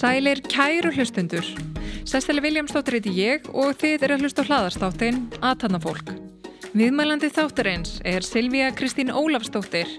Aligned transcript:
Sælir 0.00 0.40
kæru 0.48 0.90
hlustundur. 0.96 1.44
Sesteli 2.08 2.40
Viljámsdóttir 2.40 2.96
heiti 2.96 3.10
ég 3.20 3.44
og 3.52 3.74
þið 3.80 4.06
er 4.06 4.14
að 4.14 4.24
hlusta 4.24 4.44
á 4.44 4.48
hlaðarstáttinn 4.48 5.20
Aðtannafólk. 5.44 6.14
Viðmælandi 6.72 7.28
þáttarins 7.34 7.98
er 8.06 8.24
Silvíja 8.24 8.70
Kristín 8.72 9.12
Ólafsdóttir, 9.12 9.90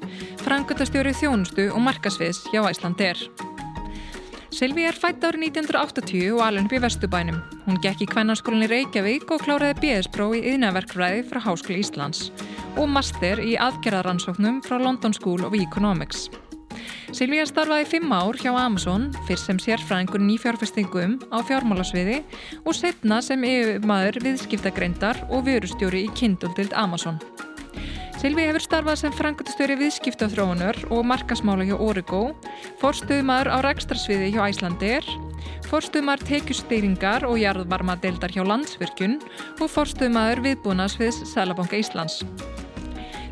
frangöndastjóri 0.42 1.14
þjónustu 1.22 1.70
og 1.70 1.82
markasviðs 1.86 2.44
hjá 2.50 2.64
Æslandir. 2.66 3.26
Silvíja 4.62 4.92
er 4.92 4.98
fætt 5.02 5.24
árið 5.26 5.48
1980 5.58 6.36
og 6.36 6.42
alveg 6.46 6.68
upp 6.68 6.74
í 6.78 6.80
Vestubænum. 6.84 7.38
Hún 7.66 7.80
gekk 7.82 8.04
í 8.06 8.08
kvennarskólinni 8.12 8.68
Reykjavík 8.70 9.32
og 9.34 9.42
kláraði 9.42 9.80
BS-pró 9.80 10.28
í 10.38 10.44
yðnaverkfræði 10.52 11.24
frá 11.32 11.40
Háskóli 11.48 11.80
Íslands 11.82 12.28
og 12.78 12.86
master 12.94 13.42
í 13.42 13.56
aðgerðaransóknum 13.58 14.62
frá 14.62 14.78
London 14.78 15.18
School 15.18 15.48
of 15.50 15.58
Economics. 15.58 16.28
Silvíja 17.10 17.50
starfaði 17.50 17.90
fimm 17.90 18.14
ár 18.14 18.38
hjá 18.38 18.54
Amazon, 18.54 19.10
fyrst 19.26 19.50
sem 19.50 19.58
sérfræðingur 19.66 20.22
nýfjárfestingum 20.30 21.18
á 21.34 21.42
fjármálasviði 21.42 22.22
og 22.62 22.78
setna 22.78 23.18
sem 23.26 23.42
yfirmaður 23.42 24.22
viðskiptagreindar 24.28 25.26
og 25.32 25.50
vörustjóri 25.50 26.06
í 26.06 26.14
kinduldild 26.14 26.78
Amazon. 26.78 27.18
Silvíja 28.22 28.52
hefur 28.52 28.62
starfað 28.62 28.98
sem 29.00 29.14
frangutastjóri 29.18 29.74
viðskiptaþróunar 29.80 30.78
og 30.94 31.00
markasmála 31.10 31.66
hjá 31.66 31.74
Origo, 31.82 32.20
forstuðmaður 32.78 33.48
á 33.50 33.58
rekstrarsviði 33.66 34.28
hjá 34.36 34.44
Æslandir, 34.46 35.08
forstuðmaður 35.66 36.28
tekjusteyringar 36.28 37.24
og 37.26 37.40
jarðvarmadeildar 37.42 38.30
hjá 38.36 38.44
Landsvirkjun 38.46 39.16
og 39.58 39.72
forstuðmaður 39.74 40.44
viðbúnaðsviðs 40.46 41.18
Sælabanka 41.32 41.80
Íslands. 41.82 42.20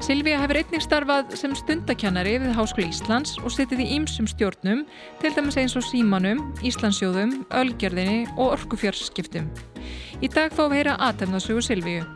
Silvíja 0.01 0.39
hefur 0.41 0.57
einnig 0.63 0.81
starfað 0.81 1.35
sem 1.37 1.53
stundakennari 1.59 2.39
við 2.41 2.57
Háskóli 2.57 2.87
Íslands 2.89 3.35
og 3.43 3.53
setið 3.53 3.83
í 3.85 3.91
ýmsum 3.99 4.25
stjórnum, 4.31 4.81
til 5.21 5.33
dæmis 5.35 5.59
eins 5.61 5.77
og 5.77 5.85
símanum, 5.85 6.41
Íslandsjóðum, 6.65 7.43
Ölgerðinni 7.61 8.25
og 8.39 8.55
Orkufjörskiptum. 8.55 9.51
Í 10.17 10.31
dag 10.33 10.49
fáum 10.49 10.73
við 10.73 10.81
heyra 10.81 10.97
aðtefnasögu 11.11 11.61
Silvíju. 11.67 12.07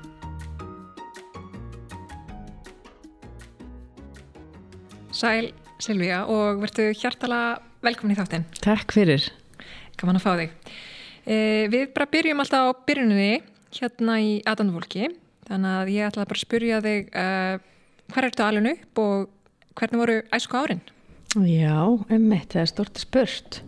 Sæl 5.14 5.52
Silvíja 5.82 6.24
og 6.32 6.62
verðu 6.64 6.90
hjartala 6.98 7.60
velkomin 7.86 8.16
í 8.16 8.18
þáttinn. 8.18 8.46
Takk 8.64 8.94
fyrir. 8.96 9.26
Gaman 10.00 10.18
að 10.18 10.24
fá 10.24 10.32
þig. 10.40 10.54
Eh, 11.24 11.66
við 11.72 11.92
bara 11.94 12.10
byrjum 12.12 12.42
alltaf 12.42 12.72
á 12.72 12.82
byrjuninni 12.88 13.44
hérna 13.78 14.18
í 14.24 14.32
aðtefnafólki. 14.42 15.12
Þannig 15.48 15.78
að 15.78 15.92
ég 15.94 16.08
ætla 16.08 16.26
bara 16.30 16.40
að 16.40 16.46
spyrja 16.46 16.80
þig 16.84 17.10
uh, 17.20 17.56
hver 18.14 18.28
ertu 18.30 18.46
alveg 18.46 18.78
upp 18.78 19.02
og 19.04 19.26
hvernig 19.78 20.02
voru 20.02 20.16
æsku 20.34 20.60
árin? 20.60 20.84
Já, 21.34 21.78
ummitt, 21.84 22.54
það 22.54 22.62
er 22.64 22.72
stort 22.72 23.02
spurt. 23.02 23.60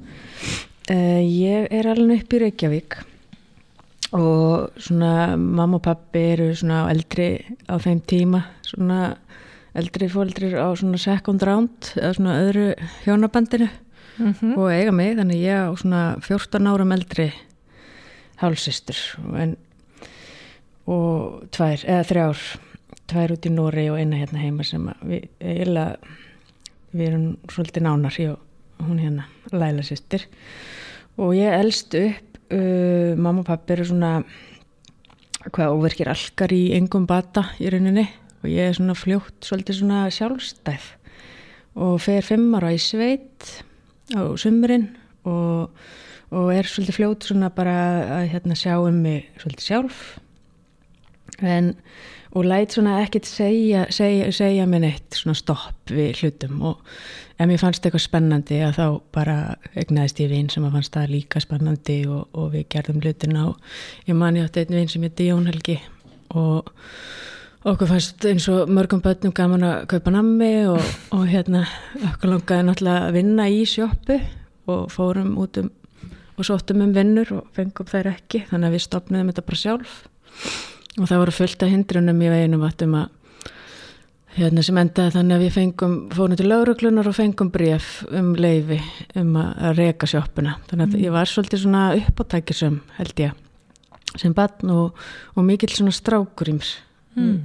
Uh, 0.87 1.19
ég 1.21 1.67
er 1.73 1.89
alveg 1.91 2.23
upp 2.23 2.37
í 2.37 2.41
Reykjavík 2.45 2.97
og 4.15 4.79
svona 4.79 5.35
mamma 5.35 5.79
og 5.79 5.83
pappi 5.83 6.21
eru 6.35 6.49
svona 6.55 6.85
eldri 6.93 7.29
á 7.67 7.75
þeim 7.81 7.99
tíma, 8.07 8.45
svona 8.63 9.17
eldri 9.75 10.07
fóldrir 10.11 10.55
á 10.55 10.67
svona 10.77 10.99
second 11.01 11.43
round 11.43 11.91
eða 11.95 12.13
svona 12.17 12.37
öðru 12.43 12.67
hjónabandinu 13.05 13.67
mm 14.17 14.33
-hmm. 14.33 14.57
og 14.57 14.71
eiga 14.71 14.91
mig, 14.91 15.17
þannig 15.17 15.43
ég 15.43 15.67
á 15.67 15.71
svona 15.75 16.15
14 16.21 16.67
árum 16.67 16.91
eldri 16.91 17.33
hálsistur 18.37 18.97
en 19.35 19.57
og 20.85 21.47
tvær, 21.51 21.81
eða 21.85 22.03
þrjár 22.03 22.39
tvær 23.09 23.31
út 23.31 23.45
í 23.45 23.49
Nóri 23.49 23.89
og 23.89 23.99
eina 23.99 24.17
hérna 24.17 24.41
heima 24.41 24.63
sem 24.63 24.89
við, 25.01 25.27
eila, 25.39 25.95
við 26.91 27.07
erum 27.07 27.37
svolítið 27.49 27.83
nánar 27.83 28.19
og 28.29 28.85
hún 28.85 28.99
hérna, 28.99 29.25
Laila 29.51 29.81
sýstir 29.81 30.27
og 31.17 31.35
ég 31.35 31.53
elst 31.53 31.95
upp 31.95 32.51
uh, 32.51 33.15
mamma 33.17 33.39
og 33.39 33.45
pappi 33.45 33.73
eru 33.73 33.85
svona 33.85 34.23
hvað 35.53 35.75
óverkir 35.77 36.09
algar 36.09 36.53
í 36.53 36.73
engum 36.73 37.05
bata 37.05 37.51
í 37.61 37.69
rauninni 37.69 38.07
og 38.45 38.53
ég 38.53 38.69
er 38.69 38.77
svona 38.77 38.95
fljótt 38.97 39.47
svolítið 39.47 39.79
svona 39.81 40.05
sjálfstæð. 40.13 40.89
Og 41.81 41.97
fer 41.99 42.23
fimm 42.23 42.53
ára 42.55 42.71
í 42.75 42.79
sveit 42.79 43.55
á 44.13 44.21
sumurinn 44.37 44.91
og, 45.25 45.73
og 46.29 46.51
er 46.53 46.69
svolítið 46.69 46.99
fljótt 46.99 47.25
svona 47.27 47.49
bara 47.53 47.77
að 48.21 48.29
hérna 48.35 48.57
sjá 48.59 48.77
um 48.77 49.01
mig 49.01 49.25
svolítið 49.41 49.65
sjálf. 49.65 50.03
En 51.41 51.73
og 52.35 52.43
læt 52.45 52.73
svona 52.75 52.97
ekkert 52.99 53.25
segja, 53.25 53.85
segja, 53.89 54.27
segja 54.35 54.65
mér 54.67 54.81
neitt 54.83 55.15
svona 55.15 55.37
stopp 55.39 55.91
við 55.91 56.19
hlutum. 56.19 56.57
Og 56.67 56.95
ef 57.39 57.47
mér 57.47 57.61
fannst 57.61 57.85
eitthvað 57.85 58.03
spennandi 58.03 58.59
að 58.65 58.79
þá 58.79 58.87
bara 59.15 59.35
egnaðist 59.79 60.19
ég 60.19 60.31
vinn 60.33 60.49
sem 60.51 60.65
að 60.67 60.75
fannst 60.75 60.95
það 60.97 61.13
líka 61.13 61.43
spennandi 61.43 62.01
og, 62.11 62.25
og 62.35 62.51
við 62.55 62.67
gerðum 62.75 62.99
hlutina. 63.03 63.45
Og 63.51 64.09
ég 64.09 64.19
mani 64.19 64.43
átti 64.43 64.65
einn 64.65 64.75
vinn 64.81 64.91
sem 64.91 65.07
hétti 65.07 65.29
Jón 65.29 65.47
Helgi 65.47 65.79
og 66.35 66.73
okkur 67.65 67.89
fannst 67.89 68.25
eins 68.29 68.45
og 68.53 68.69
mörgum 68.69 69.01
börnum 69.01 69.33
gaman 69.33 69.65
að 69.65 69.87
kaupa 69.95 70.13
nammi 70.13 70.51
og, 70.69 70.81
og 71.15 71.25
hérna 71.29 71.63
okkur 72.11 72.35
langaði 72.35 72.67
náttúrulega 72.67 73.07
að 73.07 73.17
vinna 73.17 73.47
í 73.49 73.63
sjóppu 73.69 74.19
og 74.69 74.87
fórum 74.93 75.33
út 75.41 75.57
um 75.63 75.71
og 76.35 76.43
sóttum 76.43 76.83
um 76.83 76.93
vinnur 76.95 77.29
og 77.37 77.51
fengum 77.55 77.87
þær 77.87 78.11
ekki 78.11 78.43
þannig 78.49 78.67
að 78.67 78.75
við 78.75 78.83
stopnum 78.83 79.29
þetta 79.29 79.43
bara 79.47 79.59
sjálf. 79.61 79.93
Og 80.99 81.07
það 81.07 81.21
voru 81.21 81.35
fullt 81.35 81.63
af 81.63 81.71
hindrunum 81.71 82.23
í 82.23 82.31
veginum 82.31 82.63
vatnum 82.63 82.97
að 82.99 83.13
hérna 84.35 84.63
sem 84.67 84.79
endaði 84.79 85.15
þannig 85.15 85.37
að 85.37 85.45
við 85.45 85.53
fengum 85.55 85.93
fórum 86.11 86.39
til 86.39 86.49
lauruglunar 86.51 87.07
og 87.07 87.15
fengum 87.15 87.51
bref 87.53 88.01
um 88.11 88.33
leifi 88.35 88.81
um 89.15 89.31
að 89.39 89.79
reyka 89.79 90.09
sjóppuna 90.11 90.57
þannig 90.67 90.89
að 90.89 90.97
mm. 90.97 91.03
ég 91.05 91.15
var 91.15 91.31
svolítið 91.31 91.61
svona 91.63 91.83
uppáttækisum 92.01 92.81
held 92.97 93.21
ég 93.23 93.37
sem 94.19 94.35
barn 94.35 94.73
og, 94.75 94.99
og 95.35 95.47
mikill 95.47 95.71
svona 95.71 95.95
strákur 95.95 96.51
í 96.51 96.57
mér 96.57 96.73
mm. 97.21 97.37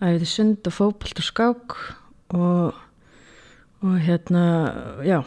að 0.00 0.18
við 0.18 0.28
sund 0.28 0.68
og 0.68 0.76
fópalt 0.76 1.22
og 1.22 1.28
skák 1.30 1.78
og 2.36 2.82
og 3.86 3.98
hérna 4.00 4.72
já. 5.04 5.22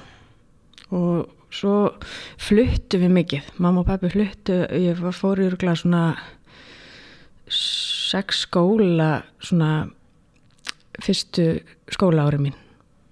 Og 0.91 1.29
svo 1.53 1.94
fluttu 2.38 3.00
við 3.01 3.13
mikið. 3.13 3.53
Mamma 3.57 3.83
og 3.83 3.89
pappi 3.89 4.09
fluttu 4.09 4.63
ég 4.73 5.00
fór 5.16 5.41
í 5.41 5.50
rúglega 5.50 5.77
svona 5.77 6.03
sex 7.50 8.45
skóla 8.45 9.23
svona 9.41 9.89
fyrstu 11.00 11.61
skóla 11.94 12.27
ári 12.27 12.41
mín. 12.41 12.57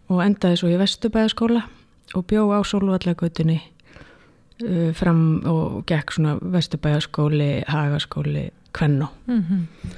Og 0.09 0.21
endaði 0.23 0.59
svo 0.59 0.71
í 0.71 0.77
Vestubæðaskóla 0.79 1.63
og 2.15 2.27
bjó 2.29 2.47
á 2.55 2.59
Sólvallagautinni 2.63 3.57
uh, 3.59 4.93
fram 4.95 5.43
og 5.45 5.83
gekk 5.89 6.15
svona 6.15 6.37
Vestubæðaskóli, 6.41 7.65
Hagaskóli, 7.67 8.49
Kvenno 8.73 9.07
mm 9.27 9.41
-hmm. 9.41 9.91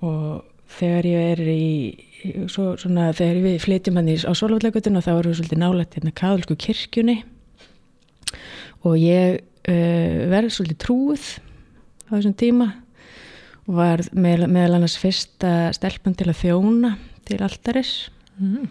Og 0.00 0.44
þegar 0.78 1.08
ég 1.08 1.30
er 1.34 1.42
í 1.52 1.64
svo, 2.50 2.74
svona 2.80 3.10
þegar 3.16 3.40
við 3.44 3.58
flytjum 3.64 3.98
hann 4.00 4.10
í 4.10 4.16
á 4.24 4.32
Sólvallagautinni 4.36 5.00
og 5.00 5.06
þá 5.06 5.12
erum 5.14 5.32
við 5.32 5.40
svolítið 5.40 5.60
nálægt 5.60 5.98
hérna 5.98 6.14
Kaðalsku 6.20 6.56
kirkjunni 6.60 7.18
og 8.84 8.96
ég 9.00 9.40
uh, 9.40 10.16
verði 10.32 10.54
svolítið 10.54 10.80
trúið 10.84 11.26
á 12.08 12.10
þessum 12.16 12.36
tíma 12.40 12.70
var 13.64 14.02
með, 14.12 14.46
meðal 14.52 14.78
annars 14.78 14.96
fyrsta 15.00 15.72
stelpun 15.76 16.16
til 16.16 16.28
að 16.28 16.40
þjóna 16.42 16.94
til 17.28 17.40
alltaris 17.44 17.92
mm. 18.36 18.66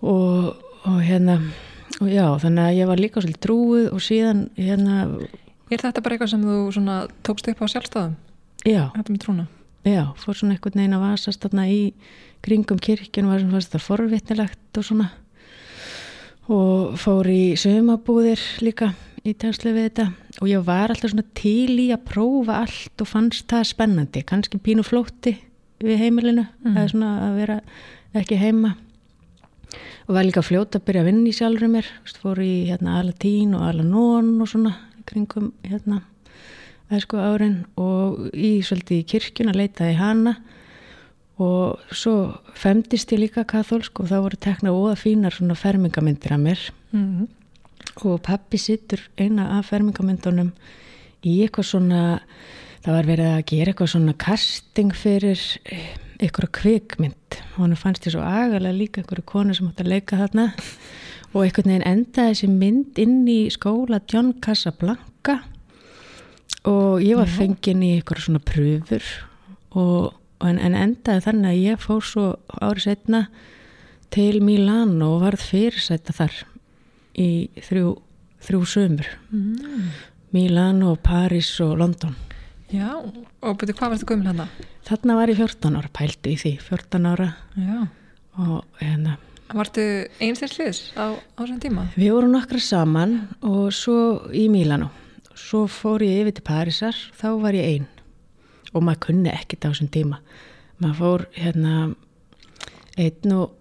og, 0.00 0.54
og 0.88 1.00
hérna 1.04 1.40
og 2.00 2.08
já 2.12 2.24
þannig 2.40 2.62
að 2.68 2.78
ég 2.78 2.88
var 2.88 3.02
líka 3.02 3.24
svolítið 3.24 3.44
trúið 3.48 3.90
og 3.92 4.04
síðan 4.04 4.46
hérna 4.60 5.02
Er 5.66 5.82
þetta 5.82 5.98
bara 5.98 6.14
eitthvað 6.14 6.30
sem 6.30 6.42
þú 6.46 7.06
tókst 7.26 7.48
upp 7.50 7.58
á 7.58 7.66
sjálfstæðum? 7.72 8.12
Já 8.62 8.82
Þetta 8.94 9.10
með 9.10 9.22
trúna? 9.24 9.46
Já, 9.86 10.02
fór 10.18 10.34
svona 10.34 10.56
eitthvað 10.56 10.80
neina 10.80 10.98
að 10.98 11.04
vasast 11.04 11.44
þarna 11.44 11.68
í 11.70 11.80
kringum 12.42 12.78
kirkjun 12.82 13.28
var 13.30 13.38
svona 13.38 13.60
þetta 13.62 13.80
forvitnilegt 13.84 14.80
og 14.80 14.86
svona. 14.88 15.12
Og 16.50 16.96
fór 16.98 17.28
í 17.30 17.42
sögumabúðir 17.58 18.42
líka 18.66 18.88
í 19.22 19.34
tænslu 19.38 19.70
við 19.76 19.86
þetta. 19.88 20.06
Og 20.40 20.50
ég 20.50 20.64
var 20.66 20.90
alltaf 20.90 21.12
svona 21.12 21.26
til 21.38 21.78
í 21.78 21.92
að 21.94 22.02
prófa 22.08 22.58
allt 22.64 23.04
og 23.04 23.10
fannst 23.12 23.46
það 23.52 23.68
spennandi. 23.70 24.24
Kannski 24.26 24.58
pínu 24.62 24.82
flótti 24.86 25.36
við 25.78 26.02
heimilinu 26.02 26.48
mm. 26.48 26.74
eða 26.74 26.88
svona 26.90 27.12
að 27.28 27.38
vera 27.44 27.60
ekki 28.18 28.40
heima. 28.42 28.74
Og 30.06 30.18
var 30.18 30.26
líka 30.26 30.42
fljóta 30.42 30.80
að 30.80 30.88
byrja 30.90 31.06
að 31.06 31.10
vinna 31.12 31.30
í 31.30 31.38
sjálfur 31.38 31.70
mér. 31.70 31.94
Fór 32.18 32.42
í 32.42 32.52
hérna 32.72 32.98
Alatín 33.04 33.54
og 33.54 33.62
Alanón 33.70 34.34
og 34.42 34.50
svona 34.50 34.74
kringum 35.06 35.52
hérna 35.62 36.02
æsku 36.92 37.18
árin 37.18 37.64
og 37.80 38.28
í 38.34 38.60
svolítið 38.62 39.00
í 39.00 39.08
kirkjun 39.14 39.50
að 39.50 39.60
leitaði 39.62 39.96
hana 39.98 40.36
og 41.42 41.82
svo 41.92 42.36
femdist 42.56 43.10
ég 43.12 43.24
líka 43.26 43.44
katholsk 43.48 44.00
og 44.00 44.12
þá 44.12 44.18
voru 44.20 44.38
teknað 44.40 44.78
óða 44.78 44.94
fínar 45.00 45.34
svona 45.36 45.58
fermingamindir 45.58 46.32
að 46.36 46.46
mér. 46.46 46.62
Mm 46.92 47.26
og 48.04 48.20
pappi 48.22 48.58
sittur 48.60 49.00
eina 49.18 49.46
af 49.56 49.70
fermingamyndunum 49.70 50.50
í 51.24 51.38
eitthvað 51.44 51.68
svona 51.70 52.02
það 52.84 52.92
var 52.92 53.08
verið 53.08 53.30
að 53.30 53.46
gera 53.50 53.72
eitthvað 53.72 53.92
svona 53.94 54.14
casting 54.20 54.92
fyrir 54.94 55.42
eitthvað 56.16 56.52
kvikmynd. 56.60 57.40
Og 57.56 57.62
hann 57.64 57.76
fannst 57.80 58.06
ég 58.06 58.14
svo 58.14 58.24
agalega 58.24 58.76
líka 58.76 59.02
einhverju 59.02 59.26
konu 59.28 59.56
sem 59.56 59.68
átt 59.68 59.82
að 59.82 59.92
leika 59.94 60.20
þarna. 60.20 60.46
Og 61.32 61.42
einhvern 61.42 61.72
veginn 61.72 61.88
endaði 61.88 62.34
þessi 62.34 62.50
mynd 62.52 63.00
inn 63.02 63.18
í 63.28 63.40
skóla 63.52 64.00
John 64.12 64.32
Casablanca 64.44 65.40
og 66.66 67.02
ég 67.04 67.18
var 67.18 67.30
fengin 67.30 67.84
í 67.84 67.92
einhverju 67.96 68.26
svona 68.26 68.42
pröfur 68.42 69.04
og, 69.76 70.16
en, 70.44 70.58
en 70.58 70.74
endaði 70.74 71.24
þannig 71.28 71.52
að 71.52 71.62
ég 71.62 71.82
fór 71.82 72.02
svo 72.04 72.26
árið 72.58 72.88
setna 72.88 73.22
til 74.14 74.40
Milano 74.44 75.16
og 75.16 75.24
varð 75.26 75.44
fyrirsætta 75.46 76.14
þar 76.16 76.36
í 77.20 77.30
þrjú, 77.68 77.96
þrjú 78.46 78.62
sömur 78.70 79.10
mm. 79.30 79.90
Milano, 80.36 80.96
Paris 81.00 81.52
og 81.64 81.76
London 81.80 82.16
Já, 82.72 82.98
og 82.98 83.60
betur 83.60 83.76
hvað 83.78 83.92
varstu 83.94 84.08
gömul 84.10 84.26
hana? 84.26 84.48
Þarna 84.88 85.20
var 85.20 85.30
ég 85.30 85.38
14 85.38 85.78
ára, 85.78 85.90
pælti 85.94 86.34
í 86.34 86.40
því 86.40 86.52
14 86.66 87.08
ára 87.12 87.30
Já. 87.54 87.86
og 88.42 88.82
hérna 88.82 89.16
Vartu 89.54 89.82
einstakliðs 90.18 90.90
á 90.98 91.14
þessum 91.38 91.60
tíma? 91.62 91.84
Við 91.94 92.16
vorum 92.16 92.32
nokkra 92.34 92.58
saman 92.58 93.20
og 93.46 93.68
svo 93.74 93.98
í 94.34 94.48
Milano 94.50 94.90
svo 95.36 95.66
fór 95.70 96.04
ég 96.06 96.24
yfir 96.24 96.36
til 96.38 96.46
Parísar 96.46 96.96
þá 97.16 97.28
var 97.42 97.56
ég 97.56 97.68
einn 97.76 97.92
og 98.72 98.84
maður 98.84 99.06
kunni 99.08 99.30
ekkert 99.32 99.68
á 99.68 99.70
þessum 99.70 99.92
tíma. 99.92 100.20
Maður 100.82 100.98
fór 101.00 101.24
hérna 101.36 101.76
einn 103.00 103.36
og, 103.36 103.54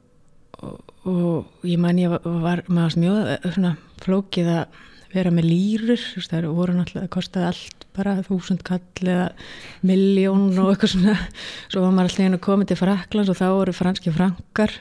og, 0.59 0.81
og 1.07 1.67
ég 1.67 1.79
man 1.81 1.99
ég 1.99 2.11
var, 2.11 2.63
maður 2.67 2.99
mjög 3.03 3.47
svona 3.55 3.75
flókið 4.03 4.51
að 4.57 4.81
vera 5.15 5.31
með 5.31 5.47
lýrur, 5.47 6.01
það 6.27 6.49
voru 6.51 6.75
náttúrulega, 6.75 7.05
það 7.05 7.13
kostiði 7.13 7.47
allt 7.47 7.85
bara 7.95 8.17
þúsund 8.25 8.65
kall 8.67 9.07
eða 9.07 9.29
miljón 9.87 10.49
og 10.59 10.73
eitthvað 10.73 10.95
svona. 10.97 11.15
Svo 11.71 11.85
var 11.85 11.93
maður 11.95 12.09
alltaf 12.09 12.23
hérna 12.25 12.41
komið 12.43 12.71
til 12.71 12.79
Fraklands 12.81 13.31
og 13.31 13.39
þá 13.39 13.45
voru 13.53 13.75
franski 13.75 14.11
frankar 14.15 14.75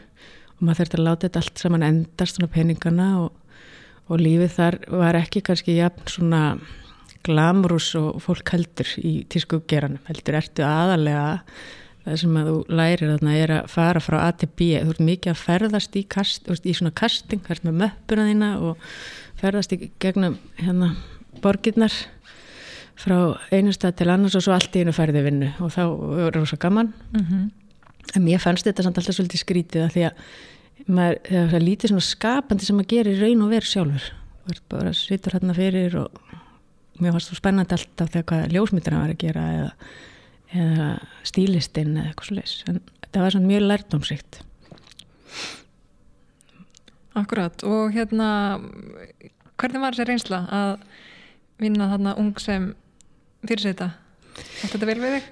og 0.56 0.64
maður 0.64 0.81
þurfti 0.82 0.99
að 0.99 1.06
láta 1.06 1.29
þetta 1.29 1.43
allt 1.44 1.62
saman 1.62 1.87
endast 1.87 2.38
svona 2.38 2.50
peningana 2.50 3.11
og, 3.23 3.61
og 4.11 4.25
lífið 4.25 4.56
þar 4.56 4.79
var 5.05 5.20
ekki 5.20 5.44
kannski 5.47 5.79
jafn 5.79 6.11
svona 6.11 6.43
glamurus 7.25 7.94
og 7.99 8.21
fólk 8.25 8.53
heldur 8.55 8.91
í 9.00 9.15
tískugeranum, 9.32 10.03
heldur 10.09 10.38
ertu 10.41 10.67
aðalega 10.67 11.41
það 12.05 12.19
sem 12.21 12.37
að 12.37 12.49
þú 12.50 12.56
lærir 12.79 13.12
þarna 13.15 13.35
er 13.41 13.53
að 13.59 13.69
fara 13.73 14.03
frá 14.05 14.19
A 14.21 14.31
til 14.37 14.50
B, 14.53 14.71
þú 14.76 14.93
ert 14.93 15.05
mikið 15.09 15.32
að 15.32 15.41
ferðast 15.41 15.97
í, 15.97 16.05
kast, 16.15 16.50
í 16.53 16.75
svona 16.76 16.93
casting, 16.97 17.41
þú 17.44 17.55
ert 17.55 17.67
með 17.69 17.79
möppuna 17.81 18.26
þína 18.29 18.50
og 18.69 18.88
ferðast 19.41 19.73
í 19.73 19.81
gegnum 20.03 20.37
hérna 20.61 20.93
borgirnar 21.44 21.94
frá 23.00 23.17
einu 23.50 23.73
stað 23.75 23.99
til 24.00 24.11
annars 24.12 24.37
og 24.38 24.44
svo 24.44 24.55
allt 24.55 24.76
í 24.76 24.85
einu 24.85 24.94
færði 24.94 25.25
vinnu 25.25 25.50
og 25.65 25.73
þá 25.75 25.82
er 25.85 26.19
það 26.29 26.35
rosa 26.37 26.59
gaman. 26.61 26.93
Mm 27.12 27.25
-hmm. 27.25 27.50
en 28.15 28.29
ég 28.29 28.41
fannst 28.41 28.67
þetta 28.67 28.82
samt 28.82 28.99
alltaf 28.99 29.17
svolítið 29.17 29.41
skrítið 29.41 29.82
að 29.85 29.93
því 29.94 30.03
að 30.05 30.12
maður, 30.87 31.19
það 31.29 31.55
er 31.55 31.69
lítið 31.69 31.88
svona 31.88 32.00
skapandi 32.00 32.65
sem 32.65 32.76
maður 32.76 32.93
gerir 32.93 33.21
raun 33.21 33.43
og 33.43 33.50
veru 33.50 33.67
sjálfur. 33.67 34.12
Þú 34.44 34.50
ert 34.50 34.69
bara 34.69 34.88
að 34.88 34.97
sittur 35.00 35.32
hérna 35.32 35.55
fyrir 35.55 35.97
og 35.97 36.11
mér 37.00 37.14
fannst 37.14 37.32
það 37.32 37.41
spennandi 37.41 37.76
alltaf 37.76 38.12
þegar 38.14 38.26
hvað 38.31 38.55
ljósmyndir 38.55 38.96
að 38.96 39.05
vera 39.05 39.14
að 39.14 39.23
gera 39.25 39.44
eða, 39.55 39.70
eða 40.64 40.88
stílistinn 41.26 41.96
eða 41.96 42.11
eitthvað 42.11 42.31
svolítið 42.31 42.73
en 42.73 42.81
þetta 43.00 43.25
var 43.25 43.37
svona 43.37 43.50
mjög 43.50 43.67
lærdomsrikt 43.69 44.41
Akkurat 47.14 47.62
og 47.62 47.94
hérna 47.94 48.29
hvernig 49.55 49.82
var 49.82 49.94
þessi 49.94 50.08
reynsla 50.08 50.41
að 50.50 50.73
vinna 51.62 51.87
þarna 51.93 52.17
ung 52.19 52.32
sem 52.43 52.73
fyrirseta? 53.47 53.93
Var 54.35 54.73
þetta 54.73 54.88
vel 54.88 54.97
við 55.02 55.14
þig? 55.14 55.29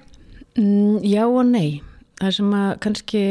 Mm, 0.61 1.01
já 1.03 1.23
og 1.25 1.43
nei. 1.49 1.81
Það 2.21 2.35
sem 2.37 2.55
að 2.55 2.69
kannski 2.85 3.23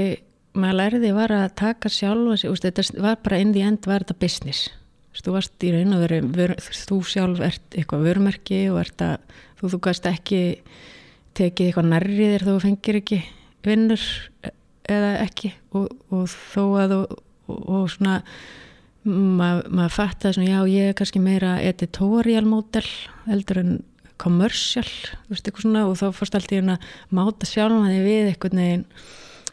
maður 0.53 0.79
læriði 0.83 1.15
var 1.17 1.33
að 1.33 1.55
taka 1.63 1.93
sjálf 1.93 2.45
þetta 2.61 2.85
var 3.01 3.21
bara 3.25 3.41
in 3.41 3.55
the 3.57 3.65
end 3.65 3.89
var 3.89 4.05
þetta 4.05 4.21
business 4.21 4.69
þú 5.19 5.35
varst 5.37 5.67
í 5.67 5.73
raun 5.75 5.97
og 5.97 6.07
veru 6.07 6.57
þú 6.59 6.99
sjálf 7.05 7.43
ert 7.45 7.77
eitthvað 7.77 8.07
vörumerki 8.09 8.63
og 8.73 8.81
ert 8.81 9.05
að 9.05 9.17
þú, 9.61 9.73
þú 9.75 9.81
gæst 9.87 10.09
ekki 10.09 10.43
tekið 11.37 11.69
eitthvað 11.69 11.91
nærriðir 11.93 12.47
þú 12.49 12.57
fengir 12.65 12.99
ekki 13.03 13.21
vinnur 13.67 14.07
eða 14.91 15.13
ekki. 15.23 15.53
Og, 15.77 15.89
og 16.13 16.27
þó 16.33 16.65
að 16.83 16.97
og, 16.99 17.15
og 17.49 17.87
svona 17.93 18.21
maður 19.03 19.73
mað 19.75 19.95
fatt 19.97 20.27
að 20.29 20.45
já 20.47 20.59
ég 20.71 20.93
er 20.93 20.99
kannski 20.99 21.23
meira 21.23 21.57
editorial 21.63 22.45
model 22.47 22.85
heldur 23.27 23.59
en 23.63 23.73
commercial 24.23 24.87
svona, 25.35 25.89
og 25.89 25.97
þá 25.99 26.07
fórst 26.15 26.37
alltaf 26.39 26.55
í 26.55 26.61
að 26.63 26.87
máta 27.11 27.49
sjálf 27.49 27.75
að 27.75 27.91
þið 27.91 28.05
við 28.07 28.29
eitthvað 28.31 28.57
neginn 28.61 28.85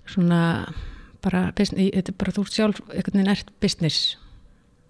svona 0.05 0.41
bara, 1.23 1.49
business, 1.57 1.89
þetta 1.95 2.13
er 2.13 2.19
bara 2.21 2.35
þú 2.35 2.45
sjálf 2.49 2.81
eitthvað 2.93 3.17
neginn 3.17 3.33
ert 3.33 3.53
business 3.63 4.17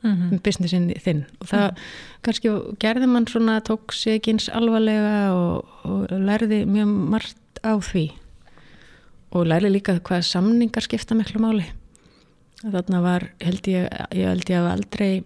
mm 0.04 0.16
-hmm. 0.16 0.42
businessin 0.44 0.90
þinn 1.04 1.25
og 1.40 1.48
það 1.48 1.66
mm 1.66 1.75
-hmm. 1.75 2.22
kannski 2.22 2.50
gerði 2.80 3.07
mann 3.07 3.28
svona 3.28 3.60
tók 3.62 3.94
sig 3.94 4.13
ekki 4.13 4.31
eins 4.31 4.50
alvarlega 4.50 5.34
og, 5.34 5.66
og 5.84 6.07
lærði 6.10 6.66
mjög 6.66 6.88
margt 6.88 7.60
á 7.63 7.74
því 7.80 8.12
og 9.31 9.46
lærði 9.46 9.69
líka 9.69 10.00
hvað 10.00 10.22
samningar 10.22 10.81
skipta 10.81 11.16
miklu 11.16 11.40
máli 11.40 11.66
þarna 12.63 13.01
var 13.01 13.30
held 13.40 13.68
ég, 13.68 13.88
ég 14.12 14.28
held 14.28 14.50
ég 14.50 14.60
að 14.60 14.72
aldrei 14.72 15.24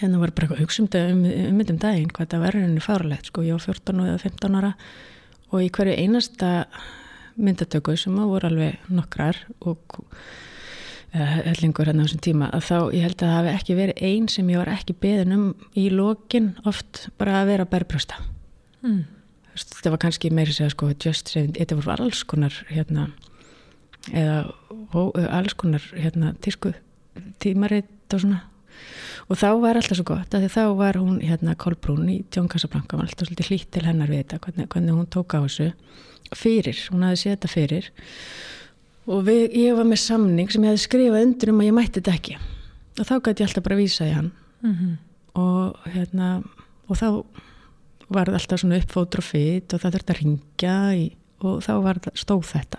hérna 0.00 0.18
var 0.18 0.32
bara 0.34 0.58
hugsa 0.58 0.82
um 0.82 0.88
þetta 0.88 1.12
um, 1.12 1.24
um 1.24 1.60
um 1.60 1.78
daginn 1.78 2.10
hvað 2.10 2.26
þetta 2.26 2.42
verður 2.42 2.66
henni 2.66 2.80
fárlegt 2.80 3.26
sko, 3.30 3.42
ég 3.42 3.52
var 3.52 3.60
14 3.60 4.00
eða 4.00 4.18
15 4.18 4.58
ára 4.58 4.74
og 5.50 5.62
í 5.62 5.70
hverju 5.70 5.94
einasta 5.94 6.66
myndatöku 7.36 7.96
sem 7.96 8.18
að 8.18 8.32
voru 8.32 8.50
alveg 8.50 8.90
nokkrar 8.90 9.38
og 9.60 10.00
hellingur 11.14 11.86
hérna 11.86 12.02
á 12.02 12.06
þessum 12.08 12.22
tíma 12.26 12.50
að 12.50 12.64
þá 12.68 12.78
ég 12.96 13.04
held 13.06 13.16
að 13.18 13.26
það 13.28 13.36
hafi 13.38 13.52
ekki 13.54 13.78
verið 13.78 14.00
einn 14.08 14.30
sem 14.32 14.48
ég 14.50 14.62
var 14.62 14.72
ekki 14.72 14.96
beðin 15.04 15.36
um 15.36 15.44
í 15.78 15.88
lokin 15.92 16.54
oft 16.66 17.08
bara 17.20 17.40
að 17.42 17.52
vera 17.52 17.68
bærbrösta 17.70 18.18
mm. 18.82 19.04
þetta 19.54 19.94
var 19.94 20.02
kannski 20.06 20.32
meiri 20.34 20.56
segja 20.56 20.72
sko 20.74 20.90
just 20.94 21.30
saying, 21.30 21.54
þetta 21.54 21.78
voru 21.78 21.94
alls 21.94 22.24
konar 22.26 22.56
hérna 22.72 23.12
eða 24.12 24.42
ó, 24.92 25.00
alls 25.30 25.54
konar 25.58 25.84
hérna 25.94 26.34
tísku 26.44 26.74
tímaritt 27.42 28.14
og 28.14 28.24
svona. 28.24 28.40
Og 29.30 29.38
þá 29.40 29.48
var 29.62 29.78
alltaf 29.78 29.96
svo 29.96 30.06
gott 30.08 30.34
að 30.36 30.48
þá 30.52 30.64
var 30.76 30.98
hún 31.00 31.20
hérna 31.22 31.54
Kolbrún 31.56 32.08
í 32.12 32.18
John 32.34 32.50
Casablanca 32.50 32.98
var 32.98 33.06
alltaf 33.06 33.28
svolítið 33.28 33.52
hlýtt 33.52 33.70
til 33.72 33.84
hennar 33.86 34.10
við 34.10 34.24
þetta 34.24 34.40
hvernig, 34.44 34.68
hvernig 34.74 34.98
hún 34.98 35.08
tók 35.08 35.36
á 35.38 35.40
þessu 35.46 35.70
fyrir, 36.34 36.80
hún 36.90 37.06
hafi 37.06 37.22
séð 37.22 37.36
þetta 37.36 37.52
fyrir 37.52 37.88
og 39.06 39.24
við, 39.26 39.48
ég 39.52 39.76
var 39.76 39.88
með 39.88 40.00
samning 40.04 40.50
sem 40.52 40.64
ég 40.64 40.74
hefði 40.74 40.84
skrifað 40.86 41.26
undir 41.26 41.52
um 41.52 41.60
að 41.60 41.68
ég 41.68 41.76
mætti 41.76 42.00
þetta 42.00 42.14
ekki 42.18 42.36
og 42.94 43.08
þá 43.08 43.14
gæti 43.18 43.42
ég 43.42 43.48
alltaf 43.48 43.64
bara 43.66 43.76
að 43.76 43.82
vísa 43.82 44.06
í 44.06 44.14
hann 44.14 44.30
mm 44.62 44.74
-hmm. 44.74 44.94
og 45.34 45.90
hérna 45.94 46.28
og 46.88 46.96
þá 47.00 47.08
var 48.08 48.28
það 48.28 48.38
alltaf 48.38 48.60
svona 48.60 48.78
uppfótur 48.80 49.22
og 49.22 49.28
fyrt 49.28 49.74
og 49.74 49.82
það 49.82 49.96
þurfti 49.96 50.14
að 50.14 50.20
ringja 50.20 50.76
í, 50.94 51.04
og 51.40 51.62
þá 51.64 51.72
var 51.82 52.00
stóð 52.14 52.44
þetta 52.52 52.78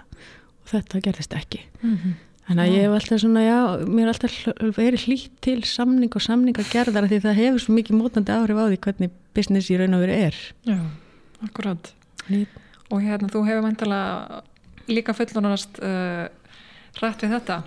og 0.64 0.72
þetta 0.72 1.02
gerðist 1.02 1.36
ekki 1.36 1.62
mm 1.82 1.96
-hmm. 1.98 2.14
þannig 2.48 2.64
að 2.64 2.74
ég 2.74 2.82
hef 2.82 2.98
alltaf 2.98 3.22
svona, 3.22 3.42
já, 3.46 3.60
mér 3.86 4.04
er 4.04 4.14
alltaf 4.14 4.34
verið 4.78 5.06
hlýtt 5.06 5.32
til 5.42 5.64
samning 5.64 6.16
og 6.16 6.22
samningagerðar 6.22 7.10
því 7.10 7.20
það 7.22 7.40
hefur 7.42 7.60
svo 7.60 7.74
mikið 7.74 7.96
mótandi 8.00 8.32
áhrif 8.32 8.58
á 8.58 8.66
því 8.70 8.78
hvernig 8.78 9.12
business 9.34 9.70
í 9.70 9.78
raun 9.78 9.94
og 9.94 10.02
veru 10.02 10.14
er 10.14 10.36
Já, 10.66 10.80
akkurat 11.44 11.94
Lít. 12.30 12.50
og 12.90 13.02
hérna 13.02 13.30
þú 13.30 13.46
hefur 13.46 13.62
mæntilega 13.62 14.42
líka 14.92 15.16
fullunast 15.18 15.80
uh, 15.82 16.28
rætt 17.02 17.26
við 17.26 17.36
þetta. 17.38 17.62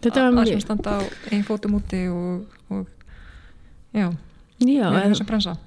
Þetta 0.00 0.26
var 0.26 0.36
mjög 0.36 0.54
að 0.56 0.64
standa 0.64 0.96
á 0.96 1.00
einn 1.30 1.44
fótum 1.44 1.76
úti 1.76 2.04
og, 2.12 2.60
og 2.72 2.86
já, 3.92 4.08
já 4.64 4.86
með 4.88 5.10
þessum 5.10 5.28
brensa 5.28 5.58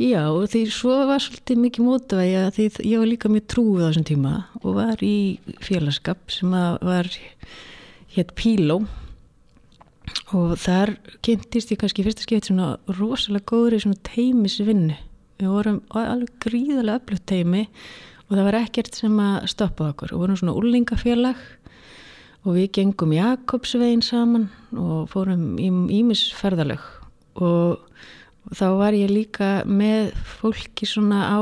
já 0.00 0.20
og 0.28 0.50
því 0.52 0.62
svo 0.72 0.96
var 1.08 1.22
svolítið 1.24 1.60
mikið 1.62 1.86
mótavægi 1.86 2.36
að 2.40 2.50
því 2.56 2.66
ég 2.90 3.00
var 3.00 3.10
líka 3.10 3.32
mjög 3.32 3.46
trúið 3.52 3.84
á 3.84 3.88
þessum 3.88 4.06
tíma 4.10 4.34
og 4.62 4.76
var 4.76 5.04
í 5.04 5.16
félagskap 5.64 6.32
sem 6.32 6.52
var 6.52 7.10
hétt 8.16 8.32
Píló. 8.36 8.82
Og 10.34 10.56
þar 10.58 10.96
kynntist 11.24 11.70
ég 11.72 11.80
kannski 11.80 12.04
fyrsta 12.06 12.24
skipt 12.24 12.48
svona 12.48 12.76
rosalega 12.98 13.46
góðri 13.50 13.80
svona 13.82 14.00
teimisvinnu 14.06 14.96
við 15.40 15.52
vorum 15.52 15.80
alveg 15.92 16.32
gríðarlega 16.42 17.00
öflugt 17.02 17.26
teimi 17.28 17.66
og 18.26 18.34
það 18.34 18.44
var 18.48 18.58
ekkert 18.60 18.98
sem 18.98 19.22
að 19.22 19.46
stoppa 19.52 19.90
okkur. 19.92 20.14
Og 20.14 20.24
vorum 20.24 20.38
svona 20.38 20.56
úrlingafélag 20.58 21.40
og 22.46 22.54
við 22.54 22.70
gengum 22.78 23.14
Jakobsvegin 23.14 24.04
saman 24.06 24.48
og 24.74 25.08
fórum 25.10 25.56
í 25.58 25.70
ímisferðalög 26.00 26.84
og, 27.42 27.82
þá 28.54 28.66
var 28.78 28.94
ég 28.94 29.10
líka 29.10 29.48
með 29.66 30.12
fólki 30.38 30.86
svona 30.86 31.24
á 31.26 31.40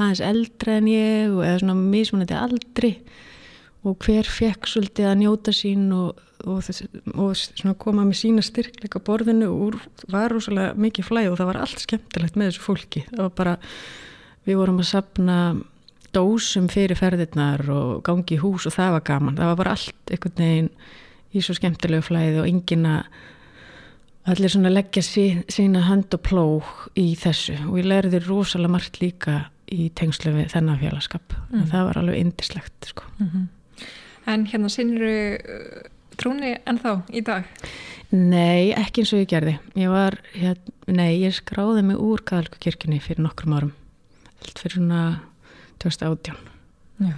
aðeins 0.00 0.22
eldra 0.24 0.80
en 0.80 0.88
ég 0.90 1.30
eða 1.30 1.60
svona 1.60 1.76
mismunandi 1.78 2.34
aldri. 2.34 2.92
Og 3.86 3.98
hver 4.02 4.26
fekk 4.26 4.66
svolítið 4.70 5.08
að 5.10 5.20
njóta 5.20 5.54
sín 5.54 5.88
og, 5.94 6.18
og, 6.46 6.66
og 7.14 7.78
koma 7.82 8.04
með 8.06 8.18
sína 8.18 8.42
styrkleika 8.46 9.02
borðinu 9.02 9.50
og 9.50 9.78
var 10.10 10.34
rosalega 10.34 10.74
mikið 10.78 11.08
flæð 11.08 11.30
og 11.32 11.38
það 11.40 11.50
var 11.50 11.60
allt 11.62 11.82
skemmtilegt 11.82 12.38
með 12.38 12.50
þessu 12.50 12.66
fólki. 12.66 13.04
Það 13.10 13.22
var 13.24 13.34
bara, 13.38 13.56
við 14.46 14.60
vorum 14.62 14.82
að 14.82 14.90
sapna 14.90 15.38
dósum 16.12 16.68
fyrir 16.72 16.98
ferðirnar 16.98 17.64
og 17.72 18.02
gangi 18.06 18.36
í 18.36 18.42
hús 18.42 18.66
og 18.68 18.76
það 18.76 18.96
var 18.96 19.06
gaman 19.08 19.38
það 19.38 19.52
var 19.52 19.60
bara 19.62 19.76
allt 19.76 20.12
einhvern 20.14 20.42
veginn 20.42 20.72
í 21.32 21.44
svo 21.44 21.56
skemmtilegu 21.56 22.04
flæði 22.04 22.42
og 22.42 22.50
engin 22.50 22.88
að 22.88 23.06
allir 24.32 24.52
svona 24.52 24.70
leggja 24.70 25.02
sí, 25.02 25.24
sína 25.50 25.86
hand 25.88 26.12
og 26.14 26.22
plóg 26.22 26.68
í 27.00 27.14
þessu 27.18 27.56
og 27.64 27.80
ég 27.80 27.88
lærði 27.90 28.22
rosalega 28.26 28.76
margt 28.76 29.00
líka 29.02 29.40
í 29.72 29.88
tengslu 29.96 30.34
við 30.36 30.52
þennan 30.52 30.78
félagskap 30.78 31.34
mm. 31.50 31.66
það 31.72 31.88
var 31.88 31.98
alveg 32.02 32.20
indislegt 32.20 32.92
sko 32.92 33.08
mm 33.18 33.28
-hmm. 33.28 33.50
En 34.26 34.46
hérna 34.46 34.70
sinnir 34.70 35.02
uh, 35.02 35.82
trúni 36.20 36.54
ennþá 36.68 36.94
í 37.10 37.22
dag? 37.26 37.48
Nei, 38.12 38.72
ekki 38.76 39.02
eins 39.02 39.12
og 39.16 39.22
ég 39.22 39.30
gerði. 39.30 39.56
Ég 39.80 39.90
var, 39.90 40.18
hérna, 40.36 40.74
nei, 40.86 41.22
ég 41.22 41.34
skráði 41.34 41.82
mig 41.86 42.00
úr 42.02 42.22
Kaðalkukirkjunni 42.28 43.00
fyrir 43.02 43.24
nokkrum 43.24 43.56
árum. 43.56 43.72
Fyrir 44.42 44.76
svona 44.76 45.02
2018. 45.82 46.40
Já. 47.02 47.14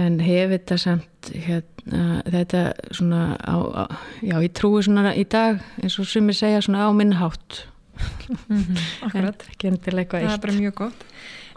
En 0.00 0.20
hefur 0.22 0.54
þetta 0.54 0.78
samt, 0.80 1.30
hérna, 1.34 2.04
þetta 2.30 2.62
svona 2.94 3.22
á, 3.42 3.56
á, 3.58 3.84
já, 4.22 4.36
ég 4.38 4.54
trúi 4.56 4.84
svona 4.86 5.12
í 5.18 5.26
dag, 5.28 5.60
eins 5.82 5.98
og 6.00 6.08
sem 6.08 6.28
ég 6.30 6.38
segja, 6.38 6.62
svona 6.64 6.86
á 6.86 6.90
minnahátt. 6.94 7.64
Mm 8.30 8.38
-hmm, 8.48 8.80
akkurat. 9.06 9.42
Eitt. 9.42 10.10
Það 10.10 10.32
er 10.32 10.40
bara 10.40 10.52
mjög 10.52 10.74
gott. 10.74 11.04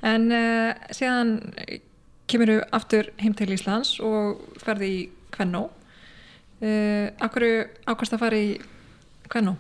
En 0.04 0.32
uh, 0.32 0.74
síðan 0.92 1.40
kemur 2.28 2.50
þú 2.52 2.58
aftur 2.76 3.10
heim 3.22 3.36
til 3.38 3.54
Íslands 3.54 4.00
og 4.04 4.42
ferði 4.64 4.90
í 4.90 5.10
Kvennó 5.34 5.68
uh, 5.68 7.08
Akkur 7.24 7.46
ákvæmst 7.86 8.16
að 8.18 8.24
fara 8.24 8.40
í 8.40 8.50
Kvennó? 9.32 9.56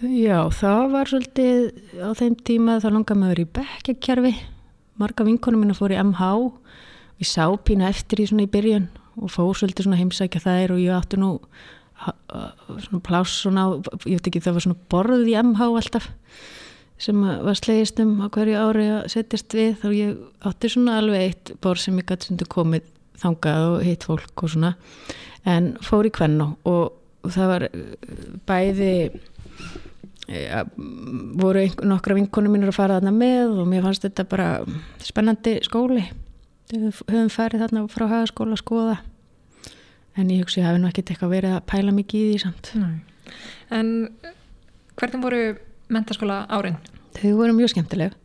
Já, 0.00 0.50
það 0.52 0.90
var 0.92 1.08
svolítið 1.08 1.70
á 2.04 2.10
þeim 2.18 2.36
tíma 2.44 2.76
þá 2.84 2.90
langar 2.92 3.16
maður 3.16 3.46
í 3.46 3.48
bekkjakjærfi 3.56 4.34
marga 5.00 5.26
vinkonum 5.26 5.64
minna 5.64 5.76
fór 5.76 5.94
í 5.94 6.00
MH 6.00 6.30
við 7.20 7.30
sá 7.30 7.44
pína 7.64 7.90
eftir 7.92 8.22
í 8.22 8.28
svona 8.28 8.46
í 8.46 8.52
byrjun 8.52 8.90
og 9.16 9.32
svolítið 9.32 9.86
svona 9.86 10.00
heimsækja 10.00 10.44
þær 10.44 10.76
og 10.76 10.82
ég 10.82 10.96
átti 10.96 11.20
nú 11.20 11.38
svona 11.96 13.00
pláss 13.04 13.40
svona, 13.42 13.68
ég 14.04 14.18
veit 14.18 14.28
ekki 14.28 14.42
það 14.44 14.58
var 14.58 14.66
svona 14.66 14.82
borð 14.92 15.30
í 15.30 15.36
MH 15.40 15.68
alltaf 15.80 16.10
sem 17.00 17.20
var 17.20 17.56
slegist 17.56 18.00
um 18.00 18.20
á 18.24 18.28
hverju 18.32 18.60
ári 18.60 18.86
að 18.92 19.08
setjast 19.12 19.56
við 19.56 19.72
þá 19.82 19.88
ég 19.96 20.44
átti 20.48 20.70
svona 20.72 20.98
alveg 21.00 21.24
eitt 21.24 21.52
bor 21.64 21.80
sem 21.80 21.96
ég 22.00 22.08
gæti 22.08 22.30
sundu 22.30 22.48
komið 22.52 22.86
þangað 23.20 23.66
og 23.70 23.82
hitt 23.84 24.04
fólk 24.08 24.44
og 24.44 24.52
svona 24.52 24.74
en 25.48 25.74
fór 25.84 26.08
í 26.08 26.12
kvennu 26.12 26.50
og 26.68 27.32
það 27.32 27.50
var 27.52 27.66
eh, 27.68 27.96
bæði 28.48 28.92
ja, 30.28 30.62
eh, 30.62 30.70
voru 31.40 31.64
nokkra 31.86 32.16
vinkonum 32.18 32.56
mínur 32.56 32.72
að 32.72 32.78
fara 32.78 32.98
þarna 32.98 33.12
með 33.14 33.60
og 33.60 33.68
mér 33.70 33.84
fannst 33.86 34.06
þetta 34.06 34.26
bara 34.30 34.48
spennandi 35.04 35.58
skóli. 35.66 36.06
Við 36.72 36.88
höfum 37.06 37.30
farið 37.30 37.62
þarna 37.62 37.84
frá 37.92 38.06
hagaskóla 38.10 38.56
að 38.56 38.62
skoða. 38.64 38.96
En 40.16 40.32
ég 40.32 40.42
hugsi 40.42 40.62
að 40.62 40.70
hafi 40.70 40.82
nú 40.82 40.90
ekkert 40.90 41.12
eitthvað 41.12 41.34
verið 41.36 41.54
að 41.54 41.66
pæla 41.70 41.94
mikið 41.94 42.20
í 42.20 42.28
því 42.32 42.42
samt. 42.42 42.72
Nei. 42.80 42.96
En 43.70 43.88
hvernig 44.96 45.22
voru 45.22 45.40
mentaskóla 45.92 46.44
árin? 46.50 46.78
Þau 47.18 47.32
voru 47.38 47.56
mjög 47.56 47.74
skemmtileg. 47.74 48.16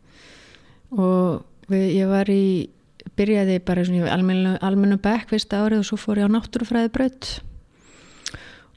Og 0.92 1.44
við, 1.70 1.86
ég 2.00 2.10
var 2.10 2.30
í 2.32 2.70
byrjaði 3.18 3.60
bara 3.66 3.84
í 3.84 4.02
almennu, 4.08 4.56
almennu 4.64 4.98
bekk 5.02 5.32
fyrsta 5.32 5.62
árið 5.62 5.82
og 5.82 5.88
svo 5.88 5.98
fór 6.00 6.22
ég 6.22 6.30
á 6.30 6.34
náttúrufræði 6.34 6.92
braut 6.94 7.30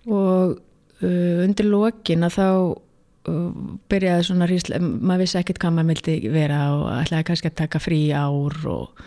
og 0.05 0.58
uh, 1.01 1.44
undir 1.46 1.70
lokin 1.70 2.25
að 2.27 2.36
þá 2.38 2.48
byrjaði 3.25 4.27
svona 4.27 4.48
rísla, 4.50 4.79
maður 4.79 5.24
vissi 5.25 5.39
ekkert 5.39 5.62
hvað 5.63 5.77
maður 5.77 5.91
vildi 5.94 6.34
vera 6.34 6.62
og 6.75 6.88
ætlaði 7.00 7.27
kannski 7.29 7.51
að 7.51 7.60
taka 7.62 7.82
frí 7.82 8.00
ár 8.15 8.58
og, 8.70 9.03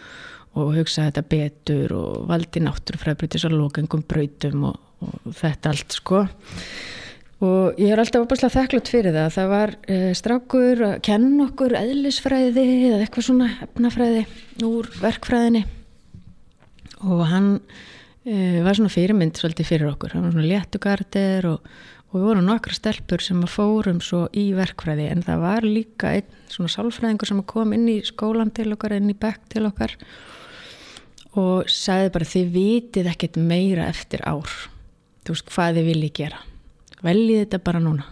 og 0.58 0.70
hugsa 0.76 1.08
þetta 1.08 1.24
betur 1.30 1.96
og 1.98 2.28
valdi 2.30 2.62
náttúrufræði 2.64 3.20
brautis 3.22 3.48
og 3.48 3.56
lokengum 3.56 4.06
brautum 4.08 4.70
og, 4.70 4.78
og 5.04 5.34
þetta 5.38 5.74
allt 5.74 5.98
sko. 6.00 6.24
Og 7.38 7.76
ég 7.78 7.92
er 7.94 8.00
alltaf 8.02 8.24
opaslega 8.24 8.50
þakklátt 8.56 8.88
fyrir 8.90 9.14
það. 9.14 9.28
Það 9.36 9.50
var 9.52 9.74
uh, 9.78 10.08
strákur 10.18 10.80
að 10.88 10.96
kenna 11.06 11.44
okkur 11.46 11.76
eðlisfræði 11.78 12.64
eða 12.88 13.04
eitthvað 13.04 13.28
svona 13.28 13.52
efnafræði 13.62 14.24
úr 14.66 14.88
verkfræðinni. 14.98 15.62
Og 17.06 17.22
hann 17.30 17.52
uh, 17.62 18.58
var 18.66 18.74
svona 18.74 18.90
fyrirmynd 18.90 19.38
svolítið 19.38 19.70
fyrir 19.70 19.92
okkur. 19.92 20.16
Hann 20.16 20.26
var 20.26 20.34
svona 20.34 20.50
léttugardir 20.50 21.46
og, 21.52 21.70
og 22.08 22.16
við 22.16 22.26
vorum 22.30 22.46
nokkra 22.48 22.76
stelpur 22.76 23.20
sem 23.20 23.40
fórum 23.50 24.00
svo 24.04 24.24
í 24.32 24.48
verkfræði 24.56 25.10
en 25.12 25.22
það 25.26 25.42
var 25.44 25.66
líka 25.66 26.14
einn 26.16 26.34
svona 26.48 26.72
sálfræðingur 26.72 27.28
sem 27.28 27.44
kom 27.44 27.74
inn 27.76 27.88
í 27.92 27.98
skólan 28.06 28.52
til 28.54 28.70
okkar 28.72 28.96
inn 28.96 29.12
í 29.12 29.16
bekk 29.18 29.44
til 29.52 29.66
okkar 29.68 29.96
og 31.38 31.68
sagði 31.70 32.12
bara 32.14 32.28
þið 32.28 32.52
vitið 32.54 33.10
ekkert 33.12 33.36
meira 33.36 33.88
eftir 33.90 34.24
ár. 34.26 34.48
Þú 35.24 35.34
veist 35.34 35.50
hvað 35.52 35.78
þið 35.78 35.88
viljið 35.92 36.14
gera. 36.16 36.40
Veljið 37.04 37.42
þetta 37.44 37.60
bara 37.68 37.82
núna. 37.84 38.06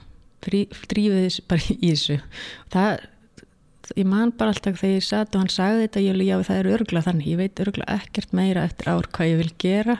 Drífið 0.46 1.22
þess 1.24 1.44
bara 1.48 1.70
í 1.72 1.90
þessu. 1.90 2.18
Það, 2.74 3.06
ég 3.96 4.08
man 4.12 4.34
bara 4.36 4.52
alltaf 4.52 4.78
þegar 4.82 4.98
ég 4.98 5.06
satt 5.08 5.34
og 5.34 5.42
hann 5.42 5.52
sagði 5.52 5.86
þetta 5.86 6.04
ég, 6.04 6.20
já 6.28 6.36
það 6.50 6.60
er 6.60 6.70
örgla 6.76 7.02
þannig, 7.06 7.30
ég 7.32 7.40
veit 7.40 7.64
örgla 7.64 7.88
ekkert 7.96 8.36
meira 8.36 8.66
eftir 8.68 8.92
ár 8.92 9.08
hvað 9.16 9.32
ég 9.32 9.42
vil 9.42 9.52
gera. 9.64 9.98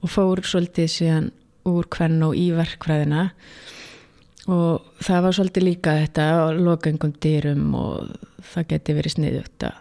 Og 0.00 0.14
fór 0.14 0.40
svolítið 0.46 0.88
síðan 0.94 1.28
úr 1.68 1.88
hvern 1.92 2.22
og 2.28 2.36
í 2.38 2.50
verkfræðina 2.56 3.30
og 4.50 4.86
það 5.04 5.26
var 5.26 5.36
svolítið 5.36 5.66
líka 5.66 5.98
þetta 6.00 6.28
á 6.32 6.38
lokengum 6.56 7.12
dýrum 7.22 7.74
og 7.76 8.14
það 8.52 8.70
geti 8.72 8.96
verið 8.96 9.16
sniðugt 9.16 9.68
að 9.68 9.76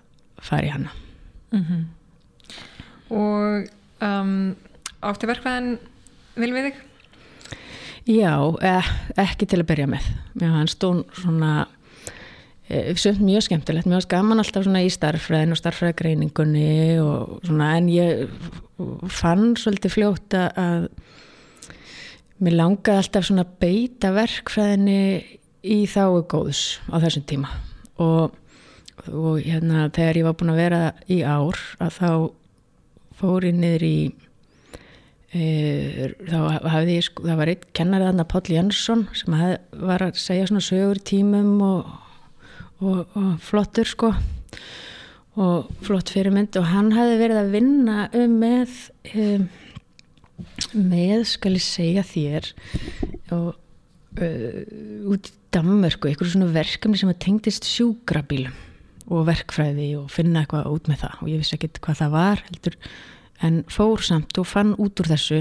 fara 0.49 0.67
í 0.67 0.73
hana 0.73 0.91
mm 1.51 1.63
-hmm. 1.63 1.87
Og 3.09 3.65
um, 4.05 4.55
átti 5.01 5.29
verkfræðin 5.29 5.79
vil 6.35 6.53
við 6.53 6.69
þig? 6.69 6.85
Já, 8.09 8.33
eh, 8.65 8.87
ekki 9.21 9.45
til 9.45 9.59
að 9.61 9.67
byrja 9.69 9.89
með. 9.89 10.05
Já, 10.39 10.47
hann 10.49 10.69
stón 10.71 11.03
svona 11.13 11.67
eh, 12.69 12.95
mjög 13.19 13.43
skemmtilegt, 13.45 13.85
mjög 13.85 14.07
gaman 14.09 14.39
alltaf 14.39 14.65
svona 14.65 14.81
í 14.85 14.89
starffræðin 14.89 15.53
og 15.53 15.59
starffræðgreiningunni 15.59 16.99
og 17.03 17.39
svona 17.45 17.75
en 17.77 17.89
ég 17.89 18.29
fann 19.09 19.55
svolítið 19.59 19.93
fljóta 19.93 20.47
að 20.57 20.89
mér 22.43 22.57
langaði 22.59 23.03
alltaf 23.03 23.27
svona 23.27 23.45
beita 23.61 24.13
verkfræðinni 24.15 24.99
í 25.63 25.79
þáu 25.91 26.23
góðs 26.31 26.79
á 26.87 26.95
þessum 27.03 27.27
tíma. 27.29 27.51
Og, 27.99 28.35
og 29.11 29.43
hérna 29.43 29.89
þegar 29.95 30.21
ég 30.21 30.27
var 30.29 30.39
búin 30.39 30.53
að 30.53 30.61
vera 30.63 30.81
í 31.11 31.21
ár 31.23 31.59
að 31.83 31.95
þá 31.99 32.11
fór 33.19 33.49
ég 33.49 33.59
niður 33.59 33.87
í 33.87 33.95
Eh, 35.29 36.15
þá 36.25 36.57
hafði 36.65 36.95
ég 36.95 37.05
sko, 37.05 37.23
það 37.27 37.37
var 37.37 37.49
einn 37.51 37.65
kennarið 37.77 38.07
hann 38.09 38.21
að 38.23 38.29
Páll 38.31 38.53
Jönsson 38.55 39.03
sem 39.13 39.35
hef, 39.37 39.59
var 39.77 40.01
að 40.01 40.15
segja 40.17 40.47
svona 40.49 40.63
sögur 40.65 40.99
tímum 41.05 41.59
og, 41.61 41.91
og, 42.81 43.03
og 43.13 43.27
flottur 43.45 43.85
sko 43.85 44.09
og 45.37 45.67
flott 45.85 46.09
fyrirmynd. 46.15 46.57
Og 46.57 46.65
hann 46.71 46.89
hafði 46.97 47.19
verið 47.21 47.41
að 47.43 47.53
vinna 47.53 48.07
um 48.17 48.33
með 48.41 48.73
um, 49.13 49.45
með 50.73 51.25
skal 51.33 51.53
ég 51.57 51.65
segja 51.65 52.05
þér 52.07 52.49
og 53.35 53.51
uh, 53.53 54.63
út 55.13 55.29
í 55.29 55.35
Danmörku, 55.49 56.05
einhverju 56.05 56.35
svona 56.35 56.51
verkefni 56.53 56.99
sem 56.99 57.09
að 57.09 57.23
tengdist 57.23 57.65
sjúkrabílum 57.65 58.53
og 59.09 59.23
verkfræði 59.25 59.95
og 59.97 60.11
finna 60.13 60.43
eitthvað 60.43 60.67
út 60.69 60.89
með 60.91 60.99
það 61.07 61.23
og 61.23 61.31
ég 61.31 61.41
vissi 61.41 61.55
ekkert 61.57 61.79
hvað 61.81 62.01
það 62.03 62.11
var 62.13 62.43
heldur 62.45 62.75
en 63.47 63.61
fór 63.71 64.03
samt 64.05 64.37
og 64.37 64.45
fann 64.45 64.75
út 64.77 65.01
úr 65.01 65.09
þessu 65.09 65.39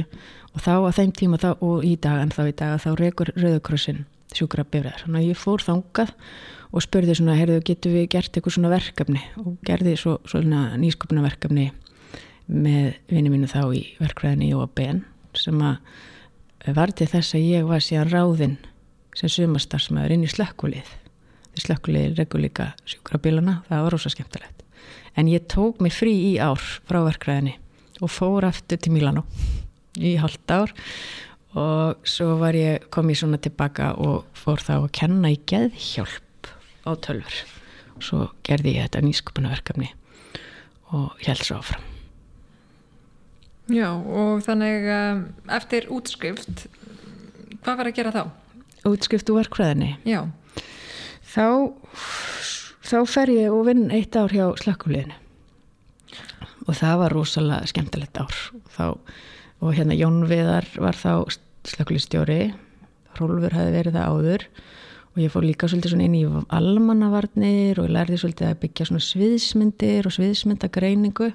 og 0.54 0.62
þá 0.64 0.72
að 0.76 0.94
þeim 0.98 1.12
tíma 1.18 1.40
þá, 1.42 1.50
og 1.60 1.84
í 1.84 1.96
dag 2.00 2.22
en 2.22 2.32
þá 2.32 2.42
í 2.46 2.54
dag 2.56 2.78
þá 2.82 2.88
reykur 2.98 3.32
Rauðakrossin 3.36 4.06
sjúkra 4.34 4.64
bifræðar. 4.66 5.04
Þannig 5.04 5.20
að 5.22 5.28
ég 5.30 5.40
fór 5.40 5.64
þangað 5.64 6.14
og 6.68 6.84
spurði 6.84 7.16
svona, 7.16 7.36
heyrðu, 7.38 7.60
getur 7.64 7.94
við 7.94 8.08
gert 8.12 8.34
eitthvað 8.34 8.56
svona 8.58 8.72
verkefni 8.72 9.22
og 9.40 9.54
gerði 9.66 9.94
svo, 10.00 10.18
svona 10.28 10.64
nýskupuna 10.80 11.24
verkefni 11.24 11.70
með 12.48 12.96
vinið 13.10 13.34
mínu 13.34 13.50
þá 13.50 13.62
í 13.76 13.82
verkfræðinni 14.00 14.50
Jóa 14.52 14.68
Ben 14.74 15.04
sem 15.36 15.60
að 15.60 16.72
var 16.74 16.92
til 16.96 17.08
þess 17.08 17.36
að 17.36 17.46
ég 17.46 17.68
var 17.68 17.84
síðan 17.84 18.12
ráðinn 18.12 18.56
sem 19.16 19.30
sumastarsmaður 19.32 20.14
inn 20.16 20.26
í 20.26 20.30
slökkulið. 20.30 20.88
Því 21.52 21.64
slökkulið 21.64 22.18
reykur 22.18 22.42
líka 22.42 22.70
sjúkra 22.88 23.20
bílana, 23.22 23.60
það 23.68 23.84
var 23.84 23.94
rosa 23.94 24.12
skemmtilegt. 24.12 24.64
En 25.18 25.30
ég 25.30 25.46
tók 25.50 25.80
mig 25.82 25.94
frí 25.94 26.12
í 26.30 26.34
ár 26.42 26.60
frá 26.60 27.00
verkfræðinni 27.06 27.56
og 28.02 28.12
fór 28.12 28.46
aftur 28.48 28.80
til 28.80 28.94
Milano 28.94 29.24
í 29.98 30.14
halvt 30.20 30.54
ár 30.54 30.74
og 31.58 32.06
svo 32.06 32.36
ég 32.54 32.86
komið 32.94 33.22
svona 33.22 33.40
tilbaka 33.42 33.94
og 33.96 34.28
fór 34.36 34.62
þá 34.62 34.74
að 34.78 34.92
kenna 35.00 35.32
í 35.34 35.40
geðhjálp 35.48 36.52
á 36.86 36.90
tölfur 37.02 37.42
og 37.96 38.06
svo 38.06 38.24
gerði 38.46 38.78
ég 38.78 38.88
þetta 38.88 39.06
nýskupunaverkefni 39.08 39.92
og 40.94 41.16
held 41.24 41.42
svo 41.44 41.58
áfram 41.62 41.97
Já, 43.68 43.88
og 43.92 44.42
þannig 44.46 44.86
um, 44.88 45.22
eftir 45.52 45.88
útskrift, 45.92 46.66
hvað 47.60 47.80
var 47.80 47.90
að 47.90 47.96
gera 47.98 48.12
þá? 48.14 48.22
Útskrift 48.88 49.28
úr 49.28 49.42
verkfræðinni? 49.42 49.90
Já. 50.08 50.22
Þá, 51.28 51.74
þá 52.88 52.98
fer 53.12 53.32
ég 53.34 53.52
og 53.52 53.66
vinn 53.68 53.90
eitt 53.92 54.16
ár 54.16 54.32
hjá 54.32 54.46
slökkuleginu 54.62 55.16
og 56.68 56.76
það 56.76 56.98
var 57.00 57.14
rosalega 57.16 57.68
skemmtilegt 57.68 58.18
ár 58.20 58.34
þá, 58.74 58.96
og 59.64 59.76
hérna 59.76 59.96
Jón 59.96 60.24
Viðar 60.28 60.68
var 60.76 60.96
þá 60.96 61.28
slökkulistjóri 61.68 62.50
Rólfur 63.18 63.56
hefði 63.56 63.74
verið 63.74 63.96
það 63.96 64.12
áður 64.12 64.44
og 65.08 65.22
ég 65.22 65.32
fór 65.32 65.46
líka 65.46 65.68
svolítið 65.68 66.04
inn 66.04 66.16
í 66.18 66.24
almannavarnir 66.54 67.80
og 67.82 67.88
lærði 67.92 68.20
svolítið 68.20 68.50
að 68.50 68.60
byggja 68.64 68.88
sviðsmyndir 69.08 70.08
og 70.08 70.14
sviðsmyndagreiningu 70.14 71.32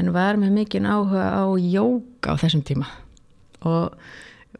en 0.00 0.12
var 0.14 0.38
með 0.40 0.54
mikinn 0.60 0.88
áhuga 0.88 1.26
á 1.32 1.44
jóka 1.60 2.36
á 2.36 2.40
þessum 2.40 2.64
tíma. 2.66 2.88
Og, 3.66 3.92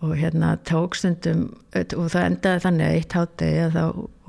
og 0.02 0.12
hérna 0.16 0.56
tókstundum 0.66 1.48
og 1.76 2.06
það 2.12 2.28
endaði 2.30 2.62
þannig 2.64 2.86
að 2.86 2.98
eitt 3.00 3.16
hátegi 3.16 3.64
að 3.64 3.76
þá 3.76 3.84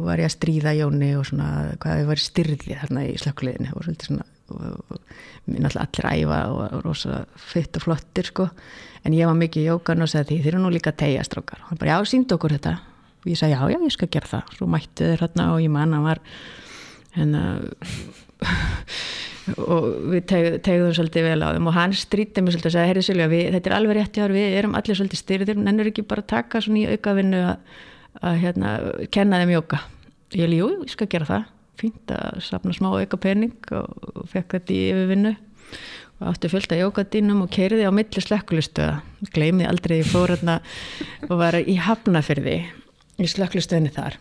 var 0.08 0.22
ég 0.22 0.30
að 0.30 0.36
stríða 0.36 0.76
Jóni 0.78 1.14
og 1.18 1.30
svona 1.30 1.52
hvað 1.82 2.02
ég 2.02 2.10
var 2.12 2.24
styrðið 2.24 2.82
þarna 2.84 3.06
í 3.08 3.16
slökkuleginni 3.22 3.72
og 3.74 3.86
svolítið 3.86 4.12
svona 4.12 4.28
mér 4.48 5.64
náttúrulega 5.64 5.86
allir 5.88 6.08
æfa 6.24 6.38
og 6.52 6.84
rosa 6.86 7.24
fyrt 7.36 7.80
og 7.80 7.84
flottir 7.84 8.30
sko. 8.30 8.48
En 9.04 9.16
ég 9.16 9.28
var 9.28 9.38
mikið 9.40 9.64
í 9.64 9.68
jókan 9.68 10.04
og 10.04 10.12
sagði 10.12 10.36
því 10.36 10.44
þeir 10.44 10.54
eru 10.54 10.64
nú 10.64 10.72
líka 10.72 10.94
tegjastrókar 10.96 11.64
og 11.64 11.72
hann 11.72 11.82
bara 11.82 11.98
já 11.98 12.12
sínd 12.12 12.32
okkur 12.32 12.56
þetta. 12.58 12.78
Og 13.24 13.32
ég 13.32 13.40
sagði 13.40 13.56
já 13.56 13.62
já 13.74 13.80
ég 13.84 13.96
skal 13.96 14.12
gera 14.12 14.32
það. 14.32 14.56
Svo 14.58 14.68
mættu 14.72 15.08
þeir 15.08 15.24
hérna 15.26 15.50
og 15.54 15.62
ég 15.64 15.72
manna 15.72 16.02
var 16.04 16.24
hérna 17.16 17.44
og 19.56 19.86
við 20.12 20.24
tegðum 20.66 20.96
svolítið 20.98 21.28
vel 21.30 21.42
á 21.44 21.48
þeim. 21.56 21.70
Og 21.70 21.76
hann 21.78 21.94
strítið 21.96 22.46
mér 22.46 22.56
svolítið 22.56 22.72
og 22.72 22.76
sagði, 22.78 22.92
herri 22.92 23.04
Silja, 23.06 23.28
við, 23.32 23.44
þetta 23.56 23.72
er 23.72 23.76
alveg 23.78 24.00
rétt 24.00 24.18
hjá 24.18 24.26
við 24.32 24.58
erum 24.62 24.80
allir 24.80 25.00
svolítið 25.00 25.22
styrðir, 25.22 25.62
nennur 25.62 25.92
ekki 25.92 26.08
bara 26.08 26.26
taka 26.28 26.64
svona 26.64 26.84
í 26.84 26.98
aukavinnu 26.98 27.44
að, 27.52 27.78
að 28.22 28.42
hérna, 28.44 28.74
kenna 29.14 29.42
þeim 29.44 29.54
jóka 29.58 29.84
ég 30.36 30.44
held, 30.44 30.58
jú, 30.58 30.70
ég 30.84 30.94
skal 30.94 31.10
gera 31.12 31.28
það. 31.28 31.52
Fínt 31.78 32.14
að 32.14 32.40
sapna 32.42 32.74
smá 32.74 32.90
auka 32.90 33.20
pening 33.22 33.72
og, 33.78 34.08
og 34.14 34.32
fekk 34.32 34.58
þetta 34.58 34.74
í 34.74 34.80
yfirvinnu. 34.92 35.34
Og 36.18 36.32
átti 36.32 36.50
fullt 36.50 36.74
að 36.74 36.82
jókadínum 36.82 37.44
og 37.46 37.52
keiriði 37.54 37.86
á 37.86 37.94
milli 37.94 38.24
slökklustöða 38.24 38.96
gleymið 39.36 39.70
aldrei, 39.70 40.00
ég 40.02 40.10
fór 40.10 40.34
hérna 40.34 40.58
og 41.28 41.36
var 41.38 41.60
í 41.62 41.78
hafnafyrði 41.78 42.58
í 43.22 43.30
slökklustöðinni 43.30 43.94
þar 43.94 44.18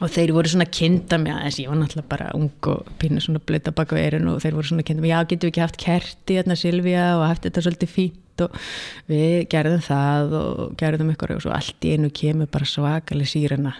og 0.00 0.12
þeir 0.12 0.32
voru 0.36 0.50
svona 0.50 0.66
kinda 0.72 1.18
með 1.20 1.36
aðeins. 1.36 1.58
Ég 1.60 1.70
var 1.70 1.78
náttúrulega 1.80 2.10
bara 2.10 2.30
ung 2.36 2.68
og 2.72 2.90
pínu 3.00 3.22
svona 3.22 3.42
blöta 3.44 3.74
baka 3.76 3.96
veirinn 3.96 4.28
og 4.32 4.40
þeir 4.42 4.56
voru 4.56 4.70
svona 4.70 4.86
kinda 4.86 5.04
með 5.04 5.12
já 5.12 5.18
getum 5.28 5.46
við 5.46 5.52
ekki 5.52 5.64
haft 5.64 5.80
kerti 5.84 6.38
hérna 6.38 6.56
Silvíja 6.58 7.06
og 7.18 7.26
haft 7.28 7.44
þetta 7.46 7.64
svolítið 7.66 7.92
fínt 7.94 8.44
og 8.46 8.56
við 9.10 9.34
gerðum 9.52 9.84
það 9.84 10.36
og 10.40 10.62
gerðum 10.80 11.12
ykkur 11.14 11.34
og 11.36 11.42
svo 11.44 11.52
allt 11.56 11.84
í 11.84 11.96
einu 11.96 12.12
kemur 12.14 12.48
bara 12.50 12.68
svakalig 12.68 13.28
sírena 13.28 13.74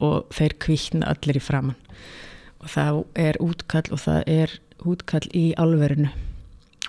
og 0.00 0.26
þeir 0.34 0.56
kvíkna 0.64 1.12
allir 1.12 1.38
í 1.38 1.44
framann 1.44 1.78
og 2.60 2.72
það 2.74 3.04
er 3.14 3.38
útkall 3.40 3.86
og 3.94 4.02
það 4.02 4.26
er 4.26 4.58
útkall 4.80 5.28
í 5.36 5.50
alverinu 5.60 6.10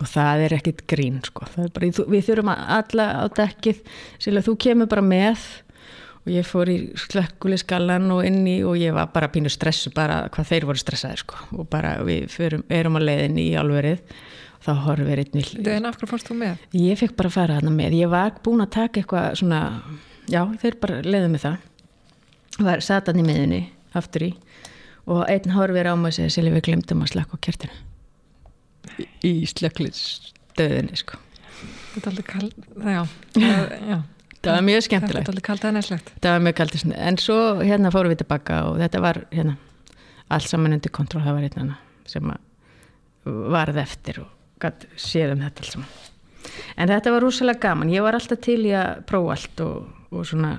og 0.02 0.10
það 0.10 0.46
er 0.46 0.56
ekkit 0.58 0.86
grín 0.90 1.20
sko. 1.26 1.46
bara, 1.56 1.90
við 1.90 2.24
þurfum 2.26 2.52
alla 2.54 3.06
á 3.22 3.24
dekkið. 3.38 3.82
Sérlega 4.22 4.48
þú 4.48 4.56
kemur 4.66 4.90
bara 4.92 5.04
með 5.06 5.44
og 6.22 6.30
ég 6.30 6.46
fór 6.46 6.70
í 6.70 6.78
slökkuliskallan 7.00 8.12
og 8.14 8.22
inni 8.28 8.60
og 8.68 8.78
ég 8.78 8.94
var 8.94 9.10
bara 9.14 9.30
pínu 9.34 9.50
stressu 9.50 9.92
bara 9.96 10.28
hvað 10.34 10.52
þeir 10.52 10.68
voru 10.70 10.82
stressaði 10.82 11.22
sko. 11.24 11.40
Og 11.58 11.70
bara 11.72 11.96
við 12.06 12.28
fyrum, 12.34 12.64
erum 12.70 13.00
að 13.00 13.08
leiðin 13.10 13.40
í 13.42 13.48
alverið 13.58 14.04
og 14.60 14.68
þá 14.68 14.72
horfið 14.86 15.24
einn 15.24 15.40
vill 15.40 15.74
En 15.74 15.90
af 15.90 15.98
hverju 15.98 16.12
fórst 16.12 16.30
þú 16.30 16.38
með? 16.44 16.64
Ég 16.78 17.02
fekk 17.02 17.18
bara 17.18 17.32
að 17.32 17.38
fara 17.40 17.58
hana 17.58 17.74
með, 17.74 17.98
ég 17.98 18.14
var 18.14 18.38
búin 18.46 18.62
að 18.62 18.74
taka 18.78 19.02
eitthvað 19.02 19.40
svona, 19.42 19.62
já 20.30 20.44
þeir 20.62 20.80
bara 20.84 21.02
leiði 21.08 21.34
með 21.34 21.46
það. 21.48 21.68
Var 22.62 22.86
satan 22.86 23.22
í 23.22 23.26
miðunni 23.26 23.64
aftur 23.98 24.28
í. 24.28 24.32
Og 25.10 25.24
einn 25.26 25.56
horfið 25.56 25.90
á 25.90 25.96
mig 25.98 26.14
og 26.14 26.20
segja 26.20 26.36
Silvi 26.38 26.54
við 26.60 26.68
glemdum 26.70 27.02
að 27.02 27.16
slökka 27.16 27.42
á 27.42 27.44
kjertinu 27.48 27.88
í 29.26 29.34
slökklistöðinni 29.50 30.98
sko. 31.00 31.18
Þetta 31.92 32.02
er 32.02 32.12
alveg 32.12 32.28
kall, 32.30 32.50
já, 32.86 33.02
já 33.90 33.98
það 34.42 34.58
var 34.58 34.68
mjög 34.68 34.86
skemmtilegt. 34.88 35.32
Þetta 35.32 35.52
var 35.52 35.64
eða 35.66 35.74
næslegt. 35.78 36.14
Það 36.22 36.36
var 36.36 36.46
mjög 36.48 36.58
kallt 36.60 36.78
en 36.96 37.20
svo 37.22 37.40
hérna 37.62 37.92
fórum 37.94 38.14
við 38.14 38.24
tilbaka 38.24 38.62
og 38.70 38.80
þetta 38.82 39.04
var 39.04 39.24
hérna 39.32 39.58
allt 40.32 40.48
saman 40.50 40.78
undir 40.78 40.94
kontról 40.96 41.24
það 41.26 41.38
var 41.38 41.48
hérna 41.48 41.78
sem 42.10 42.32
varð 43.26 43.82
eftir 43.82 44.24
og 44.24 44.62
gætt 44.62 44.88
séðum 45.00 45.44
þetta 45.46 45.66
alls 45.66 45.76
saman. 45.76 45.92
En 46.76 46.90
þetta 46.90 47.14
var 47.14 47.26
rúsalega 47.26 47.62
gaman. 47.68 47.94
Ég 47.94 48.04
var 48.06 48.18
alltaf 48.18 48.42
til 48.42 48.60
í 48.66 48.74
að 48.76 49.04
prófa 49.10 49.36
allt 49.36 49.64
og, 49.66 49.90
og 50.12 50.28
svona 50.28 50.56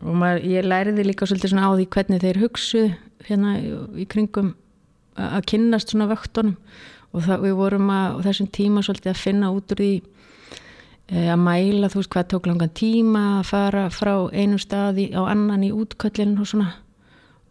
og 0.00 0.16
maður, 0.16 0.46
ég 0.48 0.66
læriði 0.66 1.04
líka 1.04 1.28
svolítið 1.28 1.52
svona 1.52 1.68
á 1.68 1.70
því 1.76 1.86
hvernig 1.92 2.22
þeir 2.22 2.40
hugsu 2.40 2.82
hérna 3.28 3.58
í, 3.60 4.06
kringum 4.08 4.54
að 5.20 5.44
kynnast 5.52 5.92
svona 5.92 6.08
vöktunum. 6.10 6.56
Og 7.12 7.26
það, 7.26 7.42
við 7.44 7.58
vorum 7.58 7.90
að 7.92 8.22
þessum 8.24 8.48
tíma 8.56 8.82
svolítið 8.84 9.12
að 9.12 9.20
finna 9.20 9.50
út 9.52 9.74
úr 9.74 9.82
því 9.82 9.90
að 11.12 11.40
mæla 11.42 11.90
þú 11.92 12.00
veist 12.00 12.12
hvað 12.14 12.28
tók 12.32 12.46
langan 12.48 12.72
tíma 12.72 13.22
að 13.40 13.48
fara 13.50 13.82
frá 13.92 14.14
einu 14.32 14.60
staði 14.60 15.10
á 15.12 15.20
annan 15.28 15.66
í 15.66 15.72
útköllin 15.74 16.38
og 16.40 16.48
svona. 16.48 16.70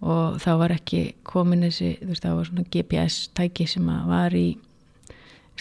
Og 0.02 0.39
þá 0.41 0.52
var 0.58 0.74
ekki 0.74 1.02
komin 1.28 1.62
þessi 1.67 1.91
þú 2.00 2.10
veist 2.10 2.26
það 2.26 2.38
var 2.39 2.50
svona 2.50 2.69
GPS 2.74 3.17
tæki 3.38 3.67
sem 3.69 3.91
var 4.10 4.34
í 4.34 4.47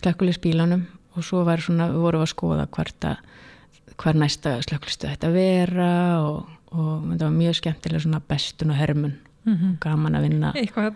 slökkulisbílanum 0.00 0.86
og 1.16 1.26
svo 1.26 1.42
var 1.44 1.60
svona 1.60 1.90
við 1.90 2.06
vorum 2.06 2.24
að 2.24 2.32
skoða 2.32 2.68
hvert 2.72 3.08
að 3.10 3.26
hver 4.00 4.16
næsta 4.16 4.54
slökkulistu 4.64 5.10
þetta 5.10 5.32
vera 5.34 5.90
og, 6.24 6.48
og 6.72 7.10
þetta 7.10 7.26
var 7.26 7.36
mjög 7.36 7.58
skemmtilega 7.58 8.04
svona 8.06 8.22
bestun 8.32 8.72
og 8.72 8.80
hermun. 8.80 9.18
Mm 9.44 9.56
-hmm. 9.56 9.76
gaman 9.80 10.14
að 10.14 10.22
vinna. 10.28 10.52
Eitthvað, 10.56 10.94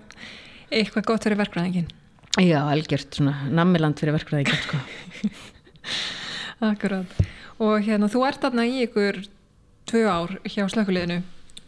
eitthvað 0.71 1.05
gott 1.05 1.25
fyrir 1.25 1.39
verkvæðingin 1.39 1.89
Já, 2.43 2.67
algjört 2.67 3.15
svona 3.15 3.47
nammiland 3.51 3.99
fyrir 4.01 4.17
verkvæðingin 4.17 4.63
sko 4.65 4.81
Akkurát. 6.63 7.11
Og 7.63 7.83
hérna, 7.83 8.11
þú 8.11 8.27
ert 8.29 8.45
aðna 8.47 8.67
í 8.67 8.85
ykkur 8.85 9.23
tvö 9.89 10.05
ár 10.09 10.37
hjá 10.47 10.67
slökuleginu 10.71 11.21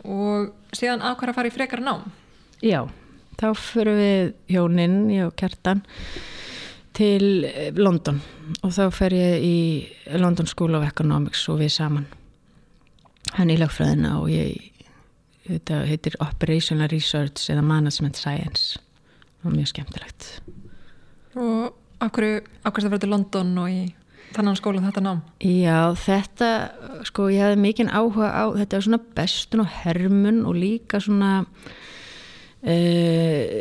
og 0.07 0.53
síðan 0.77 1.03
ákvæða 1.03 1.33
að 1.33 1.39
fara 1.39 1.51
í 1.51 1.55
frekar 1.55 1.83
nám. 1.83 2.07
Já, 2.65 2.87
þá 3.41 3.49
fyrir 3.59 3.99
við 3.99 4.33
hjóninn, 4.55 4.99
ég 5.13 5.29
og 5.29 5.35
Kjartan, 5.39 5.83
til 6.97 7.45
eh, 7.45 7.75
London 7.77 8.23
og 8.63 8.73
þá 8.73 8.85
fer 8.95 9.17
ég 9.17 9.45
í 9.45 9.59
London 10.17 10.49
School 10.49 10.79
of 10.79 10.87
Economics 10.87 11.45
og 11.53 11.61
við 11.61 11.75
saman. 11.77 12.07
Hann 13.37 13.51
í 13.53 13.59
lagfræðina 13.59 14.15
og 14.21 14.31
ég, 14.33 14.71
þetta 15.49 15.83
heitir 15.91 16.17
Operational 16.25 16.89
Research 16.93 17.51
eða 17.53 17.67
Management 17.67 18.17
Science. 18.17 18.81
Var 19.43 19.53
mjög 19.53 19.75
skemmtilegt. 19.75 20.31
Og 21.37 21.75
ákvæðu 22.01 22.41
það 22.63 22.93
verður 22.95 23.13
London 23.13 23.53
og 23.61 23.73
í 23.75 23.83
þannan 24.37 24.59
skóla 24.59 24.85
þetta 24.85 25.03
nám? 25.05 25.23
Já, 25.43 25.81
þetta, 26.01 26.51
sko, 27.09 27.31
ég 27.33 27.43
hefði 27.45 27.63
mikinn 27.65 27.91
áhuga 27.93 28.31
á, 28.31 28.45
þetta 28.57 28.79
er 28.79 28.87
svona 28.87 29.03
bestun 29.17 29.65
og 29.65 29.73
hermun 29.83 30.45
og 30.49 30.59
líka 30.59 31.01
svona 31.03 31.33
uh, 32.67 33.59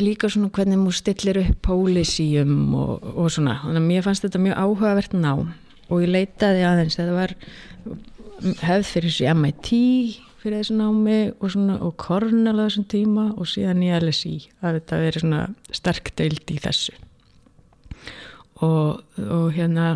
líka 0.00 0.30
svona 0.32 0.50
hvernig 0.54 0.80
múið 0.80 0.98
stillir 1.00 1.40
upp 1.42 1.62
pólisíum 1.68 2.74
og, 2.76 3.06
og 3.14 3.30
svona, 3.32 3.60
þannig 3.64 3.82
að 3.82 3.88
mér 3.90 4.06
fannst 4.06 4.26
þetta 4.26 4.42
mjög 4.46 4.60
áhugavert 4.64 5.16
nám 5.16 5.50
og 5.86 6.02
ég 6.02 6.12
leitaði 6.12 6.64
aðeins, 6.66 6.96
þetta 6.98 7.16
var 7.16 7.36
hefð 8.66 8.88
fyrir 8.90 9.12
þessu 9.12 9.34
MIT 9.36 9.72
fyrir 10.42 10.60
þessu 10.60 10.76
námi 10.78 11.18
og 11.40 11.52
svona 11.52 11.78
og 11.84 11.96
Cornell 12.00 12.58
á 12.58 12.66
þessum 12.66 12.86
tíma 12.90 13.26
og 13.34 13.48
síðan 13.50 13.84
í 13.86 13.90
LSI 13.96 14.36
að 14.62 14.80
þetta 14.80 15.02
veri 15.02 15.22
svona 15.22 15.42
sterk 15.74 16.12
deild 16.18 16.52
í 16.52 16.58
þessu 16.62 16.94
og, 18.64 19.02
og 19.20 19.46
hérna 19.56 19.88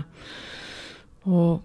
og, 1.25 1.61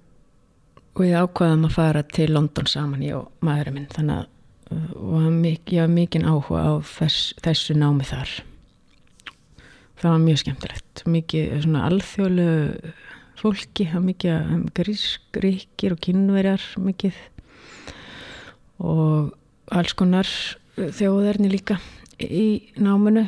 og 0.95 1.01
við 1.01 1.17
ákvaðum 1.19 1.67
að 1.67 1.75
fara 1.75 2.03
til 2.07 2.31
London 2.35 2.69
saman 2.69 3.03
ég 3.05 3.17
og 3.17 3.45
maðurinn 3.45 3.79
minn 3.79 3.91
þannig 3.93 4.23
að 4.23 4.31
ég 4.65 5.81
var 5.81 5.91
mikinn 5.93 6.25
áhuga 6.25 6.63
á 6.65 6.73
þess, 6.81 7.33
þessu 7.43 7.75
námi 7.77 8.05
þar. 8.07 8.31
Það 9.95 10.09
var 10.11 10.23
mjög 10.23 10.39
skemmtilegt 10.41 11.03
mikið 11.07 11.61
svona 11.63 11.85
alþjólu 11.87 12.47
fólki, 13.39 13.85
það 13.85 13.93
var 13.93 14.05
mikið 14.09 14.33
um, 14.55 14.65
grísk, 14.75 15.23
gríkir 15.35 15.95
og 15.95 16.01
kynverjar 16.03 16.65
mikið 16.81 17.19
og 18.83 19.33
alls 19.71 19.95
konar 19.95 20.29
þjóðarni 20.75 21.51
líka 21.51 21.79
í 22.19 22.73
náminu 22.75 23.25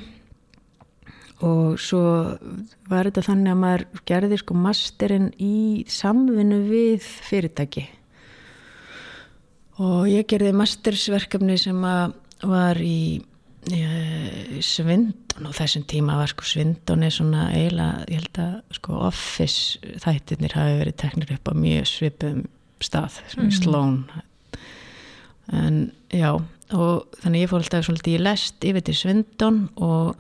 og 1.45 1.77
svo 1.81 2.01
var 2.89 3.09
þetta 3.09 3.25
þannig 3.27 3.53
að 3.53 3.61
maður 3.61 3.85
gerði 4.09 4.39
sko 4.41 4.57
masterinn 4.57 5.29
í 5.37 5.85
samvinnu 5.91 6.63
við 6.69 7.05
fyrirtæki. 7.27 7.85
Og 9.77 10.07
ég 10.09 10.25
gerði 10.29 10.55
mastersverkefni 10.57 11.57
sem 11.61 11.83
var 11.83 12.81
í 12.81 13.21
Ég, 13.67 14.61
Svindon. 14.63 15.47
Og 15.47 15.51
þessum 15.53 15.83
tíma 15.89 16.15
var 16.17 16.29
sko 16.31 16.45
Svindon 16.47 17.03
er 17.03 17.11
svona 17.13 17.49
eiginlega, 17.51 18.05
ég 18.07 18.21
held 18.21 18.39
að 18.41 18.77
sko 18.77 18.99
office 19.09 19.91
þættirnir 20.01 20.55
hafi 20.55 20.77
verið 20.79 20.95
teknir 21.03 21.33
upp 21.35 21.51
á 21.51 21.53
mjög 21.57 21.89
svipum 21.91 22.39
stað, 22.81 23.19
mm. 23.35 23.51
slón 23.57 23.99
en 25.53 25.77
já 26.13 26.31
og 26.75 27.19
þannig 27.21 27.45
ég 27.45 27.51
fór 27.51 27.63
alltaf 27.63 27.85
svolítið 27.87 28.17
í 28.17 28.23
lest 28.23 28.65
yfir 28.67 28.83
til 28.87 28.97
Svindon 28.97 29.59
og 29.75 30.17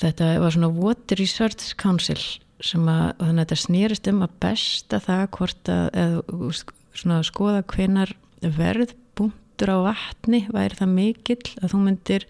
þetta 0.00 0.32
var 0.42 0.54
svona 0.54 0.72
Water 0.72 1.20
Research 1.20 1.74
Council 1.80 2.20
sem 2.62 2.86
að, 2.88 3.06
þannig 3.18 3.32
að 3.32 3.40
þetta 3.42 3.60
snýrist 3.62 4.10
um 4.12 4.20
að 4.24 4.34
besta 4.44 5.00
það 5.02 5.24
hvort 5.36 5.70
að, 5.72 5.86
eða 6.02 6.50
svona 6.92 7.22
skoða 7.26 7.64
hvenar 7.72 8.12
verðbúntur 8.42 9.72
á 9.74 9.78
vatni 9.88 10.44
væri 10.52 10.78
það 10.78 10.94
mikill 10.94 11.42
að 11.60 11.74
þú 11.74 11.82
myndir 11.86 12.28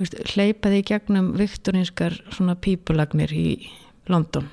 veist, 0.00 0.16
hleypa 0.34 0.72
þig 0.72 0.88
gegnum 0.92 1.30
viktorinskar 1.38 2.16
svona 2.32 2.56
pípulagnir 2.56 3.32
í 3.36 3.46
London. 4.10 4.48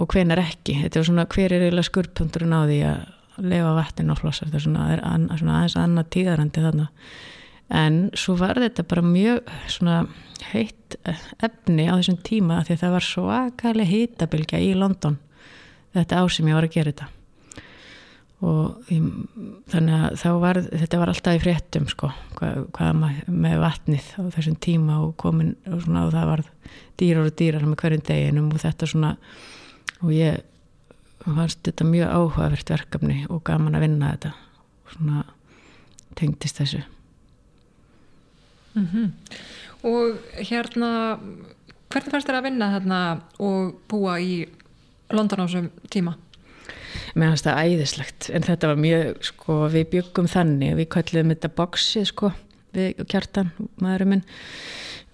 Og 0.00 0.08
hvenar 0.10 0.40
ekki. 0.40 0.78
Þetta 0.80 1.00
er 1.00 1.06
svona 1.06 1.26
hver 1.30 1.52
er 1.52 1.66
eiginlega 1.66 1.88
skurpunturinn 1.90 2.56
á 2.56 2.60
því 2.64 2.78
að 2.88 3.44
lefa 3.50 3.74
vatnin 3.76 4.12
og 4.12 4.20
flossa? 4.20 4.46
Þetta 4.46 4.58
er 4.58 4.64
svona, 4.64 4.86
er 4.94 5.02
an, 5.06 5.28
svona 5.36 5.58
aðeins 5.60 5.76
annað 5.80 6.10
tíðarandi 6.16 6.64
þannig 6.64 6.88
en 7.70 8.02
svo 8.18 8.34
var 8.40 8.58
þetta 8.58 8.84
bara 8.90 9.02
mjög 9.06 9.50
svona 9.70 10.02
heitt 10.50 10.96
efni 11.42 11.86
á 11.86 11.94
þessum 11.94 12.18
tíma 12.26 12.62
því 12.66 12.74
að 12.74 12.82
það 12.82 12.94
var 12.96 13.06
svakalega 13.06 13.92
hýtabilgja 13.92 14.62
í 14.64 14.72
London 14.74 15.18
þetta 15.94 16.20
ár 16.20 16.30
sem 16.32 16.50
ég 16.50 16.58
var 16.58 16.66
að 16.66 16.76
gera 16.76 16.92
þetta. 16.92 17.08
Og 18.40 18.88
ég, 18.88 19.08
þannig 19.68 19.96
að 19.98 20.14
þá 20.22 20.28
var 20.40 20.60
þetta 20.64 21.00
var 21.02 21.10
alltaf 21.12 21.36
í 21.36 21.40
fréttum 21.42 21.88
sko 21.92 22.08
hvað, 22.38 22.62
hvað 22.76 23.02
með 23.28 23.56
vatnið 23.60 24.06
á 24.16 24.20
þessum 24.36 24.56
tíma 24.64 25.00
og 25.04 25.10
komin 25.20 25.50
og, 25.68 25.82
svona, 25.84 26.06
og 26.06 26.14
það 26.14 26.30
var 26.30 26.44
dýrar 27.00 27.28
og 27.28 27.34
dýrar 27.36 27.66
með 27.68 27.82
hverjum 27.82 28.06
deginum 28.08 28.48
og 28.54 28.62
þetta 28.62 28.88
svona 28.88 29.10
og 30.00 30.14
ég 30.16 30.40
fannst 31.26 31.60
þetta 31.68 31.84
mjög 31.84 32.14
áhugavert 32.16 32.72
verkefni 32.72 33.18
og 33.28 33.44
gaman 33.44 33.76
að 33.76 33.84
vinna 33.84 34.14
þetta. 34.14 34.32
Og 34.86 34.96
svona 34.96 35.26
tengdist 36.16 36.62
þessu 36.62 36.80
mm 38.74 38.86
-hmm. 38.86 39.10
og 39.82 40.18
hérna 40.36 41.18
hvernig 41.90 42.10
fannst 42.10 42.28
þér 42.28 42.40
að 42.40 42.46
vinna 42.48 42.72
þarna 42.78 43.20
og 43.38 43.74
búa 43.88 44.18
í 44.20 44.46
London 45.10 45.40
á 45.42 45.46
þessum 45.46 45.70
tíma? 45.90 46.16
mér 47.14 47.32
finnst 47.32 47.46
það 47.46 47.64
æðislegt 47.64 48.30
en 48.34 48.46
þetta 48.46 48.70
var 48.70 48.76
mjög, 48.76 49.24
sko, 49.24 49.56
við 49.72 49.90
byggum 49.94 50.28
þannig 50.30 50.76
við 50.78 50.88
kallum 50.94 51.32
þetta 51.34 51.48
boksi, 51.48 52.04
sko 52.04 52.32
við 52.74 53.02
kjartan, 53.10 53.50
maðurum 53.82 54.14
minn 54.14 54.24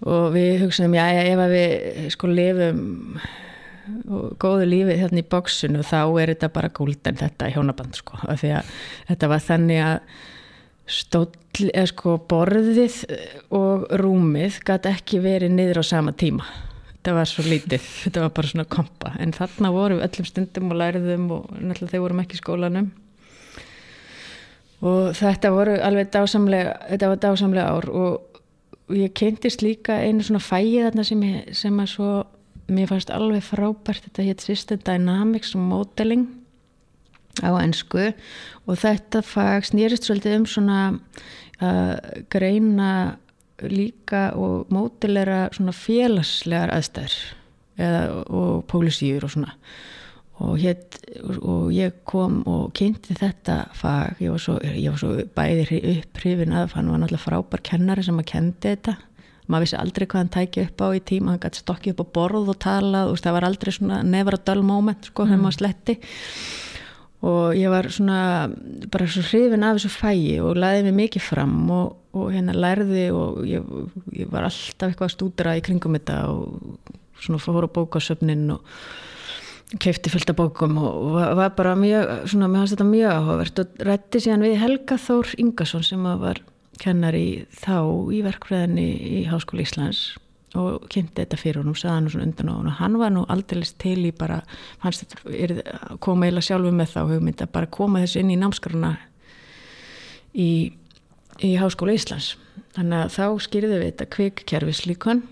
og 0.05 0.31
við 0.35 0.61
hugsaðum, 0.61 0.93
já, 0.93 1.05
ef 1.25 1.43
við 1.51 2.09
sko 2.13 2.29
lifum 2.29 3.19
góðu 4.41 4.67
lífið 4.67 5.01
hérna 5.01 5.21
í 5.23 5.27
bóksunu 5.31 5.83
þá 5.85 6.01
er 6.21 6.33
þetta 6.33 6.49
bara 6.53 6.71
gúlden 6.75 7.19
þetta 7.19 7.49
í 7.49 7.55
hjónaband 7.55 7.97
sko, 7.97 8.19
af 8.27 8.41
því 8.41 8.51
að 8.59 8.73
þetta 9.07 9.29
var 9.31 9.45
þannig 9.47 9.83
að 9.85 10.17
stóll, 10.87 11.33
eða 11.67 11.87
sko 11.91 12.15
borðið 12.29 13.01
og 13.55 13.87
rúmið 13.99 14.61
gæti 14.67 14.91
ekki 14.93 15.19
verið 15.23 15.53
niður 15.55 15.81
á 15.81 15.85
sama 15.89 16.13
tíma. 16.15 16.47
Þetta 16.93 17.15
var 17.17 17.29
svo 17.29 17.43
lítið, 17.47 17.89
þetta 18.03 18.23
var 18.25 18.31
bara 18.37 18.51
svona 18.51 18.69
kompa. 18.71 19.11
En 19.23 19.33
þarna 19.35 19.73
vorum 19.75 19.99
við 19.99 20.07
öllum 20.07 20.29
stundum 20.29 20.71
og 20.71 20.81
læriðum 20.81 21.27
og 21.35 21.51
náttúrulega 21.57 21.93
þeir 21.93 22.05
vorum 22.05 22.23
ekki 22.23 22.39
í 22.39 22.41
skólanum. 22.41 22.89
Og 24.87 25.13
þetta 25.17 25.51
voru 25.55 25.77
alveg 25.81 26.11
dásamlega 26.13 26.73
þetta 26.91 27.07
var 27.09 27.21
dásamlega 27.23 27.69
ár 27.73 27.87
og 27.89 28.93
ég 28.93 29.15
kynntist 29.17 29.63
líka 29.65 29.95
einu 30.05 30.21
svona 30.23 30.43
fæið 30.43 30.83
þarna 30.85 31.05
sem, 31.07 31.23
ég, 31.25 31.47
sem 31.57 31.79
að 31.81 31.89
svo 31.95 32.11
mér 32.69 32.91
fannst 32.91 33.13
alveg 33.15 33.47
frábært. 33.47 34.05
Þetta 34.05 34.27
hétt 34.27 34.45
System 34.45 34.83
Dynamics 34.85 35.55
og 35.57 35.65
Modeling 35.65 36.27
á 37.43 37.51
ennsku 37.61 38.09
og 38.67 38.79
þetta 38.81 39.23
fag 39.25 39.67
snýrist 39.67 40.07
svolítið 40.07 40.39
um 40.39 40.47
svona 40.49 40.81
að 41.63 42.25
greina 42.29 42.91
líka 43.65 44.31
og 44.37 44.69
mótilera 44.73 45.47
svona 45.55 45.73
félagslegar 45.73 46.73
aðstæður 46.75 47.15
eða, 47.81 48.01
og 48.29 48.65
pólisíur 48.69 49.25
og 49.25 49.33
svona. 49.33 49.55
Og, 50.37 50.53
hér, 50.61 50.75
og 51.41 51.71
ég 51.73 51.95
kom 52.05 52.43
og 52.45 52.69
kynnti 52.77 53.15
þetta 53.17 53.71
fag. 53.73 54.19
Ég 54.21 54.35
var 54.35 54.43
svo, 54.43 54.59
ég 54.61 54.93
var 54.93 55.01
svo 55.01 55.15
bæði 55.33 55.79
upp 55.95 56.21
hrifin 56.21 56.53
að 56.53 56.75
hann 56.77 56.91
var 56.93 57.01
náttúrulega 57.01 57.23
frábær 57.23 57.63
kennari 57.65 58.05
sem 58.05 58.21
að 58.21 58.29
kendi 58.29 58.75
þetta. 58.75 58.93
Maður 59.47 59.63
vissi 59.63 59.79
aldrei 59.79 60.05
hvað 60.05 60.21
hann 60.21 60.31
tæki 60.35 60.63
upp 60.67 60.83
á 60.83 60.87
í 60.91 61.01
tíma 61.07 61.33
hann 61.33 61.41
gæti 61.41 61.63
stokkið 61.63 61.93
upp 61.95 62.03
á 62.03 62.13
borð 62.19 62.51
og 62.51 62.57
talað 62.61 63.13
og 63.13 63.21
það 63.23 63.37
var 63.37 63.47
aldrei 63.47 63.73
svona 63.73 63.99
never 64.03 64.35
a 64.35 64.41
dull 64.43 64.63
moment 64.67 65.07
sko, 65.07 65.23
mm. 65.23 65.31
þegar 65.31 65.43
maður 65.45 65.57
sletti 65.57 65.95
og 67.25 67.57
ég 67.57 67.71
var 67.73 67.87
svona 67.89 68.47
bara 68.93 69.07
svo 69.09 69.23
hrifin 69.25 69.65
af 69.65 69.79
þessu 69.79 69.89
fægi 69.89 70.35
og 70.43 70.59
laðið 70.61 70.89
mig 70.89 70.97
mikið 71.01 71.25
fram 71.25 71.55
og, 71.73 71.95
og 72.13 72.29
hérna 72.35 72.53
lærði 72.53 73.07
og 73.15 73.41
ég, 73.49 73.65
ég 74.13 74.29
var 74.29 74.45
alltaf 74.45 74.91
eitthvað 74.91 75.09
að 75.09 75.15
stúdra 75.15 75.55
í 75.57 75.63
kringum 75.65 75.97
þetta 75.97 76.19
og 76.29 76.91
svona 77.17 77.41
fór 77.41 77.65
á 77.65 77.69
bókasöfnin 77.73 78.51
og 78.53 78.61
keipti 79.81 80.11
fylgta 80.13 80.35
bókum 80.37 80.77
og 80.79 81.17
var, 81.17 81.49
bara 81.57 81.73
mjög 81.75 82.29
svona, 82.29 82.47
mér 82.47 82.63
fannst 82.63 82.77
þetta 82.77 82.87
mjög 82.91 83.15
áhugavert 83.15 83.63
og 83.63 83.81
rætti 83.89 84.21
síðan 84.23 84.45
við 84.45 84.61
Helga 84.61 84.99
Þór 85.01 85.33
Ingarsson 85.41 85.83
sem 85.83 86.05
var 86.21 86.43
kennar 86.77 87.17
í 87.17 87.43
þá 87.57 87.81
í 88.13 88.21
verkfræðinni 88.23 88.87
í 89.17 89.25
Háskóli 89.27 89.65
Íslands 89.65 90.05
og 90.59 90.87
kynnti 90.91 91.21
þetta 91.21 91.39
fyrir 91.39 91.61
honum, 91.61 91.75
saði 91.77 91.93
hann 91.93 92.09
svona 92.13 92.27
undan 92.27 92.51
á 92.51 92.55
hann 92.57 92.67
og 92.71 92.77
hann 92.81 92.97
var 93.01 93.13
nú 93.13 93.23
aldrei 93.31 93.63
til 93.79 93.99
í 94.07 94.11
bara 94.15 94.41
hans 94.83 95.03
koma 96.03 96.27
eila 96.27 96.43
sjálfu 96.43 96.73
með 96.73 96.93
þá 96.95 96.99
hugmynd 97.13 97.45
að 97.45 97.53
bara 97.55 97.71
koma 97.79 98.03
þessu 98.03 98.21
inn 98.23 98.33
í 98.35 98.39
námskaruna 98.41 98.93
í, 100.37 100.51
í 101.41 101.55
Háskóla 101.59 101.95
Íslands. 101.97 102.35
Þannig 102.77 103.03
að 103.03 103.15
þá 103.15 103.25
skýrði 103.47 103.73
við 103.73 103.89
þetta 103.89 104.09
kvikkerfislíkon 104.15 105.23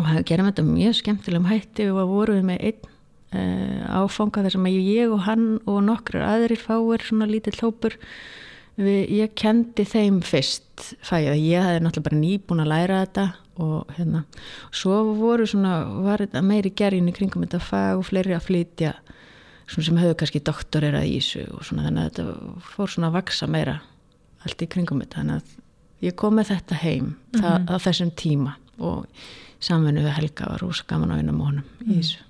og 0.00 0.08
það 0.08 0.26
gerum 0.30 0.50
þetta 0.50 0.66
mjög 0.68 0.98
skemmtilegum 1.00 1.50
hætti. 1.50 1.88
Við 1.90 2.10
vorum 2.10 2.48
með 2.48 2.64
einn 2.70 2.90
uh, 3.34 4.00
áfanga 4.02 4.44
þar 4.46 4.56
sem 4.56 4.70
ég 4.72 5.12
og 5.12 5.24
hann 5.28 5.46
og 5.70 5.82
nokkur 5.88 6.24
aðrir 6.24 6.60
fáir 6.60 7.04
svona 7.04 7.28
lítill 7.30 7.56
hópur 7.60 7.98
við, 8.80 9.00
ég 9.20 9.34
kendi 9.38 9.86
þeim 9.86 10.20
fyrst 10.26 10.94
fæða, 11.04 11.36
ég 11.38 11.62
hefði 11.62 11.84
náttúrulega 11.84 12.08
bara 12.08 12.22
nýbúin 12.22 12.64
að 12.64 12.72
læra 12.72 13.00
þetta 13.04 13.26
og 13.62 13.90
hérna 13.96 14.24
svo 14.74 15.00
voru 15.18 15.46
svona, 15.46 15.84
var 16.04 16.24
þetta 16.24 16.42
meiri 16.42 16.72
gerðin 16.74 17.10
í 17.10 17.14
kringum 17.16 17.44
þetta 17.46 17.60
fag 17.62 18.00
og 18.00 18.06
fleiri 18.08 18.34
að 18.34 18.46
flytja 18.48 18.94
svona 19.66 19.86
sem 19.88 20.00
höfðu 20.00 20.18
kannski 20.20 20.42
doktorera 20.44 21.04
í 21.06 21.16
þessu 21.18 21.46
og 21.54 21.64
svona 21.68 21.86
þannig 21.86 22.02
að 22.02 22.10
þetta 22.10 22.64
fór 22.74 22.94
svona 22.94 23.10
að 23.10 23.18
vaksa 23.20 23.48
meira 23.50 23.78
allt 24.44 24.64
í 24.64 24.70
kringum 24.74 25.00
þetta 25.04 25.22
þannig 25.22 25.40
að 25.40 26.04
ég 26.04 26.18
kom 26.20 26.36
með 26.36 26.52
þetta 26.52 26.82
heim 26.82 27.04
mm 27.04 27.14
-hmm. 27.14 27.42
það, 27.42 27.72
á 27.72 27.76
þessum 27.86 28.12
tíma 28.18 28.56
og 28.78 29.06
við 29.64 30.12
Helga 30.18 30.50
var 30.50 30.64
úr 30.66 30.74
skaman 30.76 31.14
á 31.14 31.16
einum 31.16 31.38
mónum 31.38 31.64
mm. 31.80 31.92
í 31.92 31.96
þessu 32.02 32.20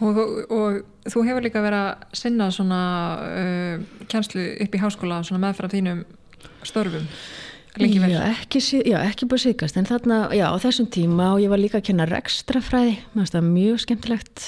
og, 0.00 0.18
og, 0.18 0.52
og 0.52 1.10
þú 1.10 1.24
hefur 1.26 1.42
líka 1.42 1.62
verið 1.62 1.84
að 1.86 2.18
sinna 2.20 2.50
svona 2.50 2.80
uh, 3.24 3.80
kjænslu 4.08 4.44
upp 4.64 4.74
í 4.74 4.82
háskóla 4.82 5.22
svona 5.24 5.46
meðfram 5.46 5.72
þínum 5.72 6.04
störfum 6.62 7.06
lengi 7.80 8.00
vel? 8.02 8.12
Já, 8.12 8.22
ekki, 8.32 8.62
já, 8.86 8.98
ekki 9.02 9.28
búið 9.30 9.44
síkast 9.46 9.78
en 9.80 9.88
þarna, 9.88 10.20
já, 10.36 10.46
á 10.50 10.56
þessum 10.62 10.88
tíma 10.94 11.32
og 11.34 11.42
ég 11.42 11.52
var 11.52 11.62
líka 11.62 11.80
að 11.80 11.88
kenna 11.90 12.08
rekstrafræði, 12.08 12.96
mér 13.12 13.22
finnst 13.22 13.36
það 13.36 13.50
mjög 13.52 13.82
skemmtilegt 13.84 14.46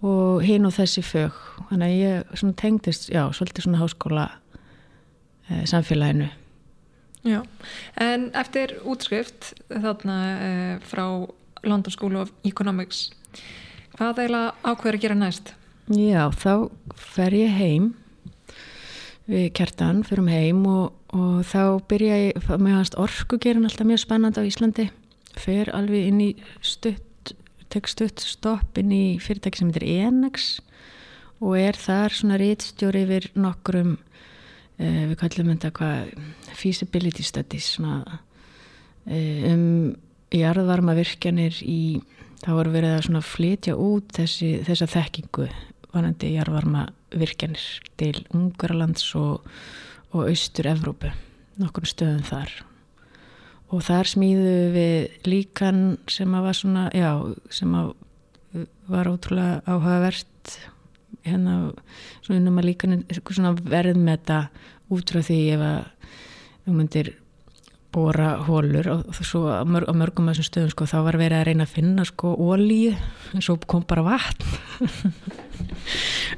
og 0.00 0.44
hinn 0.46 0.68
og 0.68 0.76
þessi 0.76 1.04
fög, 1.04 1.40
þannig 1.70 1.86
að 1.86 1.96
ég 2.00 2.52
tengdist, 2.60 3.08
já, 3.12 3.22
svolítið 3.36 3.66
svona 3.66 3.82
háskóla 3.82 4.28
eh, 5.50 5.64
samfélaginu 5.68 6.30
Já, 7.20 7.42
en 8.00 8.30
eftir 8.32 8.78
útskrift 8.88 9.50
þarna 9.68 10.20
eh, 10.40 10.76
frá 10.88 11.04
London 11.68 11.92
School 11.92 12.16
of 12.16 12.30
Economics 12.48 13.10
hvað 14.00 14.22
eiginlega 14.22 14.54
ákveður 14.64 14.96
að 14.96 15.02
gera 15.04 15.18
næst? 15.20 15.52
Já, 15.90 16.30
þá 16.32 16.70
fer 16.96 17.34
ég 17.36 17.52
heim 17.58 17.90
við 19.30 19.50
kertan, 19.58 20.00
fyrum 20.06 20.30
heim 20.30 20.64
og 20.70 20.94
og 21.16 21.42
þá 21.48 21.62
byrja 21.90 22.18
ég, 22.28 22.50
mér 22.60 22.78
fannst 22.78 22.98
orkugerin 23.00 23.66
alltaf 23.66 23.88
mjög 23.88 24.02
spennand 24.04 24.38
á 24.38 24.46
Íslandi. 24.46 24.90
Fer 25.38 25.70
alveg 25.74 26.10
inn 26.10 26.20
í 26.22 26.30
stutt 26.62 27.34
tek 27.70 27.86
stutt 27.86 28.22
stopp 28.22 28.78
inn 28.80 28.90
í 28.90 29.04
fyrirtæki 29.22 29.60
sem 29.60 29.70
heitir 29.70 29.86
Enex 29.86 30.58
og 31.40 31.56
er 31.58 31.78
þar 31.78 32.14
svona 32.14 32.38
rítstjóri 32.40 33.04
yfir 33.06 33.28
nokkrum 33.38 33.92
uh, 33.94 35.02
við 35.10 35.16
kallum 35.20 35.52
þetta 35.52 35.70
hvað 35.78 36.10
feasibility 36.58 37.26
studies 37.26 37.72
svona 37.76 38.00
uh, 38.10 39.42
um 39.52 39.94
jarðvarma 40.34 40.96
virkjanir 40.98 41.62
í 41.62 42.00
þá 42.42 42.50
voru 42.56 42.74
verið 42.74 42.96
að 42.96 43.04
svona 43.06 43.22
flytja 43.26 43.76
út 43.78 44.14
þessi, 44.16 44.50
þessa 44.66 44.88
þekkingu 44.90 45.46
vanandi 45.90 46.34
jarðvarma 46.36 46.88
virkjanir 47.18 47.64
til 47.98 48.16
Ungarlands 48.34 49.08
og 49.18 49.46
og 50.10 50.26
austur 50.26 50.68
Evrópu 50.70 51.12
nokkur 51.60 51.86
stöðum 51.88 52.24
þar. 52.26 52.52
Og 53.70 53.84
þar 53.86 54.08
smíðu 54.10 54.54
við 54.74 55.26
líkan 55.28 55.82
sem 56.10 56.32
að 56.34 56.46
var 56.48 56.58
svona, 56.58 56.84
já, 56.96 57.10
sem 57.54 57.74
að 57.78 57.92
var 58.90 59.06
ótrúlega 59.06 59.60
áhugavert 59.70 60.56
hérna, 61.26 61.72
svona 62.24 62.40
unnum 62.40 62.58
að 62.58 62.68
líkan 62.70 63.02
svona 63.20 63.52
verð 63.60 63.98
með 64.00 64.16
þetta 64.16 64.38
út 64.90 65.12
frá 65.12 65.22
því 65.22 65.40
ef 65.54 65.64
að 65.68 65.80
þú 66.64 66.76
myndir 66.76 67.12
bóra 67.94 68.34
hólur 68.46 68.86
og 68.92 69.18
svo 69.18 69.44
á, 69.50 69.66
mörg, 69.66 69.90
á 69.90 69.94
mörgum 69.96 70.30
af 70.30 70.36
þessum 70.38 70.48
stöðum 70.48 70.72
sko 70.74 70.88
þá 70.90 70.96
var 71.08 71.18
verið 71.20 71.40
að 71.40 71.46
reyna 71.48 71.66
að 71.66 71.74
finna 71.74 72.06
sko 72.08 72.32
ólíu 72.38 72.94
en 73.34 73.44
svo 73.44 73.56
kom 73.66 73.86
bara 73.88 74.06
vatn. 74.06 74.46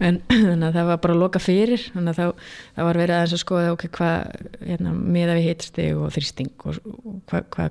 En 0.02 0.18
þannig 0.26 0.64
að 0.66 0.76
það 0.76 0.86
var 0.88 1.00
bara 1.04 1.14
að 1.14 1.20
loka 1.20 1.40
fyrir 1.42 1.82
þannig 1.92 2.12
að 2.12 2.18
þá, 2.18 2.48
það 2.76 2.86
var 2.88 2.98
verið 3.02 3.16
að 3.18 3.34
skoða 3.42 3.72
ok, 3.74 3.84
hvað, 3.98 4.46
hérna, 4.64 4.92
miða 4.96 5.36
við 5.36 5.46
hittsteg 5.50 6.00
og 6.00 6.14
þrýsting 6.14 6.66
og, 6.66 6.78
hvað 7.30 7.46
hva, 7.52 7.68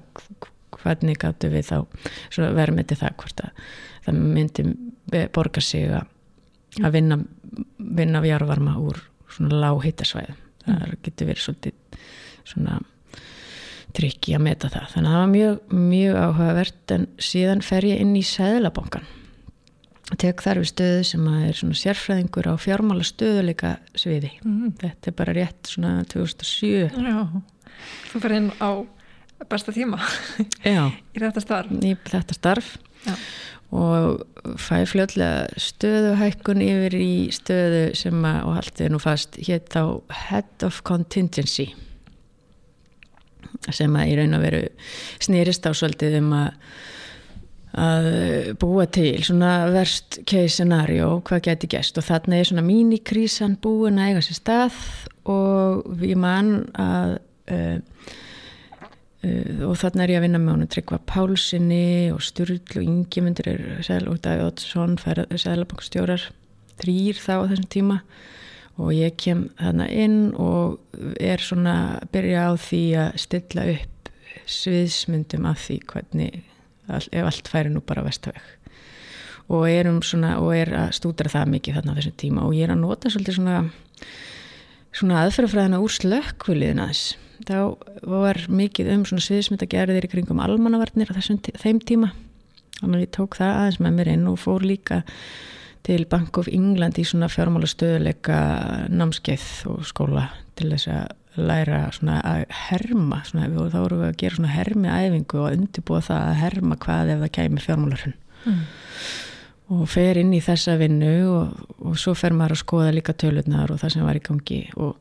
hvernig 0.78 1.20
gáttu 1.22 1.50
við 1.52 1.68
þá 1.72 1.78
vermið 2.56 2.92
til 2.92 3.00
það 3.02 3.18
hvort 3.24 3.44
að 3.46 3.66
það 4.06 4.22
myndi 4.38 4.66
borga 5.36 5.64
sig 5.66 5.92
að 5.92 6.94
vinna 6.96 7.20
vinna 7.78 8.22
fjárvarma 8.24 8.78
úr 8.80 9.02
svona 9.32 9.60
lághittasvæð 9.66 10.32
það 10.66 10.86
mm. 10.86 10.98
getur 11.06 11.30
verið 11.32 11.46
svolítið 11.46 12.02
svona 12.48 12.80
tryggi 13.98 14.36
að 14.38 14.46
meta 14.48 14.70
það. 14.72 14.86
Þannig 14.94 15.10
að 15.10 15.16
það 15.16 15.24
var 15.24 15.34
mjög, 15.34 15.58
mjög 15.88 16.22
áhugavert 16.26 16.96
en 16.96 17.10
síðan 17.32 17.66
fer 17.66 17.90
ég 17.90 18.06
inn 18.06 18.14
í 18.20 18.24
Sæðlabankan 18.26 19.10
tek 20.20 20.42
þar 20.44 20.60
við 20.60 20.72
stöðu 20.72 21.04
sem 21.08 21.28
að 21.32 21.44
er 21.48 21.56
svona 21.56 21.78
sérfræðingur 21.80 22.50
á 22.52 22.54
fjármála 22.60 23.06
stöðuleika 23.08 23.70
sviði 23.96 24.34
mm. 24.44 24.74
þetta 24.82 25.08
er 25.08 25.16
bara 25.22 25.36
rétt 25.38 25.70
svona 25.72 25.94
2007 26.12 26.90
Já, 26.92 27.22
þú 28.12 28.24
fer 28.26 28.36
inn 28.36 28.50
á 28.60 28.84
besta 29.50 29.74
tíma 29.76 30.00
í 30.68 30.76
þetta 31.18 31.44
starf. 31.44 31.72
Í 31.82 31.96
þetta 32.10 32.38
starf. 32.38 32.76
Já. 33.02 33.16
og 33.74 34.20
fæ 34.62 34.84
fljóðlega 34.92 35.62
stöðuhækkun 35.64 36.62
yfir 36.62 36.98
í 37.00 37.14
stöðu 37.34 37.86
sem 37.98 38.28
að, 38.28 38.42
og 38.46 38.58
haldið 38.60 38.92
nú 38.94 39.00
fast 39.02 39.40
hétt 39.42 39.74
á 39.80 39.98
Head 40.28 40.68
of 40.68 40.84
Contingency 40.86 41.72
sem 43.70 43.94
að 43.96 44.10
í 44.10 44.18
raun 44.18 44.38
og 44.38 44.44
veru 44.46 44.64
snýrist 45.22 45.68
á 45.70 45.72
svolítið 45.78 46.18
um 46.22 46.34
að 46.40 46.50
að 47.72 48.08
búa 48.60 48.86
til 48.92 49.14
svona 49.24 49.70
verst 49.72 50.20
case 50.28 50.58
scenario, 50.58 51.22
hvað 51.28 51.46
geti 51.46 51.70
gæst 51.72 52.00
og 52.02 52.04
þarna 52.04 52.42
er 52.42 52.50
svona 52.50 52.66
mínikrísan 52.68 53.56
búin 53.64 54.02
að 54.02 54.12
eiga 54.12 54.24
sér 54.26 54.40
stað 54.42 54.82
og 55.32 55.86
við 56.02 56.18
mann 56.20 56.52
að 56.76 57.14
uh, 57.54 57.78
uh, 59.24 59.64
og 59.70 59.80
þarna 59.80 60.04
er 60.04 60.16
ég 60.16 60.20
að 60.20 60.28
vinna 60.28 60.44
með 60.44 60.54
honum 60.58 60.72
Tryggva 60.76 61.00
Pálssoni 61.08 62.12
og 62.12 62.20
Sturl 62.26 62.60
og 62.60 62.84
Ingemundur 62.84 63.54
sæl 63.88 64.04
og 64.12 64.20
Davíð 64.26 64.50
Oddsson 64.50 65.00
sælabankstjórar 65.00 66.28
þrýr 66.82 67.24
þá 67.24 67.34
á 67.40 67.50
þessum 67.54 67.72
tíma 67.72 68.02
og 68.80 68.94
ég 68.96 69.18
kem 69.20 69.50
þarna 69.60 69.90
inn 69.92 70.20
og 70.40 70.80
er 71.20 71.44
svona 71.44 71.76
að 71.98 72.08
byrja 72.16 72.48
á 72.48 72.52
því 72.56 72.84
að 73.04 73.20
stilla 73.26 73.68
upp 73.76 74.12
sviðsmyndum 74.52 75.46
af 75.50 75.62
því 75.66 75.78
hvernig 75.92 76.42
ef 76.92 77.24
allt 77.24 77.52
færi 77.52 77.72
nú 77.72 77.84
bara 77.86 78.04
vestaveg 78.04 78.58
og 79.52 79.68
og 79.68 80.52
er 80.56 80.70
að 80.80 80.94
stúdra 80.96 81.30
það 81.30 81.50
mikið 81.56 81.76
þarna 81.76 81.92
á 81.92 81.98
þessum 81.98 82.18
tíma. 82.18 82.44
Og 82.48 82.54
ég 82.56 82.64
er 82.64 82.72
að 82.72 82.84
nota 82.86 83.10
svolítið 83.12 83.36
svona 83.36 83.58
svona 84.96 85.22
aðferðafræðina 85.26 85.80
úr 85.82 85.94
slökkviliðin 85.96 86.82
aðeins. 86.84 87.04
Þá 87.48 87.58
var 88.06 88.40
mikið 88.52 88.92
um 88.96 89.06
svona 89.08 89.26
sviðsmyndagerðir 89.26 90.08
í 90.08 90.12
kringum 90.12 90.42
almannavarnir 90.44 91.10
á 91.12 91.18
þessum 91.18 91.40
þeim 91.42 91.80
tíma. 91.84 92.12
Þannig 92.80 92.98
að 92.98 93.06
ég 93.06 93.14
tók 93.18 93.38
það 93.40 93.56
aðeins 93.56 93.80
með 93.82 93.98
mér 93.98 94.12
inn 94.14 94.28
og 94.30 94.38
fór 94.42 94.66
líka 94.66 95.02
til 95.86 96.06
Bank 96.10 96.38
of 96.38 96.50
England 96.52 97.00
í 97.02 97.06
svona 97.08 97.30
fjármála 97.32 97.70
stöðuleika 97.70 98.38
námskeið 98.94 99.48
og 99.72 99.82
skóla 99.90 100.28
til 100.60 100.70
þess 100.74 100.92
að 100.92 101.18
læra 101.40 101.86
svona 101.96 102.20
að 102.28 102.42
herma 102.68 103.22
svona, 103.28 103.48
þá 103.72 103.78
vorum 103.80 104.02
við 104.04 104.10
að 104.10 104.18
gera 104.20 104.38
svona 104.38 104.56
hermi 104.56 104.92
æfingu 104.92 105.40
og 105.40 105.56
undirbúa 105.56 106.02
það 106.04 106.26
að 106.28 106.40
herma 106.42 106.78
hvað 106.86 107.14
ef 107.14 107.22
það 107.22 107.34
kæmi 107.38 107.64
fjármálarhund 107.66 108.18
mm. 108.50 108.60
og 109.78 109.86
fer 109.94 110.20
inn 110.20 110.34
í 110.36 110.42
þessa 110.44 110.76
vinnu 110.82 111.14
og, 111.32 111.62
og 111.80 111.96
svo 112.02 112.16
fer 112.20 112.36
maður 112.36 112.58
að 112.58 112.64
skoða 112.66 112.92
líka 112.98 113.16
tölunar 113.16 113.72
og 113.72 113.80
það 113.82 113.96
sem 113.96 114.06
var 114.10 114.20
í 114.20 114.26
gangi. 114.26 114.60
Og, 114.76 114.92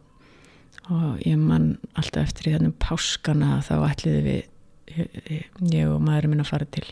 og 0.95 1.27
ég 1.27 1.41
mann 1.41 1.73
alltaf 1.99 2.29
eftir 2.29 2.53
í 2.53 2.55
þennum 2.57 2.79
páskana 2.83 3.59
þá 3.67 3.75
ætliði 3.91 4.23
við 4.29 4.41
ég, 4.95 5.51
ég 5.75 5.91
og 5.91 5.99
maðurinn 6.05 6.37
minn 6.37 6.45
að 6.45 6.53
fara 6.53 6.71
til 6.71 6.87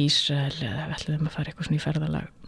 Ísrael 0.00 0.54
eða 0.64 0.86
við 0.88 0.96
ætliðum 0.96 1.28
að 1.28 1.34
fara 1.36 1.52
eitthvað 1.52 1.68
svona 1.68 1.78
í 1.78 1.84
ferðalag 1.84 2.41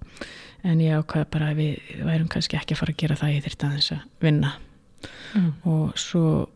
en 0.64 0.81
ég 0.81 1.00
ákvaði 1.00 1.31
bara 1.35 1.50
að 1.53 1.61
við 1.61 2.05
værum 2.07 2.31
kannski 2.33 2.59
ekki 2.59 2.74
að 2.74 2.81
fara 2.83 2.94
að 2.94 3.03
gera 3.03 3.18
það 3.20 3.35
ég 3.35 3.44
þurfti 3.44 3.68
aðeins 3.68 3.90
að 3.94 4.07
vinna. 4.24 4.55
Mm. 5.35 5.50
og 5.66 5.96
svo 5.98 6.46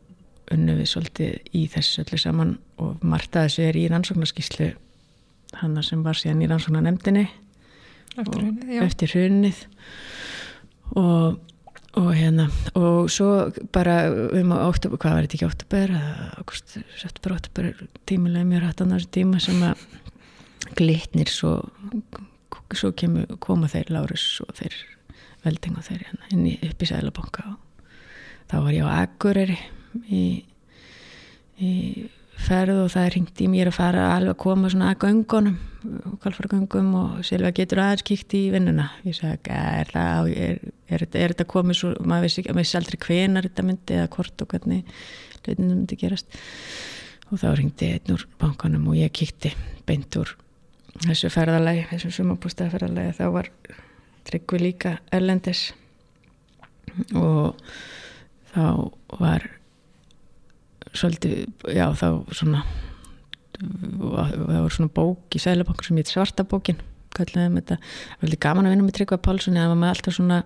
unnum 0.55 0.79
við 0.79 0.89
svolítið 0.93 1.57
í 1.59 1.65
þessu 1.73 2.05
öllu 2.05 2.21
saman 2.23 2.55
og 2.81 3.03
Marta 3.05 3.43
þessu 3.45 3.67
er 3.67 3.77
í 3.77 3.89
rannsóknarskíslu 3.91 4.71
hanna 5.59 5.83
sem 5.85 6.05
var 6.07 6.17
síðan 6.17 6.45
í 6.45 6.49
rannsóknarnemdini 6.49 7.27
eftir 8.19 8.47
hunnið, 8.47 8.73
eftir 8.85 9.15
hunnið 9.17 9.61
og, 10.97 11.39
og 11.99 12.09
hérna 12.17 12.49
og 12.79 13.11
svo 13.13 13.51
bara 13.75 13.99
um 14.09 14.55
á 14.57 14.59
oktober, 14.69 15.01
hvað 15.03 15.19
var 15.19 15.27
þetta 15.27 15.39
ekki 15.39 15.49
oktober 15.51 15.95
august, 16.39 16.79
september, 16.97 17.37
oktober 17.37 17.71
tímilega 18.09 18.49
mjög 18.49 18.69
hættan 18.71 18.95
á 18.95 18.97
þessu 18.97 19.13
tíma 19.19 19.43
sem 19.43 19.63
að 19.67 19.85
glitnir 20.79 21.33
svo 21.33 21.59
svo 22.77 22.93
kemur, 22.93 23.27
koma 23.41 23.71
þeir 23.71 23.95
Lárus 23.95 24.27
og 24.45 24.53
þeir 24.59 24.77
velding 25.45 25.79
og 25.79 25.87
þeir 25.87 26.05
hérna, 26.09 26.29
inn 26.35 26.45
í 26.51 26.55
upp 26.69 26.83
í 26.83 26.91
Sælabanka 26.91 27.47
og 27.55 27.57
þá 28.51 28.57
var 28.65 28.77
ég 28.77 28.85
á 28.85 28.91
Akureyri 29.05 29.59
í, 30.09 30.25
í 31.63 31.73
ferð 32.39 32.85
og 32.85 32.93
það 32.93 33.11
ringt 33.15 33.43
í 33.43 33.49
mér 33.51 33.71
að 33.71 33.79
fara 33.79 34.05
alveg 34.15 34.35
að 34.35 34.43
koma 34.45 34.71
svona 34.73 34.93
að 34.93 35.01
göngunum 35.07 35.59
kvalfargöngum 36.23 36.91
og 36.99 37.25
Silva 37.27 37.51
getur 37.55 37.83
aðeins 37.83 38.05
kíkt 38.07 38.35
í 38.35 38.49
vinnuna. 38.53 38.89
Ég 39.07 39.17
sagði, 39.19 39.55
er 39.55 39.93
það 39.93 40.31
er, 40.35 40.61
er, 40.89 41.05
er 41.07 41.35
þetta 41.35 41.47
komið 41.51 41.81
svo, 41.81 41.93
maður 42.03 42.27
vissi, 42.27 42.45
vissi 42.59 42.79
aldrei 42.79 42.99
hvenar 43.05 43.49
þetta 43.49 43.67
myndi 43.67 43.99
eða 43.99 44.11
hvort 44.15 44.45
og 44.45 44.51
hvernig 44.53 44.99
hlutinum 45.37 45.73
myndi 45.75 45.99
gerast. 46.01 46.41
Og 47.29 47.41
þá 47.43 47.49
ringdi 47.59 47.93
einn 47.95 48.15
úr 48.15 48.27
bankanum 48.41 48.89
og 48.91 48.99
ég 48.99 49.15
kíkti 49.15 49.53
beint 49.89 50.19
úr 50.19 50.35
þessu 51.05 51.31
ferðalagi, 51.33 51.87
þessu 51.93 52.11
sumabústæðaferðalagi 52.19 53.15
þá 53.19 53.27
var 53.35 53.53
Tryggvi 54.29 54.59
líka 54.61 54.99
erlendis. 55.15 55.71
Og 57.17 57.57
þá 58.53 58.67
var 59.21 59.47
svolítið, 60.93 61.47
já 61.73 61.87
þá 61.97 62.09
svona 62.35 62.65
það 63.59 64.61
var 64.63 64.75
svona 64.75 64.95
bók 64.95 65.35
í 65.35 65.41
Sælabankur 65.43 65.89
sem 65.89 65.99
heit 65.99 66.11
Svartabókin 66.11 66.79
þetta, 67.19 67.79
það 67.79 68.23
var 68.23 68.37
gaman 68.45 68.69
að 68.69 68.75
vinna 68.75 68.87
með 68.87 68.97
Tryggva 68.99 69.19
Pálsson 69.25 69.59
það 69.59 69.73
var 69.73 69.81
með 69.81 69.93
alltaf 69.95 70.15
svona 70.15 70.39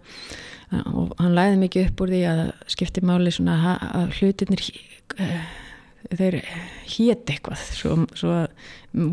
og 0.89 1.13
hann 1.19 1.35
læði 1.37 1.59
mikið 1.61 1.91
upp 1.91 2.03
úr 2.05 2.13
því 2.15 2.23
að 2.31 2.43
skipti 2.73 3.03
máli 3.05 3.33
svona 3.35 3.77
að 3.93 4.15
hlutinir 4.17 4.63
þeir 6.11 6.41
hétt 6.97 7.31
eitthvað 7.31 7.63
svo, 7.77 7.97
svo 8.19 8.43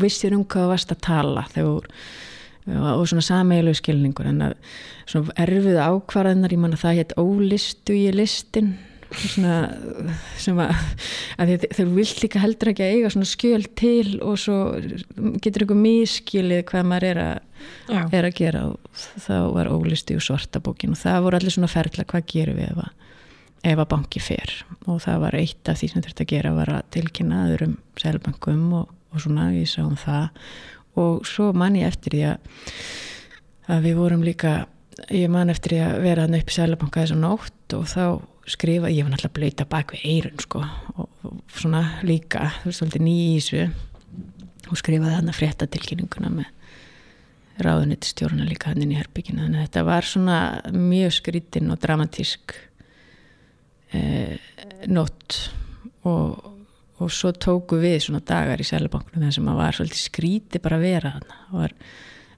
vissir 0.02 0.34
um 0.36 0.44
hvað 0.44 0.72
varst 0.74 0.92
að 0.94 1.04
tala 1.06 1.46
þegar 1.54 1.86
og 2.70 3.06
svona 3.08 3.24
sameilu 3.24 3.72
skilningur 3.74 4.28
en 4.30 4.44
að 4.50 4.54
svona 5.08 5.34
erfið 5.42 5.80
ákvarðanar 5.80 6.52
ég 6.54 6.60
manna 6.60 6.78
það 6.78 7.00
hétt 7.00 7.16
ólistu 7.18 7.96
í 7.96 8.10
listin 8.14 8.74
svona 9.10 9.54
sem 10.38 10.58
að, 10.62 10.74
að 11.40 11.52
þeir 11.64 11.92
vilt 11.96 12.22
líka 12.22 12.42
heldur 12.42 12.70
ekki 12.70 12.84
að 12.84 12.96
eiga 12.96 13.12
svona 13.14 13.30
skjöl 13.30 13.64
til 13.78 14.20
og 14.22 14.38
svo 14.38 14.58
getur 15.42 15.64
einhver 15.64 15.80
mískilið 15.80 16.62
hvað 16.70 16.88
maður 16.92 17.08
er 17.08 17.22
að, 17.24 17.40
er 18.14 18.28
að 18.28 18.36
gera 18.38 18.64
og 18.70 19.02
þá 19.24 19.34
var 19.56 19.72
ólistu 19.72 20.16
í 20.16 20.22
svarta 20.22 20.62
bókin 20.62 20.94
og 20.94 21.02
það 21.02 21.24
voru 21.26 21.40
allir 21.40 21.56
svona 21.56 21.72
ferðla 21.72 22.06
hvað 22.12 22.28
gerum 22.30 22.60
við 22.60 22.70
ef 22.70 22.84
að 22.84 22.99
ef 23.66 23.76
að 23.76 23.88
banki 23.92 24.22
fer. 24.22 24.52
Og 24.88 25.02
það 25.04 25.22
var 25.26 25.36
eitt 25.38 25.70
af 25.70 25.80
því 25.80 25.90
sem 25.92 26.04
þetta 26.06 26.26
að 26.26 26.32
gera 26.32 26.56
var 26.56 26.74
að 26.78 26.90
tilkynna 26.96 27.44
öðrum 27.50 27.78
selbankum 28.00 28.66
og, 28.80 28.92
og 29.12 29.24
svona 29.24 29.50
við 29.54 29.68
sáum 29.74 29.96
það. 30.00 30.28
Og 31.00 31.24
svo 31.28 31.50
man 31.56 31.78
ég 31.78 31.90
eftir 31.90 32.16
því 32.16 32.22
að, 32.32 32.52
að 33.70 33.88
við 33.88 33.98
vorum 34.00 34.26
líka 34.26 34.54
ég 35.08 35.30
man 35.32 35.50
eftir 35.52 35.76
því 35.76 35.80
að 35.84 35.98
vera 36.04 36.26
hann 36.26 36.36
upp 36.36 36.50
í 36.50 36.56
selbanka 36.56 37.04
þess 37.04 37.14
að 37.14 37.22
nótt 37.24 37.76
og 37.76 37.86
þá 37.88 38.04
skrifa, 38.50 38.90
ég 38.90 39.06
var 39.06 39.14
náttúrulega 39.14 39.36
blöyta 39.36 39.66
bak 39.70 39.94
við 39.94 40.06
eirun 40.10 40.42
sko 40.42 40.62
og, 40.96 41.06
og 41.24 41.36
svona 41.54 41.82
líka 42.06 42.50
þú 42.60 42.70
veist 42.70 42.82
svolítið 42.82 43.04
nýjísu 43.06 43.60
og 44.70 44.80
skrifaði 44.80 45.18
hann 45.18 45.30
að 45.30 45.38
frétta 45.38 45.68
tilkynninguna 45.70 46.32
með 46.34 46.50
ráðunitistjórna 47.60 48.48
líka 48.48 48.72
hann 48.72 48.82
inn 48.84 48.94
í 48.94 48.98
herbyggina 48.98 49.44
þannig 49.44 49.60
að 49.60 49.68
þetta 49.68 49.86
var 49.90 50.08
svona 50.08 50.38
mjög 50.74 51.16
skritinn 51.18 51.72
og 51.72 51.80
dramatísk 51.82 52.56
eh, 53.96 54.36
nótt 54.90 55.38
og, 56.08 56.46
og 57.00 57.10
svo 57.12 57.32
tóku 57.32 57.80
við 57.80 57.98
svona 58.06 58.22
dagar 58.26 58.60
í 58.60 58.66
Sælabanknum 58.66 59.26
þar 59.26 59.34
sem 59.36 59.46
maður 59.46 59.62
var 59.64 59.78
svolítið 59.78 60.04
skríti 60.04 60.62
bara 60.62 60.78
að 60.80 60.86
vera 60.86 61.14
það 61.18 61.58
var 61.58 61.76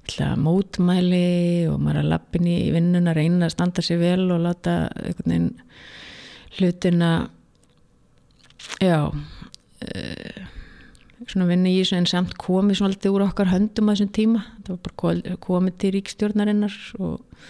alltaf 0.03 0.41
mótmæli 0.43 1.27
og 1.71 1.79
maður 1.83 2.03
að 2.03 2.11
lappin 2.15 2.49
í 2.51 2.57
vinnuna 2.75 3.15
reyna 3.15 3.47
að 3.47 3.55
standa 3.55 3.85
sér 3.85 4.03
vel 4.03 4.25
og 4.35 4.43
láta 4.43 4.79
einhvern 4.99 5.31
veginn 5.31 5.53
hlutina 6.59 7.13
já 8.83 8.99
uh, 9.09 10.43
svona 11.29 11.49
vinna 11.51 11.71
í 11.71 11.81
þessu 11.81 11.99
en 11.99 12.09
samt 12.11 12.37
komið 12.41 12.83
alltaf 12.87 13.15
úr 13.15 13.27
okkar 13.27 13.51
höndum 13.53 13.91
á 13.91 13.93
þessum 13.93 14.13
tíma. 14.17 14.45
Það 14.67 14.73
var 14.75 14.81
bara 14.85 15.37
komið 15.47 15.79
til 15.81 15.93
ríkstjórnarinnar 15.97 16.79
og, 16.99 17.45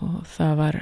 og 0.00 0.16
það 0.34 0.54
var 0.62 0.80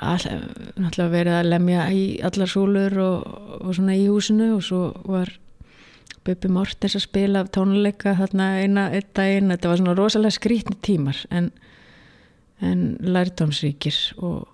all, 0.00 1.08
verið 1.12 1.36
að 1.38 1.48
lemja 1.50 1.86
í 1.94 2.02
allar 2.24 2.50
súlur 2.50 2.98
og, 3.02 3.32
og 3.60 3.74
svona 3.76 3.96
í 3.98 4.06
húsinu 4.08 4.52
og 4.56 4.64
svo 4.66 4.82
var 5.08 5.32
Bubi 6.22 6.50
Mortens 6.54 6.94
að 6.94 7.06
spila 7.06 7.42
tónuleika 7.50 8.14
þarna 8.18 8.48
eina, 8.62 8.86
einn 8.94 9.08
daginn. 9.16 9.50
Þetta 9.50 9.70
var 9.70 9.80
svona 9.80 9.94
rosalega 9.98 10.36
skrítni 10.36 10.76
tímar 10.86 11.18
en, 11.34 11.50
en 12.62 12.84
lærdomsríkir 13.02 13.98
og, 14.22 14.46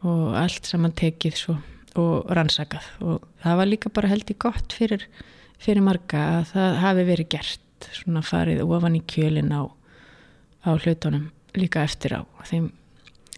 og 0.00 0.36
allt 0.40 0.68
saman 0.68 0.96
tekið 0.96 1.40
svo 1.42 1.58
og 2.00 2.32
rannsakað. 2.36 2.88
Og 3.04 3.28
það 3.44 3.60
var 3.60 3.70
líka 3.70 3.92
bara 3.92 4.10
held 4.12 4.32
í 4.32 4.38
gott 4.40 4.72
fyrir, 4.76 5.04
fyrir 5.60 5.84
marga 5.84 6.24
að 6.38 6.50
það 6.54 6.80
hafi 6.84 7.06
verið 7.10 7.30
gert 7.36 7.90
svona 7.92 8.24
farið 8.24 8.64
ofan 8.64 8.96
í 8.96 9.04
kjölin 9.08 9.52
á, 9.52 9.68
á 10.64 10.70
hlutunum 10.76 11.30
líka 11.56 11.84
eftir 11.84 12.16
á. 12.16 12.22
Þeim 12.48 12.70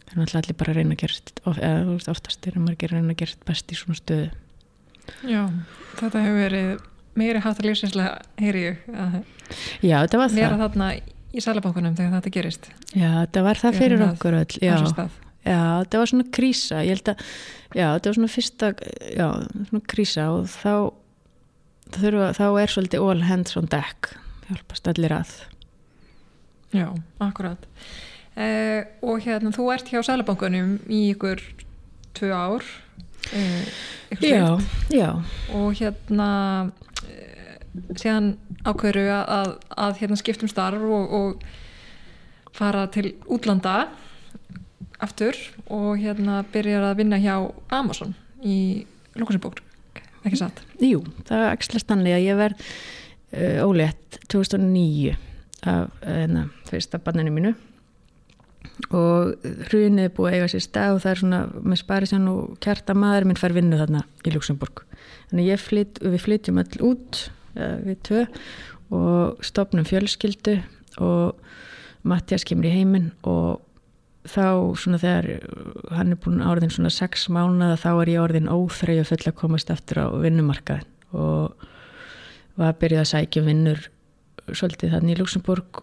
það 0.08 0.14
er 0.14 0.20
náttúrulega 0.22 0.42
allir 0.42 0.58
bara 0.58 0.72
að 0.72 0.78
reyna 0.78 0.96
að 0.96 1.02
gerast 1.02 1.32
eða 1.44 2.12
oftast 2.12 2.46
er 2.48 2.58
maður 2.58 2.76
ekki 2.76 2.88
að 2.88 2.94
reyna 2.94 3.14
að 3.14 3.20
gerast 3.22 3.44
best 3.48 3.72
í 3.72 3.78
svona 3.78 3.98
stöðu. 3.98 4.28
Já, 5.28 5.42
þetta 5.98 6.22
hefur 6.24 6.40
verið 6.42 6.70
meiri 7.18 7.42
hátar 7.44 7.68
lífsinslega, 7.68 8.18
heyri 8.38 8.64
ég 8.64 8.82
Já, 9.82 9.96
þetta 10.04 10.20
var 10.20 10.32
það. 10.32 10.38
Mér 10.38 10.54
að 10.54 10.62
þarna 10.64 10.88
í 10.98 11.44
sælabankunum 11.44 11.96
þegar 11.98 12.14
þetta 12.18 12.34
gerist. 12.36 12.70
Já, 12.92 13.08
þetta 13.22 13.44
var 13.46 13.62
það 13.62 13.80
fyrir 13.82 14.04
okkur 14.08 14.38
öll 14.38 14.60
Já, 14.64 14.76
já 15.44 15.60
þetta 15.82 16.02
var 16.02 16.12
svona 16.12 16.28
krísa 16.38 16.80
ég 16.84 16.96
held 16.96 17.12
að, 17.12 17.26
já, 17.72 17.86
þetta 17.86 18.10
var 18.10 18.18
svona 18.18 18.32
fyrsta 18.32 18.72
já, 19.12 19.28
svona 19.70 19.84
krísa 19.92 20.26
og 20.34 20.48
þá 20.52 20.72
þurfa, 21.98 22.32
þá 22.36 22.46
er 22.48 22.74
svolítið 22.74 23.06
all 23.08 23.24
hands 23.28 23.56
on 23.60 23.70
deck 23.72 24.12
hjálpast 24.48 24.88
allir 24.92 25.16
að. 25.20 25.34
Já, 26.76 26.88
akkurat 27.24 27.64
Uh, 28.38 28.84
og 29.02 29.24
hérna 29.24 29.50
þú 29.50 29.64
ert 29.74 29.88
hjá 29.90 29.98
Sælabankunum 30.06 30.76
í 30.86 31.08
ykkur 31.10 31.40
tvö 32.14 32.28
ár 32.30 32.62
uh, 33.34 33.64
já, 34.22 34.54
já. 34.94 35.08
Og 35.58 35.74
hérna 35.80 36.28
uh, 36.70 37.96
síðan 37.98 38.36
ákveður 38.62 39.00
að, 39.10 39.24
að, 39.34 39.50
að 39.74 39.98
hérna 40.04 40.20
skiptum 40.22 40.52
starf 40.52 40.86
og, 40.86 41.18
og 41.18 42.54
fara 42.54 42.86
til 42.94 43.16
útlanda 43.26 43.88
aftur 45.02 45.34
og 45.66 45.98
hérna 45.98 46.44
byrjar 46.54 46.92
að 46.92 47.02
vinna 47.02 47.18
hjá 47.18 47.34
Amazon 47.74 48.14
í 48.46 48.86
Luxemburg, 49.18 49.64
ekki 50.22 50.44
satt? 50.44 50.62
Jú, 50.78 51.02
það 51.26 51.42
er 51.42 51.56
ekki 51.56 51.82
stanlega 51.82 52.22
ég 52.22 52.38
verð 52.38 52.70
ólétt 53.66 54.22
2009 54.30 55.16
af 55.66 55.90
enna, 56.06 56.52
fyrsta 56.70 57.02
banninu 57.02 57.34
mínu 57.34 57.58
og 58.94 59.48
hrunið 59.68 60.04
er 60.04 60.14
búið 60.14 60.28
að 60.30 60.36
eiga 60.36 60.50
sér 60.52 60.64
stað 60.64 60.96
og 60.96 61.02
það 61.04 61.10
er 61.10 61.20
svona 61.22 61.40
með 61.60 61.80
sparisjan 61.82 62.28
og 62.30 62.56
kjarta 62.64 62.94
maður 62.94 63.28
minn 63.28 63.40
fær 63.40 63.56
vinnu 63.56 63.80
þarna 63.80 64.04
í 64.22 64.34
Luxemburg 64.34 64.84
þannig 65.30 65.62
flyt, 65.62 66.00
við 66.02 66.24
flytjum 66.24 66.60
all 66.62 66.82
út 66.88 67.22
við 67.58 67.96
tvö 68.06 68.26
og 68.94 69.44
stopnum 69.44 69.86
fjölskyldu 69.88 70.60
og 71.04 71.40
Mattias 72.08 72.46
kemur 72.46 72.68
í 72.68 72.76
heiminn 72.76 73.10
og 73.26 73.64
þá 74.28 74.76
svona 74.78 75.00
þegar 75.00 75.28
hann 75.94 76.14
er 76.14 76.20
búin 76.22 76.44
áriðin 76.44 76.72
svona 76.74 76.92
sex 76.92 77.26
mánuða 77.32 77.78
þá 77.80 77.90
er 77.94 78.12
ég 78.12 78.22
orðin 78.22 78.50
óþreyju 78.52 79.06
full 79.08 79.24
að 79.24 79.38
komast 79.40 79.72
aftur 79.72 80.02
á 80.04 80.06
vinnumarkaðin 80.22 80.88
og 81.16 81.68
var 82.58 82.72
að 82.72 82.80
byrja 82.82 83.04
að 83.04 83.10
sækja 83.12 83.44
vinnur 83.46 83.84
svolítið 84.48 84.96
þannig 84.96 85.16
í 85.16 85.20
Luxemburg 85.20 85.82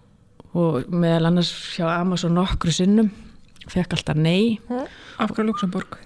og 0.56 0.90
meðal 0.90 1.30
annars 1.30 1.52
hjá 1.76 1.88
Amazon 1.92 2.38
nokkru 2.38 2.74
sinnum 2.74 3.12
fekk 3.70 3.96
alltaf 3.98 4.18
nei. 4.18 4.60
Af 5.20 5.34
hverju 5.34 5.50
Luxemburg? 5.50 6.00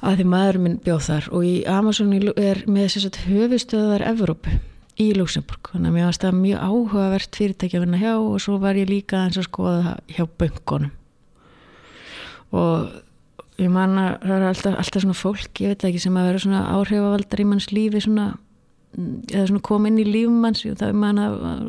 að 0.00 0.20
því 0.20 0.26
maður 0.32 0.58
minn 0.64 0.78
bjóð 0.84 1.02
þar 1.06 1.28
og 1.36 1.46
í 1.46 1.54
Amazon 1.70 2.12
er 2.14 2.62
með 2.70 2.96
að 3.06 3.20
höfustöðar 3.28 4.04
Evrópu 4.08 4.56
í 5.00 5.10
Luxemburg 5.16 5.70
þannig 5.72 5.90
að 5.90 5.96
mér 5.96 6.08
varst 6.08 6.24
það 6.24 6.40
mjög 6.40 6.64
áhugavert 6.66 7.38
fyrirtæki 7.38 7.78
að 7.78 7.84
vinna 7.86 8.00
hjá 8.00 8.12
og 8.16 8.40
svo 8.42 8.58
var 8.62 8.80
ég 8.80 8.90
líka 8.90 9.24
eins 9.24 9.38
að 9.40 9.48
skoða 9.48 9.94
hjá 10.10 10.24
böngunum 10.40 10.90
og 12.50 13.60
ég 13.60 13.70
man 13.72 13.98
að 14.00 14.12
það 14.24 14.36
er 14.36 14.46
alltaf, 14.50 14.78
alltaf 14.82 15.04
svona 15.04 15.20
fólk 15.20 15.62
ég 15.62 15.74
veit 15.74 15.88
ekki 15.88 16.02
sem 16.02 16.18
að 16.18 16.30
vera 16.30 16.44
svona 16.44 16.62
áhrifavaldar 16.74 17.42
í 17.44 17.48
manns 17.48 17.70
lífi 17.72 18.02
svona 18.04 18.32
eða 18.98 19.46
svona 19.46 19.62
kom 19.62 19.86
inn 19.86 20.00
í 20.02 20.06
lífumanns 20.06 20.64
og 20.66 20.78
það 20.80 20.88
er 20.92 20.96
manna 20.98 21.26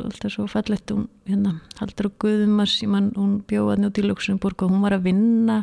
alltaf 0.08 0.34
svo 0.34 0.48
fallett 0.50 0.94
hún 0.94 1.08
hérna 1.30 1.60
haldur 1.78 2.10
og 2.10 2.16
guðumars 2.24 2.80
man, 2.90 3.12
hún 3.18 3.36
bjóði 3.48 3.84
nút 3.84 4.00
í 4.02 4.06
Luxemburg 4.08 4.64
og 4.66 4.74
hún 4.74 4.82
var 4.86 4.98
að 4.98 5.10
vinna 5.12 5.60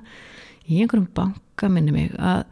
í 0.69 0.83
einhverjum 0.83 1.09
banka 1.17 1.71
minni 1.73 1.95
mig 1.95 2.13
að 2.21 2.45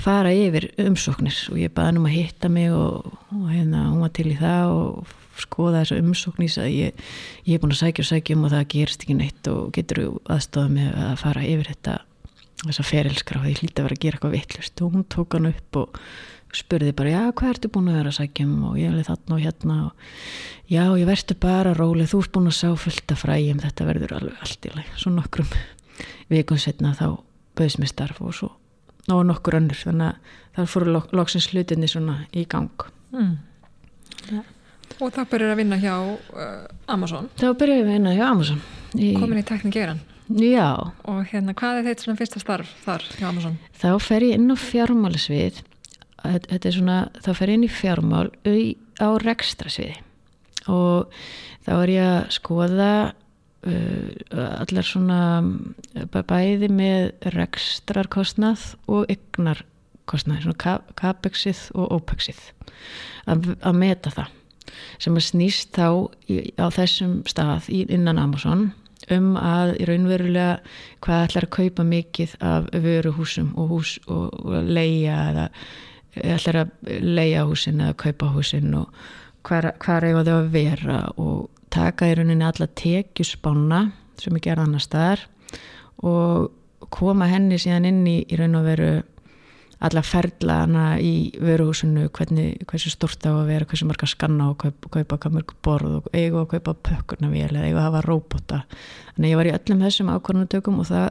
fara 0.00 0.32
yfir 0.34 0.70
umsóknir. 0.80 1.36
Og 1.52 1.60
ég 1.60 1.72
baði 1.74 1.92
hann 1.92 2.00
um 2.02 2.10
að 2.10 2.16
hitta 2.16 2.50
mig 2.52 2.74
og, 2.74 3.10
og 3.32 3.48
hérna 3.52 3.86
hún 3.92 4.04
var 4.04 4.12
til 4.16 4.28
í 4.32 4.36
það 4.38 4.74
og 4.74 5.16
skoða 5.40 5.84
þessu 5.84 6.00
umsóknís 6.02 6.58
að 6.60 6.70
ég, 6.74 7.04
ég 7.46 7.56
er 7.56 7.62
búin 7.62 7.72
að 7.72 7.80
sækja 7.84 8.04
og 8.04 8.10
sækja 8.10 8.36
um 8.36 8.46
og 8.48 8.54
það 8.54 8.66
gerst 8.74 9.06
ekki 9.06 9.16
neitt 9.16 9.50
og 9.50 9.70
getur 9.76 10.02
aðstofað 10.28 10.74
mig 10.74 10.90
að 10.92 11.14
fara 11.22 11.46
yfir 11.46 11.70
þetta 11.70 11.96
þessa 12.66 12.84
ferilskra 12.84 13.40
og 13.40 13.48
ég 13.48 13.62
hlýtti 13.62 13.80
að 13.80 13.86
vera 13.86 13.96
að 13.96 14.02
gera 14.02 14.18
eitthvað 14.18 14.34
vittlust 14.36 14.82
og 14.84 14.96
hún 14.96 15.06
tók 15.08 15.36
hann 15.36 15.48
upp 15.48 15.78
og 15.80 16.00
spurði 16.56 16.94
bara, 16.96 17.12
já, 17.12 17.22
hvað 17.36 17.52
ertu 17.54 17.70
búin 17.72 17.90
að 17.90 17.98
vera 18.00 18.12
að 18.12 18.18
sækjum 18.18 18.54
og 18.68 18.78
ég 18.80 18.90
hefði 18.90 19.06
þarna 19.08 19.36
og 19.36 19.42
hérna 19.44 19.76
og 19.86 20.14
já, 20.70 20.82
ég 20.98 21.08
verður 21.08 21.38
bara 21.42 21.74
rólið, 21.76 22.12
þú 22.12 22.22
erst 22.22 22.32
búin 22.34 22.50
að 22.50 22.56
sá 22.58 22.68
fullt 22.84 23.14
af 23.14 23.22
fræjum, 23.24 23.60
þetta 23.64 23.88
verður 23.88 24.16
alveg 24.18 24.46
allt 24.46 24.66
í 24.66 24.72
leið, 24.74 24.94
svo 25.00 25.12
nokkrum 25.14 25.52
vikun 26.32 26.62
setna 26.62 26.94
þá 26.98 27.06
bauðs 27.58 27.78
mér 27.80 27.92
starf 27.92 28.22
og 28.24 28.34
svo 28.36 28.54
og 29.10 29.24
nokkur 29.26 29.56
önnur, 29.58 29.78
þannig 29.78 30.12
að 30.12 30.36
það 30.56 30.70
fóru 30.74 31.00
loksins 31.16 31.48
slutinni 31.50 31.88
svona 31.90 32.20
í 32.36 32.44
gang 32.50 32.84
mm. 33.14 33.32
ja. 34.30 34.44
Og 35.00 35.14
það 35.14 35.30
byrjar 35.32 35.54
að 35.54 35.60
vinna 35.62 35.78
hjá 35.80 35.94
uh, 35.96 36.66
Amazon 36.90 37.30
Það 37.40 37.56
byrjar 37.62 37.82
að 37.84 37.90
vinna 37.94 38.14
hjá 38.16 38.24
Amazon 38.26 38.62
í... 38.98 39.12
Komin 39.16 39.40
í 39.40 39.46
tekníkeiran 39.46 40.02
Já 40.30 40.92
Og 41.08 41.24
hérna, 41.30 41.54
hvað 41.58 41.80
er 41.80 41.88
þeitt 41.88 42.04
svona 42.04 42.20
fyrsta 42.20 42.42
starf 42.42 42.74
þar 42.84 43.06
hjá 43.16 43.26
Amazon? 43.30 43.56
Þá 43.80 43.90
fer 44.02 44.26
ég 44.28 44.38
inn 44.38 44.52
á 44.52 44.56
fjármálisvið 44.60 45.62
þetta 46.24 46.68
er 46.68 46.76
svona, 46.76 46.98
þá 47.22 47.30
fer 47.38 47.54
inn 47.54 47.66
í 47.66 47.72
fjármál 47.72 48.28
á 49.00 49.08
rekstrasviði 49.22 49.96
og 50.70 51.12
þá 51.64 51.72
er 51.76 51.92
ég 51.94 52.08
að 52.10 52.30
skoða 52.36 52.92
uh, 53.10 54.08
allar 54.60 54.86
svona 54.86 55.20
bæði 56.12 56.70
með 56.72 57.30
rekstrarkostnað 57.36 58.66
og 58.90 59.08
ygnarkostnað 59.12 60.44
svona 60.44 60.76
capexið 61.00 61.64
og 61.74 61.96
opexið 62.00 62.42
að, 63.26 63.54
að 63.60 63.80
meta 63.80 64.12
það. 64.14 64.36
Sem 65.02 65.16
að 65.16 65.26
snýst 65.26 65.72
þá 65.74 65.88
í, 66.30 66.42
á 66.60 66.66
þessum 66.72 67.20
stað 67.28 67.70
innan 67.72 68.20
Amazon 68.20 68.70
um 69.10 69.32
að 69.40 69.74
í 69.80 69.86
raunverulega 69.88 70.60
hvað 71.02 71.24
ætlar 71.26 71.46
að 71.46 71.54
kaupa 71.56 71.86
mikið 71.88 72.34
af 72.44 72.68
vöruhúsum 72.84 73.54
og 73.58 73.72
hús 73.74 73.94
og, 74.06 74.28
og 74.44 74.68
leia 74.68 75.16
eða 75.32 75.46
ætlar 76.16 76.64
að 76.64 77.00
leia 77.04 77.46
húsin 77.48 77.82
eða 77.84 77.98
kaupa 78.04 78.30
húsin 78.34 78.74
og 78.78 78.88
hvar, 79.46 79.72
hvar 79.82 80.06
eiga 80.06 80.24
þau 80.26 80.36
að 80.36 80.50
vera 80.54 81.00
og 81.16 81.48
taka 81.70 82.10
í 82.10 82.16
rauninni 82.18 82.46
alla 82.46 82.66
tekjusbána 82.80 83.84
sem 84.20 84.36
er 84.36 84.44
gerð 84.44 84.64
annar 84.66 84.84
staðar 84.84 85.22
og 86.02 86.50
koma 86.90 87.28
henni 87.30 87.60
síðan 87.60 87.88
inn 87.88 88.02
í, 88.08 88.18
í 88.26 88.38
raun 88.40 88.58
og 88.58 88.66
veru 88.66 88.92
alla 89.80 90.02
ferðlana 90.04 90.84
í 91.00 91.30
veruhúsinu 91.40 92.10
hvernig, 92.12 92.66
hversu 92.68 92.90
stort 92.92 93.24
á 93.24 93.32
að 93.32 93.48
vera 93.48 93.68
hversu 93.68 93.86
marga 93.88 94.08
skanna 94.10 94.50
og 94.52 94.58
kaupa, 94.60 94.90
kaupa 94.98 95.16
hvað 95.22 95.36
mörg 95.38 95.54
borð 95.64 95.94
og 96.00 96.10
eiga 96.12 96.42
að 96.42 96.50
kaupa 96.50 96.74
pökkurna 96.88 97.30
vel 97.32 97.48
eða 97.48 97.64
eiga 97.64 97.78
að 97.78 97.86
hafa 97.86 98.02
róbota. 98.04 98.58
Þannig 99.14 99.32
ég 99.32 99.40
var 99.40 99.48
í 99.48 99.54
öllum 99.56 99.86
þessum 99.86 100.12
ákvarðanutökum 100.12 100.82
og 100.82 100.90
það 100.90 101.08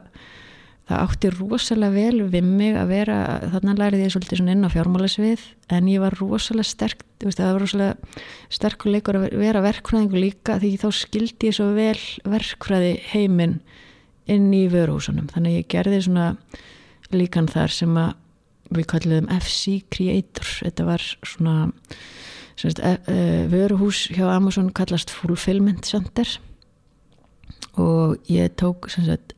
það 0.90 1.02
átti 1.04 1.30
rosalega 1.36 1.94
vel 1.94 2.24
við 2.32 2.46
mig 2.46 2.76
að 2.78 2.90
vera, 2.90 3.18
þannig 3.54 3.80
lærið 3.80 4.04
ég 4.04 4.14
svolítið 4.14 4.52
inn 4.52 4.66
á 4.66 4.74
fjármálasvið 4.74 5.44
en 5.76 5.90
ég 5.90 6.02
var 6.02 6.16
rosalega 6.18 6.68
sterk, 6.68 7.04
það 7.22 7.44
var 7.46 7.62
rosalega 7.64 8.22
sterkuleikur 8.58 9.20
að 9.20 9.28
vera 9.40 9.62
verkfræðingu 9.64 10.24
líka 10.24 10.58
því 10.60 10.72
þá 10.82 10.88
skildi 10.98 11.50
ég 11.50 11.56
svo 11.56 11.70
vel 11.76 11.98
verkfræði 12.26 12.96
heiminn 13.12 13.60
inn 14.30 14.50
í 14.54 14.66
vöruhúsunum, 14.70 15.30
þannig 15.32 15.60
ég 15.62 15.70
gerði 15.72 16.02
svona 16.06 16.32
líkan 17.14 17.48
þar 17.50 17.72
sem 17.74 17.96
að 17.98 18.16
við 18.70 18.86
kalliðum 18.92 19.30
FC 19.34 19.80
Creator 19.90 20.50
þetta 20.60 20.86
var 20.86 21.06
svona 21.26 21.54
semst, 22.60 22.80
e, 22.84 22.92
e, 23.08 23.46
vöruhús 23.50 24.06
hjá 24.14 24.28
Amazon 24.30 24.70
kallast 24.70 25.10
Fulfillment 25.10 25.86
Center. 25.86 26.28
Og 27.80 28.18
ég 28.28 28.54
tók 28.60 28.90
semst, 28.92 29.34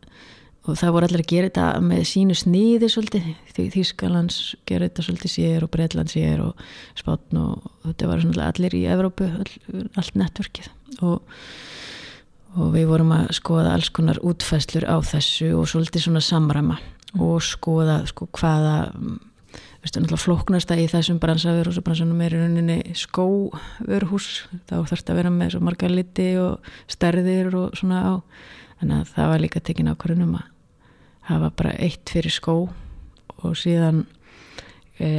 og 0.63 0.79
það 0.79 0.93
voru 0.95 1.09
allir 1.09 1.25
að 1.25 1.33
gera 1.33 1.49
þetta 1.49 1.67
með 1.83 2.03
sínu 2.13 2.37
sniði 2.39 2.91
svolítið 2.93 3.25
Þýskalands 3.73 4.39
gera 4.69 4.87
þetta 4.87 5.07
svolítið 5.09 5.35
sér 5.35 5.67
og 5.67 5.73
Breitland 5.75 6.13
sér 6.13 6.45
og 6.45 6.63
Spátn 6.99 7.41
og 7.41 7.67
þetta 7.89 8.11
var 8.11 8.23
allir 8.47 8.77
í 8.79 8.85
Evrópu 8.93 9.27
all, 9.27 9.51
allt 9.99 10.21
nettverkið 10.21 10.71
og, 11.03 11.19
og 12.55 12.71
við 12.77 12.87
vorum 12.93 13.11
að 13.17 13.35
skoða 13.41 13.75
alls 13.75 13.91
konar 13.95 14.23
útfæslur 14.23 14.87
á 14.87 14.97
þessu 15.03 15.51
og 15.59 15.67
svolítið 15.73 16.07
svona 16.07 16.23
samræma 16.23 16.79
og 17.19 17.43
skoða 17.45 17.99
sko 18.09 18.31
hvaða 18.39 18.77
veistu, 19.83 19.99
náttúrulega 19.99 20.23
flóknasta 20.23 20.79
í 20.79 20.87
þessum 20.89 21.19
bransanum 21.19 22.23
er 22.23 22.39
í 22.39 22.39
rauninni 22.39 22.79
skóvörhús 22.97 24.47
þá 24.71 24.79
þetta 24.87 25.11
að 25.11 25.19
vera 25.19 25.35
með 25.35 25.59
marga 25.59 25.91
liti 25.91 26.33
og 26.39 26.73
stærðir 26.87 27.51
og 27.51 27.75
svona 27.79 28.07
á 28.07 28.13
þannig 28.79 28.99
að 29.01 29.15
það 29.17 29.33
var 29.33 29.43
líka 29.43 29.63
tekin 29.63 29.91
ákvörðunum 29.91 30.39
að 30.39 30.52
hafa 31.29 31.51
bara 31.57 31.75
eitt 31.79 32.11
fyrir 32.11 32.35
skó 32.35 32.57
og 33.43 33.59
síðan 33.59 34.05
e, 34.99 35.11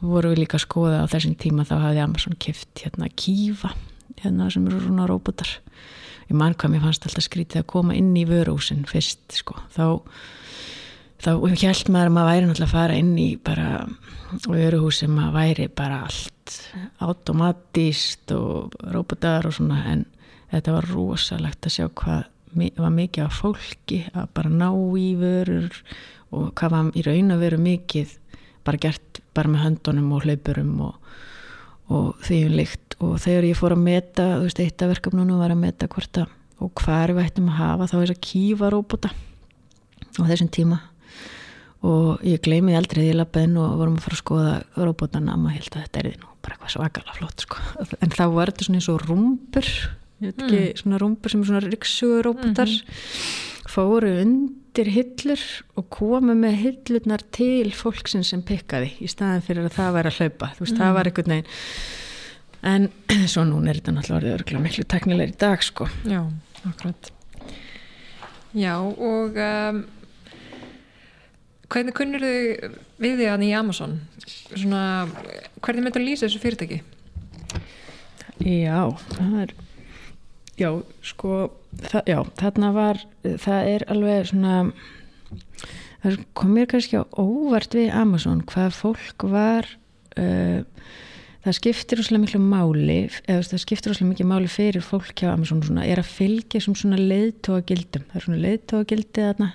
voru 0.00 0.32
við 0.32 0.44
líka 0.44 0.58
að 0.58 0.66
skoða 0.66 1.04
á 1.04 1.10
þessum 1.10 1.36
tíma 1.40 1.66
þá 1.68 1.76
hafði 1.82 2.02
Amazon 2.04 2.38
kift 2.40 2.84
hérna 2.84 3.10
Kiva 3.14 3.72
hérna 4.22 4.50
sem 4.52 4.66
eru 4.68 4.80
svona 4.82 5.06
robotar 5.08 5.58
ég 6.28 6.36
mann 6.36 6.56
hvað 6.58 6.74
mér 6.74 6.84
fannst 6.84 7.06
alltaf 7.08 7.24
skrítið 7.24 7.62
að 7.62 7.70
koma 7.72 7.96
inn 7.96 8.12
í 8.18 8.26
vörúsin 8.28 8.84
fyrst 8.88 9.38
sko. 9.40 9.56
Þá 9.72 10.02
þá 11.18 11.30
held 11.40 11.90
maður 11.90 12.10
að 12.10 12.14
maður 12.14 12.28
væri 12.30 12.46
náttúrulega 12.46 12.68
að 12.68 12.74
fara 12.76 12.98
inn 13.00 13.14
í 13.18 13.28
bara 13.42 13.68
vöruhús 14.46 15.00
sem 15.02 15.14
maður 15.14 15.36
væri 15.38 15.68
bara 15.80 16.02
allt 16.06 16.58
automatíst 17.02 18.34
og 18.36 18.76
robotar 18.94 19.48
og 19.48 19.56
svona 19.56 19.80
en 19.92 20.04
þetta 20.52 20.76
var 20.76 20.90
rosalegt 20.92 21.66
að 21.66 21.74
sjá 21.74 21.88
hvað 21.88 22.28
var 22.78 22.94
mikið 22.94 23.24
af 23.26 23.40
fólki 23.42 24.02
að 24.12 24.30
bara 24.36 24.52
ná 24.52 24.70
í 24.98 25.10
vörur 25.18 25.82
og 26.34 26.50
hvað 26.58 26.74
var 26.74 26.90
í 26.98 27.04
raun 27.06 27.34
að 27.34 27.44
vera 27.44 27.60
mikið 27.62 28.16
bara 28.66 28.82
gert 28.82 29.22
bara 29.36 29.52
með 29.52 29.64
höndunum 29.64 30.12
og 30.16 30.26
hlaupurum 30.26 30.74
og, 30.88 31.12
og 31.88 32.10
því 32.26 32.40
um 32.48 32.58
og 32.98 33.14
þegar 33.22 33.44
ég 33.46 33.58
fór 33.58 33.76
að 33.76 33.84
meta, 33.84 34.24
þú 34.40 34.46
veist, 34.48 34.60
eitt 34.64 34.82
af 34.82 34.90
verkefnunum 34.90 35.38
var 35.38 35.52
að 35.54 35.60
meta 35.62 35.86
hvort 35.86 36.18
að 36.18 36.32
og 36.58 36.72
hvað 36.80 37.14
við 37.14 37.28
ættum 37.28 37.50
að 37.52 37.58
hafa 37.60 37.86
þá 37.86 37.96
þess 37.96 38.14
að 38.14 38.22
kýfa 38.26 38.70
róbota 38.74 39.10
á 40.18 40.22
þessum 40.26 40.50
tíma. 40.54 40.80
Og 41.86 42.24
ég 42.26 42.42
gleymiði 42.42 42.78
aldrei 42.80 43.04
því 43.04 43.42
inn 43.44 43.58
og 43.62 43.76
vorum 43.78 43.98
að 44.00 44.06
fara 44.08 44.16
að 44.16 44.22
skoða 44.24 44.54
róbotana 44.74 45.36
og 45.36 45.44
maður 45.44 45.60
held 45.60 45.76
að 45.76 45.84
þetta 45.84 46.00
er 46.00 46.08
því 46.08 46.14
nú 46.18 46.32
bara 46.42 46.56
eitthvað 46.56 46.72
svakalega 46.74 47.18
flott 47.20 47.44
sko. 47.44 47.62
en 48.02 48.14
þá 48.16 48.24
var 48.34 48.50
þetta 48.50 48.66
svona 48.66 48.80
eins 48.80 48.90
og 48.90 49.04
rúmbur 49.04 49.70
ég 50.18 50.32
veit 50.32 50.42
ekki, 50.42 50.62
mm. 50.62 50.80
svona 50.82 50.98
rúmbur 51.02 51.32
sem 51.32 51.42
er 51.42 51.50
svona 51.50 51.62
riksuguróbotar 51.66 52.70
mm 52.70 52.80
-hmm. 52.88 53.68
fóru 53.70 54.10
undir 54.22 54.90
hillur 54.90 55.42
og 55.76 55.88
komu 55.90 56.34
með 56.34 56.54
hillurnar 56.62 57.22
til 57.32 57.72
fólksinn 57.72 58.24
sem 58.24 58.42
pikkaði 58.42 58.92
í 59.00 59.08
staðin 59.08 59.42
fyrir 59.42 59.64
að 59.64 59.76
það 59.78 59.94
væri 59.94 60.08
að 60.08 60.18
hlaupa 60.18 60.46
þú 60.56 60.64
veist, 60.64 60.74
mm. 60.74 60.80
það 60.80 60.94
var 60.94 61.06
einhvern 61.06 61.32
veginn 61.34 61.46
en 62.62 62.90
svo 63.32 63.44
núna 63.44 63.70
er 63.70 63.78
þetta 63.78 63.92
náttúrulega 63.92 64.34
örgulega 64.34 64.64
miklu 64.64 64.84
teknilegir 64.84 65.34
í 65.34 65.38
dag 65.38 65.62
sko 65.62 65.88
Já, 66.04 66.26
akkurat 66.64 67.12
Já, 68.56 68.80
og 68.80 69.36
um, 69.36 69.84
hvernig 71.68 71.94
kunnur 71.94 72.24
þau 72.24 72.76
við 72.98 73.18
því 73.20 73.26
að 73.28 73.44
í 73.44 73.52
Amazon 73.54 74.00
svona, 74.26 75.06
hvernig 75.60 75.84
myndur 75.84 76.02
lýsa 76.02 76.26
þessu 76.26 76.40
fyrirtæki? 76.42 76.80
Já, 78.38 78.88
það 79.12 79.40
er 79.42 79.52
Já, 80.58 80.72
sko, 81.06 81.34
það, 81.86 82.08
já, 82.10 82.18
þarna 82.40 82.70
var, 82.74 83.02
það 83.22 83.68
er 83.72 83.84
alveg 83.92 84.30
svona, 84.32 84.54
það 86.02 86.16
kom 86.38 86.56
mér 86.56 86.66
kannski 86.72 86.98
á 86.98 87.06
óvart 87.14 87.76
við 87.78 87.92
Amazon 87.94 88.40
hvað 88.48 88.74
fólk 88.74 89.26
var, 89.30 89.68
uh, 90.18 90.66
það 91.46 91.58
skiptir 91.60 92.02
úrslega 92.02 92.24
miklu 92.24 92.42
máli, 92.42 92.98
eða 93.30 93.46
það 93.52 93.64
skiptir 93.64 93.94
úrslega 93.94 94.10
miklu 94.10 94.28
máli 94.32 94.50
fyrir 94.50 94.82
fólk 94.82 95.14
hjá 95.14 95.30
Amazon 95.30 95.62
svona, 95.62 95.86
er 95.86 96.02
að 96.02 96.10
fylgja 96.16 96.64
sem 96.64 96.74
svona 96.78 96.98
leiðtóa 96.98 97.62
gildum, 97.68 98.08
það 98.10 98.18
er 98.18 98.26
svona 98.26 98.42
leiðtóa 98.48 98.90
gildið 98.90 99.30
þarna 99.30 99.52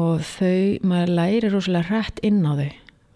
og 0.00 0.24
þau, 0.24 0.60
maður 0.86 1.16
læri 1.20 1.52
úrslega 1.52 1.88
rætt 1.90 2.24
inn 2.24 2.40
á 2.48 2.56
þau, 2.56 2.70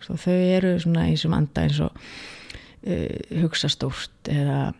Svo 0.05 0.19
þau 0.21 0.35
eru 0.37 0.71
svona 0.83 1.07
eins 1.09 1.23
og 1.25 1.33
anda 1.33 1.63
eins 1.65 1.79
og 1.81 1.95
uh, 1.97 3.39
hugsa 3.41 3.71
stórt 3.73 4.29
eða 4.29 4.75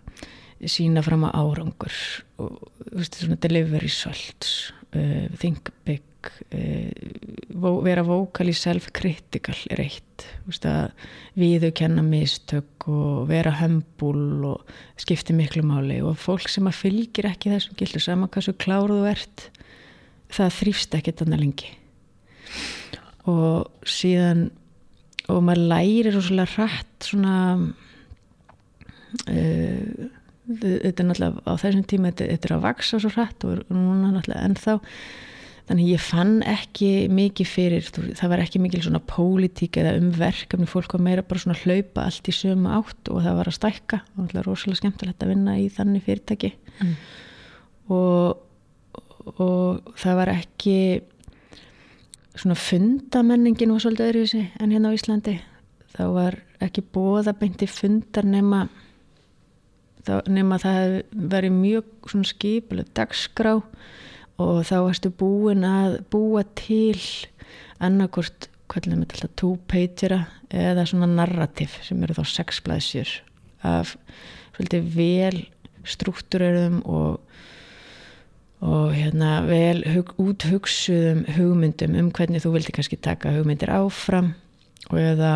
sína 0.63 1.03
fram 1.05 1.27
á 1.27 1.35
árangur. 1.35 1.95
Og 2.43 2.59
veist, 2.93 3.21
svona 3.21 3.39
delivery 3.41 3.91
salts 3.93 4.73
uh, 4.95 5.29
think 5.41 5.71
big 5.85 6.03
uh, 6.55 7.83
vera 7.85 8.05
vocally 8.07 8.55
self-critical 8.57 9.59
er 9.75 9.85
eitt. 9.85 10.27
Veist, 10.49 10.67
við 11.39 11.67
þau 11.67 11.75
kenna 11.83 12.05
mistök 12.07 12.89
og 12.91 13.29
vera 13.31 13.55
hömbul 13.61 14.45
og 14.55 14.75
skipti 15.01 15.37
miklu 15.37 15.65
máli. 15.67 16.01
Og 16.05 16.19
fólk 16.21 16.49
sem 16.53 16.67
að 16.71 16.81
fylgir 16.85 17.31
ekki 17.31 17.53
þessum 17.53 17.79
gildur 17.81 18.05
saman 18.05 18.33
hvað 18.33 18.49
svo 18.49 18.59
kláruðu 18.65 19.09
ert 19.11 19.49
það 20.35 20.59
þrýfst 20.59 20.99
ekki 20.99 21.17
þannig 21.21 21.43
lengi. 21.45 21.73
Og 23.31 23.89
síðan 23.89 24.49
og 25.33 25.41
maður 25.45 25.71
lærir 25.71 26.13
rosalega 26.13 26.53
hrætt 26.59 27.07
svona 27.09 27.37
uh, 29.31 30.11
þetta 30.49 31.03
er 31.03 31.09
náttúrulega 31.09 31.45
á 31.49 31.53
þessum 31.61 31.85
tíma 31.89 32.11
þetta, 32.11 32.27
þetta 32.33 32.49
er 32.49 32.57
að 32.57 32.67
vaksa 32.67 33.01
svo 33.01 33.13
hrætt 33.15 33.47
og 33.49 33.63
núna 33.73 34.11
náttúrulega 34.13 34.49
ennþá. 34.49 34.77
Þannig 35.65 35.87
ég 35.95 36.03
fann 36.05 36.35
ekki 36.45 36.89
mikið 37.09 37.49
fyrir 37.49 37.87
það 37.89 38.33
var 38.35 38.43
ekki 38.45 38.61
mikið 38.61 38.83
svona 38.85 39.01
pólitík 39.09 39.79
eða 39.81 39.95
umverkefni, 39.97 40.69
fólk 40.69 40.93
var 40.93 41.05
meira 41.07 41.25
bara 41.25 41.41
svona 41.41 41.57
hlaupa 41.63 42.05
allt 42.05 42.29
í 42.29 42.35
sömu 42.37 42.69
átt 42.77 43.09
og 43.09 43.23
það 43.25 43.39
var 43.39 43.49
að 43.49 43.57
stækka. 43.57 44.01
Og 44.13 44.19
náttúrulega 44.19 44.45
rosalega 44.51 44.83
skemmtilegt 44.83 45.25
að 45.25 45.33
vinna 45.33 45.57
í 45.57 45.71
þannig 45.73 46.05
fyrirtæki. 46.05 46.53
Mm. 46.75 46.95
og, 47.95 48.41
og 49.39 49.93
það 50.01 50.17
var 50.19 50.33
ekki 50.35 50.79
svona 52.35 52.57
fundamenningin 52.59 53.73
var 53.73 53.85
svolítið 53.85 54.09
öðruvísi 54.11 54.41
en 54.61 54.73
hérna 54.75 54.91
á 54.91 54.97
Íslandi. 54.97 55.37
Þá 55.95 56.05
var 56.11 56.41
ekki 56.65 56.83
bóðabeinti 56.93 57.69
fundar 57.71 58.27
nema 58.27 58.67
nema 60.31 60.59
það 60.63 60.79
hefði 60.81 61.29
verið 61.35 61.55
mjög 61.59 62.17
skipileg 62.29 62.91
dagskrá 62.97 63.55
og 64.43 64.59
þá 64.67 64.77
erstu 64.81 65.13
búin 65.15 65.65
að 65.67 66.01
búa 66.13 66.45
til 66.59 66.99
annarkort 67.83 68.51
two-pagera 69.39 70.25
eða 70.51 70.87
svona 70.89 71.07
narrativ 71.11 71.77
sem 71.85 72.03
eru 72.03 72.17
þá 72.17 72.25
sexblæsjur 72.33 73.11
af 73.65 73.95
svolítið 74.57 74.89
vel 74.97 75.45
struktúrörum 75.85 76.81
og 76.85 77.21
og 78.65 78.95
hérna 78.97 79.43
vel 79.45 79.83
hug, 79.93 80.15
úthugsuðum 80.17 81.27
hugmyndum 81.37 81.99
um 82.01 82.09
hvernig 82.15 82.41
þú 82.41 82.55
vildi 82.55 82.73
kannski 82.73 82.97
taka 82.97 83.35
hugmyndir 83.35 83.69
áfram 83.69 84.33
og 84.91 84.99
eða 85.01 85.31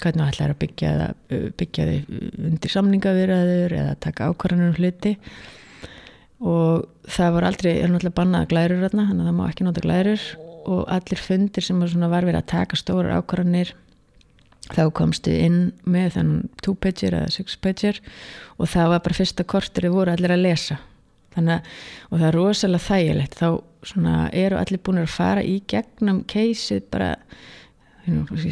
hvernig 0.00 0.26
ætlar 0.28 0.52
að 0.52 0.60
byggja, 0.60 0.90
byggja 1.58 1.86
þið 1.88 2.10
undir 2.50 2.74
samningavirðaður 2.74 3.74
eða 3.80 3.96
taka 4.04 4.28
ákvarðanum 4.30 4.76
hluti. 4.76 5.14
Og 6.40 6.86
það 7.10 7.34
var 7.36 7.46
aldrei, 7.48 7.72
er 7.74 7.90
náttúrulega 7.92 8.16
bannað 8.16 8.50
glærur 8.52 8.82
þarna, 8.84 9.06
þannig 9.10 9.24
að 9.24 9.30
það 9.30 9.38
má 9.38 9.44
ekki 9.48 9.66
nota 9.66 9.84
glærur. 9.84 10.26
Og 10.70 10.82
allir 10.92 11.22
fundir 11.24 11.64
sem 11.64 11.80
var 11.80 12.26
verið 12.28 12.40
að 12.40 12.50
taka 12.52 12.78
stórar 12.80 13.20
ákvarðanir 13.20 13.72
þá 14.70 14.84
komstu 14.94 15.32
inn 15.34 15.60
með 15.88 16.14
þann 16.16 16.32
two-pager 16.64 17.16
eða 17.18 17.32
six-pager. 17.34 18.00
Og 18.60 18.70
það 18.70 18.94
var 18.94 19.04
bara 19.06 19.18
fyrsta 19.18 19.46
kortur 19.48 19.88
þau 19.88 19.96
voru 19.96 20.14
allir 20.14 20.36
að 20.36 20.44
lesa. 20.44 20.78
Þannig 21.34 21.70
og 22.10 22.18
það 22.18 22.26
er 22.28 22.36
rosalega 22.36 22.86
þægilegt. 22.88 23.40
Þá 23.40 23.48
eru 24.44 24.60
allir 24.60 24.82
búin 24.84 25.00
að 25.02 25.14
fara 25.14 25.46
í 25.46 25.60
gegnum 25.70 26.22
keysið 26.28 26.84
bara 26.92 27.14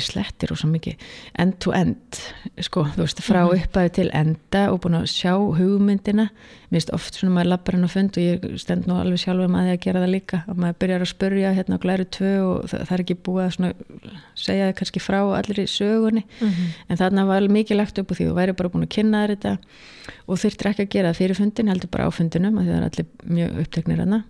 slettir 0.03 0.53
og 0.53 0.61
svo 0.61 0.69
mikið 0.73 1.09
end 1.39 1.59
to 1.63 1.73
end 1.77 2.21
sko, 2.61 2.85
þú 2.95 3.05
veist, 3.05 3.23
frá 3.23 3.43
-hmm. 3.45 3.65
upphæðu 3.65 3.93
til 3.93 4.11
enda 4.13 4.71
og 4.73 4.81
búin 4.81 4.99
að 4.99 5.07
sjá 5.07 5.33
hugmyndina 5.37 6.29
mér 6.69 6.77
finnst 6.77 6.91
oft 6.93 7.15
svona 7.15 7.35
maður 7.35 7.49
lappar 7.49 7.75
hann 7.75 7.85
á 7.85 7.91
fund 7.91 8.17
og 8.17 8.23
ég 8.23 8.59
stend 8.59 8.87
nú 8.87 8.95
alveg 8.95 9.19
sjálf 9.19 9.45
um 9.45 9.55
að 9.55 9.65
því 9.65 9.73
að 9.73 9.85
gera 9.85 10.01
það 10.03 10.11
líka 10.11 10.43
og 10.49 10.57
maður 10.57 10.79
byrjar 10.79 11.01
að 11.01 11.13
spurja 11.13 11.53
hérna 11.57 11.79
á 11.81 11.85
glæru 11.85 12.05
tvö 12.05 12.33
og 12.45 12.69
það, 12.69 12.81
það 12.87 12.93
er 12.93 13.01
ekki 13.05 13.17
búið 13.25 13.45
að 13.45 13.55
svona 13.57 13.73
segja 14.35 14.67
það 14.67 14.75
kannski 14.81 15.01
frá 15.01 15.21
allir 15.39 15.59
í 15.59 15.67
sögunni 15.67 16.25
mm 16.27 16.49
-hmm. 16.49 16.69
en 16.89 16.97
þarna 16.97 17.27
var 17.27 17.49
mikið 17.49 17.77
lagt 17.77 17.99
upp 17.99 18.11
og 18.11 18.17
því 18.17 18.29
þú 18.29 18.35
væri 18.35 18.53
bara 18.53 18.69
búin 18.69 18.85
að 18.85 18.95
kynna 18.97 19.23
þér 19.25 19.35
þetta 19.37 19.59
og 20.27 20.39
þurftir 20.39 20.69
ekki 20.71 20.83
að 20.83 20.93
gera 20.93 21.09
það 21.09 21.21
fyrir 21.21 21.37
fundin 21.37 21.69
heldur 21.69 21.91
bara 21.91 22.07
á 22.09 22.11
fundinum 22.13 22.59
að 22.59 22.67
það 22.69 22.77
er 22.77 22.89
allir 22.89 23.07
mjög 23.25 23.61
uppteknir 23.63 23.99
hana 23.99 24.25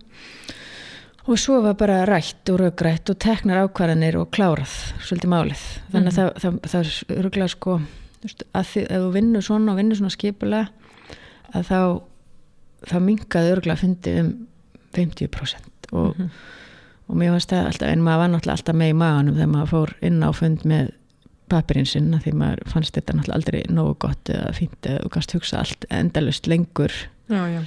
og 1.29 1.37
svo 1.37 1.59
var 1.61 1.77
bara 1.77 2.01
rætt 2.09 2.49
og 2.49 2.59
raugrætt 2.63 3.09
og 3.13 3.19
teknar 3.21 3.63
ákvarðanir 3.67 4.17
og 4.17 4.31
klárað 4.33 4.73
svolítið 5.05 5.33
málið. 5.33 5.65
Þannig 5.93 6.11
að 6.11 6.19
það, 6.19 6.29
það, 6.43 6.59
það 6.73 6.79
er 6.81 7.25
röglega 7.25 7.49
sko 7.53 7.79
að 8.57 8.69
því, 8.71 8.83
ef 8.83 9.03
þú 9.03 9.09
vinnur 9.15 9.45
svona 9.45 9.73
og 9.73 9.79
vinnur 9.79 9.99
svona 9.99 10.15
skipulega 10.15 10.65
að 11.55 11.67
þá 11.69 11.81
þá 12.89 12.95
mingaði 13.03 13.51
örgulega 13.55 13.77
að 13.77 13.83
fyndi 13.83 14.15
um 14.21 14.31
50% 14.95 15.91
og, 15.99 16.23
og 17.09 17.19
mér 17.19 17.35
varst 17.35 17.51
það 17.51 17.69
alltaf, 17.71 17.91
en 17.91 18.05
maður 18.05 18.23
var 18.23 18.31
náttúrulega 18.33 18.57
alltaf 18.57 18.79
með 18.79 18.93
í 18.93 18.97
maganum 19.01 19.37
þegar 19.37 19.51
maður 19.53 19.71
fór 19.73 19.93
inn 20.09 20.23
á 20.23 20.29
fund 20.35 20.65
með 20.69 20.93
papirinn 21.49 21.89
sinna 21.89 22.21
því 22.23 22.33
maður 22.39 22.63
fannst 22.69 22.97
þetta 22.97 23.17
náttúrulega 23.17 23.39
aldrei 23.39 23.59
nógu 23.73 23.95
gott 24.05 24.31
eða 24.33 24.49
fínt 24.57 24.89
eða 24.89 25.03
þú 25.05 25.13
kannst 25.15 25.35
hugsa 25.37 25.61
allt 25.63 25.87
endalust 25.93 26.49
lengur. 26.49 26.95
Já, 27.29 27.41
já. 27.53 27.61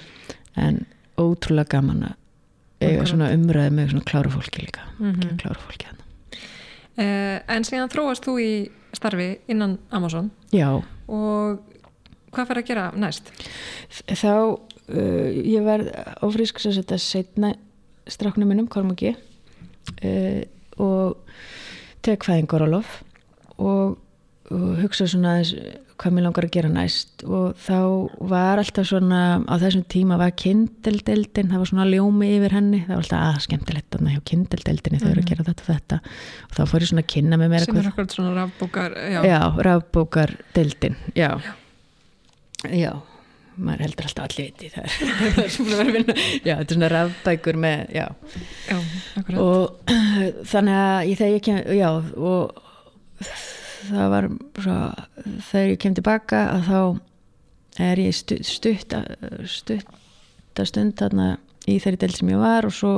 en 0.59 0.85
ótrúlega 1.21 1.77
gaman 1.77 2.05
að 2.11 2.19
eiga 2.91 3.09
svona 3.09 3.33
umræði 3.35 3.75
með 3.79 3.93
svona 3.93 4.09
kláru 4.11 4.33
fólki 4.35 4.65
líka. 4.67 4.87
Mhm. 4.99 5.37
kláru 5.43 5.61
fólki 5.67 5.89
hann 5.89 6.03
Eh, 7.01 7.39
en 7.49 7.65
síðan 7.65 7.89
þróast 7.89 8.27
þú 8.27 8.35
í 8.43 8.51
starfi 8.93 9.39
innan 9.49 9.79
Amazon. 9.97 10.29
Já, 10.53 10.69
og 11.09 11.63
hvað 12.33 12.49
fyrir 12.51 12.61
að 12.61 12.69
gera 12.69 12.85
næst? 13.01 13.31
þá 14.13 14.33
uh, 14.33 15.29
ég 15.33 15.65
verð 15.65 15.89
ófrísk 16.25 16.61
sem 16.61 16.75
þetta 16.77 16.99
setna 17.01 17.55
stráknum 18.11 18.53
minnum, 18.53 18.69
Kormaki 18.69 19.15
uh, 19.17 20.43
og 20.77 21.17
tek 22.05 22.27
fæðingar 22.29 22.67
á 22.67 22.69
lof 22.69 22.99
og, 23.57 23.97
og 24.53 24.69
hugsa 24.83 25.09
svona 25.09 25.39
hvað 26.03 26.15
mér 26.17 26.27
langar 26.27 26.47
að 26.47 26.55
gera 26.57 26.71
næst. 26.73 27.25
Og 27.25 27.53
þá 27.63 27.79
var 28.33 28.63
alltaf 28.63 28.89
svona 28.89 29.21
á 29.47 29.55
þessum 29.63 29.85
tíma 29.93 30.19
var 30.21 30.35
kindeldeldin 30.39 31.53
það 31.53 31.63
var 31.63 31.71
svona 31.71 31.87
ljómi 31.89 32.33
yfir 32.37 32.57
henni. 32.59 32.83
Það 32.87 32.95
var 32.95 33.05
alltaf 33.05 33.29
að 33.29 33.39
skemmtilegt 33.47 33.89
þarna 33.95 34.17
hjá 34.17 34.25
kindeldeldinni 34.33 35.01
þau 35.03 35.09
eru 35.13 35.23
að 35.23 35.31
gera 35.31 35.47
þetta 35.49 35.65
og 35.65 35.71
þetta. 35.71 36.01
Og 36.49 36.59
þá 36.59 36.63
fór 36.73 36.85
ég 36.85 36.93
svona 36.93 37.07
að 37.07 37.13
kynna 37.15 37.41
með 37.41 37.55
mér 37.55 37.67
sem 37.69 37.81
er 37.81 37.89
akkurat 37.93 38.19
svona 38.19 38.35
rafbókar 38.41 38.99
já. 38.99 39.21
já, 39.31 39.41
rafbókar 39.69 40.37
deildin 40.57 40.99
já. 41.19 41.31
já 42.69 42.93
maður 43.63 43.83
heldur 43.85 44.07
alltaf 44.09 44.29
allir 44.29 44.47
viti 44.49 44.71
það. 44.73 44.95
Er, 45.43 45.49
svona 45.53 45.77
að 45.77 45.83
að 45.83 45.97
vinna. 45.99 46.15
Já, 46.17 46.53
þetta 46.53 46.63
er 46.63 46.77
svona 46.77 46.93
rafbækur 46.93 47.59
með 47.61 47.83
já. 47.93 48.07
Já, 48.69 48.79
og 49.43 49.93
þannig 50.53 50.79
að 50.79 51.11
ég, 51.11 51.19
þegar 51.21 51.35
ég 51.35 51.45
kem 51.49 51.59
já, 51.77 51.91
og 52.17 52.63
það 53.89 54.13
var 54.15 54.29
svo, 54.59 54.77
þegar 55.51 55.73
ég 55.73 55.81
kem 55.83 55.97
tilbaka 55.99 56.43
að 56.53 56.69
þá 56.69 56.81
er 57.83 58.03
ég 58.03 58.17
stutt 58.17 58.47
stutt, 58.47 58.97
stutt 59.49 60.65
stund 60.69 60.97
þarna 61.01 61.29
í 61.71 61.79
þeirri 61.81 62.03
deild 62.03 62.19
sem 62.19 62.33
ég 62.33 62.43
var 62.43 62.69
og 62.69 62.75
svo 62.77 62.95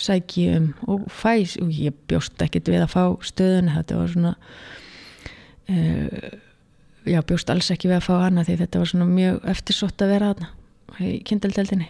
sæk 0.00 0.36
ég 0.40 0.58
um 0.58 0.68
og 0.88 1.08
fæs 1.12 1.56
og 1.60 1.72
ég 1.74 1.96
bjóst 2.08 2.40
ekkit 2.42 2.68
við 2.72 2.84
að 2.84 2.94
fá 2.94 3.04
stöðun 3.26 3.72
þetta 3.74 3.98
var 3.98 4.12
svona 4.14 4.34
uh, 5.70 6.30
já, 7.08 7.20
bjóst 7.20 7.52
alls 7.52 7.70
ekki 7.72 7.90
við 7.90 7.98
að 8.00 8.06
fá 8.08 8.14
hana 8.26 8.44
því 8.46 8.58
þetta 8.62 8.82
var 8.82 8.92
svona 8.92 9.08
mjög 9.10 9.50
eftirsótt 9.54 10.04
að 10.04 10.14
vera 10.14 10.32
hana 10.34 10.52
í 11.00 11.18
kindeldeldinni 11.26 11.88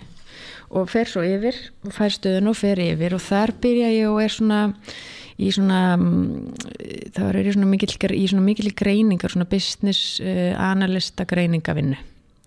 og 0.70 0.90
fer 0.90 1.08
svo 1.10 1.22
yfir 1.26 1.56
og 1.86 1.94
fær 1.96 2.14
stöðun 2.14 2.52
og 2.52 2.58
fer 2.58 2.82
yfir 2.82 3.16
og 3.16 3.24
þar 3.24 3.54
byrja 3.62 3.90
ég 3.94 4.10
og 4.10 4.20
er 4.22 4.34
svona 4.34 4.60
í 5.40 5.50
svona 5.54 5.80
mm, 5.96 7.12
þá 7.16 7.22
er 7.30 7.40
ég 7.42 7.54
svona 7.56 7.70
mikil, 7.70 7.90
í 8.16 8.24
svona 8.30 8.46
mikil 8.46 8.72
greiningar 8.76 9.32
svona 9.32 9.48
business 9.50 10.18
uh, 10.22 10.52
analysta 10.60 11.26
greiningavinnu 11.28 11.98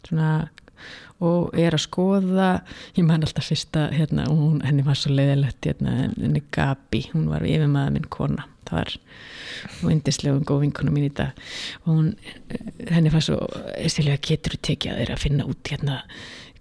svona 0.03 0.35
og 1.23 1.53
er 1.59 1.75
að 1.75 1.85
skoða 1.85 2.49
ég 2.97 3.05
man 3.07 3.23
alltaf 3.23 3.47
fyrsta 3.47 3.87
hérna, 3.93 4.25
hún, 4.31 4.61
henni 4.65 4.83
var 4.85 4.97
svo 4.99 5.13
leiðilegt 5.13 5.69
hérna, 5.69 6.09
henni 6.17 6.43
Gabi, 6.53 7.05
hún 7.13 7.29
var 7.31 7.45
yfirmaða 7.47 7.93
minn 7.95 8.09
kona. 8.11 8.47
Það 8.67 8.79
var 8.79 8.93
vindislega 9.83 10.39
og 10.39 10.45
góð 10.49 10.63
vinkona 10.65 10.93
mín 10.93 11.07
í 11.07 11.13
dag. 11.15 11.39
Og 11.83 11.89
hún, 11.91 12.11
henni 12.89 13.11
var 13.13 13.23
svo 13.23 13.39
stilega 13.91 14.21
getur 14.23 14.57
þú 14.57 14.63
tekið 14.69 14.93
að 14.93 15.01
þeirra 15.01 15.17
að 15.17 15.25
finna 15.25 15.47
út 15.51 15.73
hérna 15.73 15.99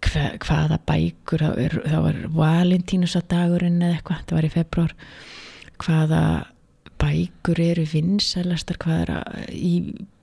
hva, 0.02 0.24
hvaða 0.42 0.80
bækur 0.90 1.46
það, 1.46 1.60
er, 1.64 1.78
það 1.86 2.06
var 2.06 2.20
valentínusadagurinn 2.38 3.82
eða 3.82 3.98
eitthvað, 3.98 4.26
það 4.26 4.38
var 4.38 4.48
í 4.48 4.56
februar 4.56 4.96
hvaða 5.82 6.22
bækur 7.02 7.60
eru 7.62 7.84
vinsælastar 7.90 8.78
hvað 8.82 9.04
er 9.04 9.14
að, 9.18 9.38
í 9.52 9.74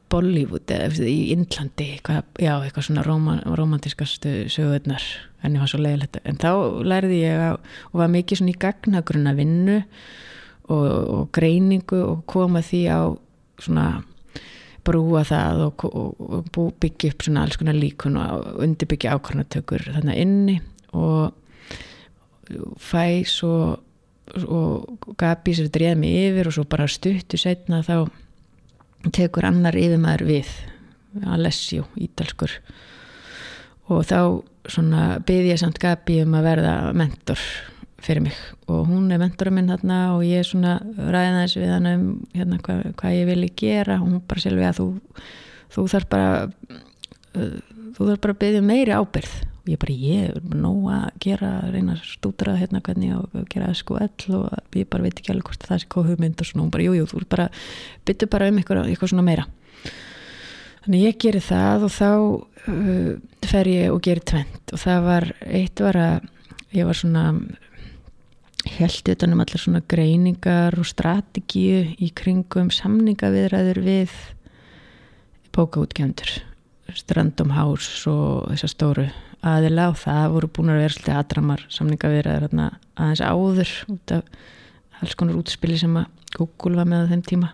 Bollywood 0.10 0.72
eða 0.74 1.05
í 1.05 1.36
eitthvað, 1.36 2.24
já, 2.41 2.53
eitthvað 2.57 2.86
svona 2.88 3.03
róman, 3.05 3.41
romantiskastu 3.57 4.47
sögurnar 4.49 5.03
en 5.43 5.55
ég 5.55 5.62
var 5.62 5.70
svo 5.70 5.82
leiðilegt 5.84 6.20
en 6.24 6.39
þá 6.41 6.51
lærði 6.88 7.20
ég 7.22 7.43
að, 7.43 7.60
og 7.91 8.01
var 8.01 8.14
mikið 8.16 8.41
svona 8.41 8.53
í 8.55 8.62
gagnagrunna 8.64 9.36
vinnu 9.38 9.78
og, 10.70 10.88
og 10.88 11.28
greiningu 11.36 11.99
og 12.05 12.24
koma 12.30 12.64
því 12.66 12.82
á 12.89 13.01
svona 13.60 13.88
brúa 14.88 15.22
það 15.28 15.66
og, 15.68 15.86
og, 15.86 16.24
og 16.47 16.74
byggja 16.82 17.14
upp 17.14 17.28
svona 17.28 17.43
alls 17.45 17.60
konar 17.60 17.78
líkun 17.78 18.18
og 18.18 18.64
undirbyggja 18.64 19.14
ákvarnatökur 19.18 19.91
þannig 19.93 20.24
inni 20.24 20.57
og 20.97 21.36
fæ 22.82 23.22
svo 23.30 23.53
og 24.45 25.15
Gabi 25.19 25.55
sér 25.57 25.69
dreið 25.73 25.97
mig 25.99 26.17
yfir 26.27 26.49
og 26.49 26.55
svo 26.55 26.65
bara 26.69 26.88
stuttu 26.89 27.39
setna 27.39 27.82
þá 27.86 28.09
tekur 29.15 29.47
annar 29.47 29.77
yfirmaður 29.80 30.25
við 30.27 30.51
Alessio, 31.25 31.88
ítalskur. 31.97 32.51
Og 33.89 34.03
þá 34.05 34.19
svona 34.69 35.03
byði 35.25 35.53
ég 35.53 35.61
samt 35.61 35.80
Gabi 35.82 36.19
um 36.21 36.36
að 36.38 36.49
verða 36.51 36.73
mentor 36.93 37.41
fyrir 37.99 38.23
mig. 38.27 38.38
Og 38.69 38.86
hún 38.88 39.09
er 39.11 39.21
mentorum 39.21 39.57
minn 39.57 39.71
hérna 39.71 39.99
og 40.15 40.23
ég 40.27 40.45
svona 40.47 40.77
ræðina 40.84 41.45
þessu 41.45 41.63
við 41.63 41.73
hann 41.73 41.89
um 41.89 42.05
hérna, 42.36 42.59
hvað, 42.63 42.84
hvað 42.99 43.17
ég 43.17 43.30
vilji 43.32 43.51
gera. 43.63 43.97
Og 43.99 44.05
hún 44.05 44.21
bara 44.30 44.45
selvi 44.45 44.67
að 44.67 44.82
þú, 44.82 44.88
þú 45.75 45.88
þarf 45.95 46.09
bara 46.13 46.30
uh, 46.45 47.57
þú 47.97 48.11
þarf 48.11 48.21
bara 48.23 48.36
að 48.36 48.41
byggja 48.43 48.65
meiri 48.65 48.95
ábyrð 48.95 49.34
ég 49.70 49.80
bara 49.82 49.95
ég 49.95 50.30
er 50.30 50.57
nóg 50.57 50.89
að 50.93 51.07
gera 51.24 51.51
reyna 51.70 51.95
að 51.95 52.05
stútra 52.09 52.55
hérna 52.57 52.82
hvernig 52.86 53.15
og 53.17 53.47
gera 53.51 53.70
all 53.70 54.36
og 54.39 54.76
ég 54.78 54.89
bara 54.89 55.05
veit 55.05 55.20
ekki 55.20 55.34
alveg 55.34 55.51
hvort 55.51 55.65
það 55.70 55.82
sé 55.84 55.89
hvað 55.93 56.11
hugmynd 56.11 56.41
og 56.41 56.49
svona. 56.49 56.65
Og 56.65 56.74
bara 56.74 56.88
jújú 56.88 57.03
jú, 57.03 57.09
þú 57.11 57.24
bara 57.30 57.47
byggja 58.09 58.30
bara 58.34 58.49
um 58.49 58.59
eitthvað, 58.61 58.89
eitthvað 58.89 59.13
svona 59.13 59.28
meira. 59.28 59.47
Þannig 60.84 61.05
ég 61.05 61.22
geri 61.22 61.41
það 61.43 61.86
og 61.86 61.93
þá 61.93 62.11
uh, 62.74 63.13
fer 63.45 63.72
ég 63.72 63.93
og 63.93 64.03
geri 64.05 64.26
tvent 64.32 64.74
og 64.74 64.84
það 64.84 65.07
var, 65.07 65.32
eitt 65.45 65.84
var 65.84 65.99
að 65.99 66.30
ég 66.76 66.88
var 66.89 66.97
svona 66.97 67.26
held 68.80 69.13
utanum 69.13 69.41
allar 69.43 69.61
svona 69.61 69.82
greiningar 69.89 70.76
og 70.80 70.88
strategíu 70.88 71.95
í 71.99 72.09
kringum 72.15 72.70
samningaviðræður 72.74 73.82
við 73.86 74.15
bókaútgefndur 75.55 76.39
Strandom 76.97 77.53
House 77.53 78.09
og 78.09 78.49
þessar 78.53 78.74
stóru 78.74 79.07
aðila 79.45 79.89
og 79.91 79.99
það 80.01 80.25
voru 80.35 80.49
búin 80.55 80.71
að 80.73 80.81
vera 80.81 80.93
svolítið 80.95 81.19
aðdramar 81.19 81.65
samningaviðræður 81.75 82.57
aðeins 82.99 83.21
áður 83.23 83.71
út 83.93 84.15
af 84.17 84.99
alls 84.99 85.15
konar 85.15 85.39
útspili 85.39 85.77
sem 85.79 85.95
að 85.95 86.09
Google 86.35 86.79
var 86.79 86.89
með 86.89 87.07
á 87.07 87.11
þeim 87.13 87.23
tíma. 87.27 87.53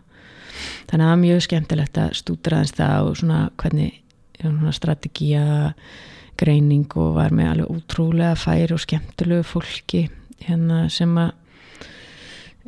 Þannig 0.89 0.95
að 0.95 1.05
það 1.05 1.13
var 1.13 1.21
mjög 1.21 1.45
skemmtilegt 1.45 2.01
að 2.01 2.17
stúdra 2.19 2.59
aðeins 2.59 2.75
það 2.75 3.09
og 3.09 3.17
svona 3.19 3.39
hvernig 3.61 4.01
svona 4.41 4.73
strategía 4.75 5.45
greining 6.37 6.91
og 6.99 7.15
var 7.15 7.33
með 7.35 7.51
alveg 7.51 7.71
útrúlega 7.77 8.35
færi 8.39 8.75
og 8.75 8.81
skemmtilegu 8.83 9.45
fólki 9.47 10.05
hérna 10.43 10.85
sem 10.91 11.13
að 11.19 11.31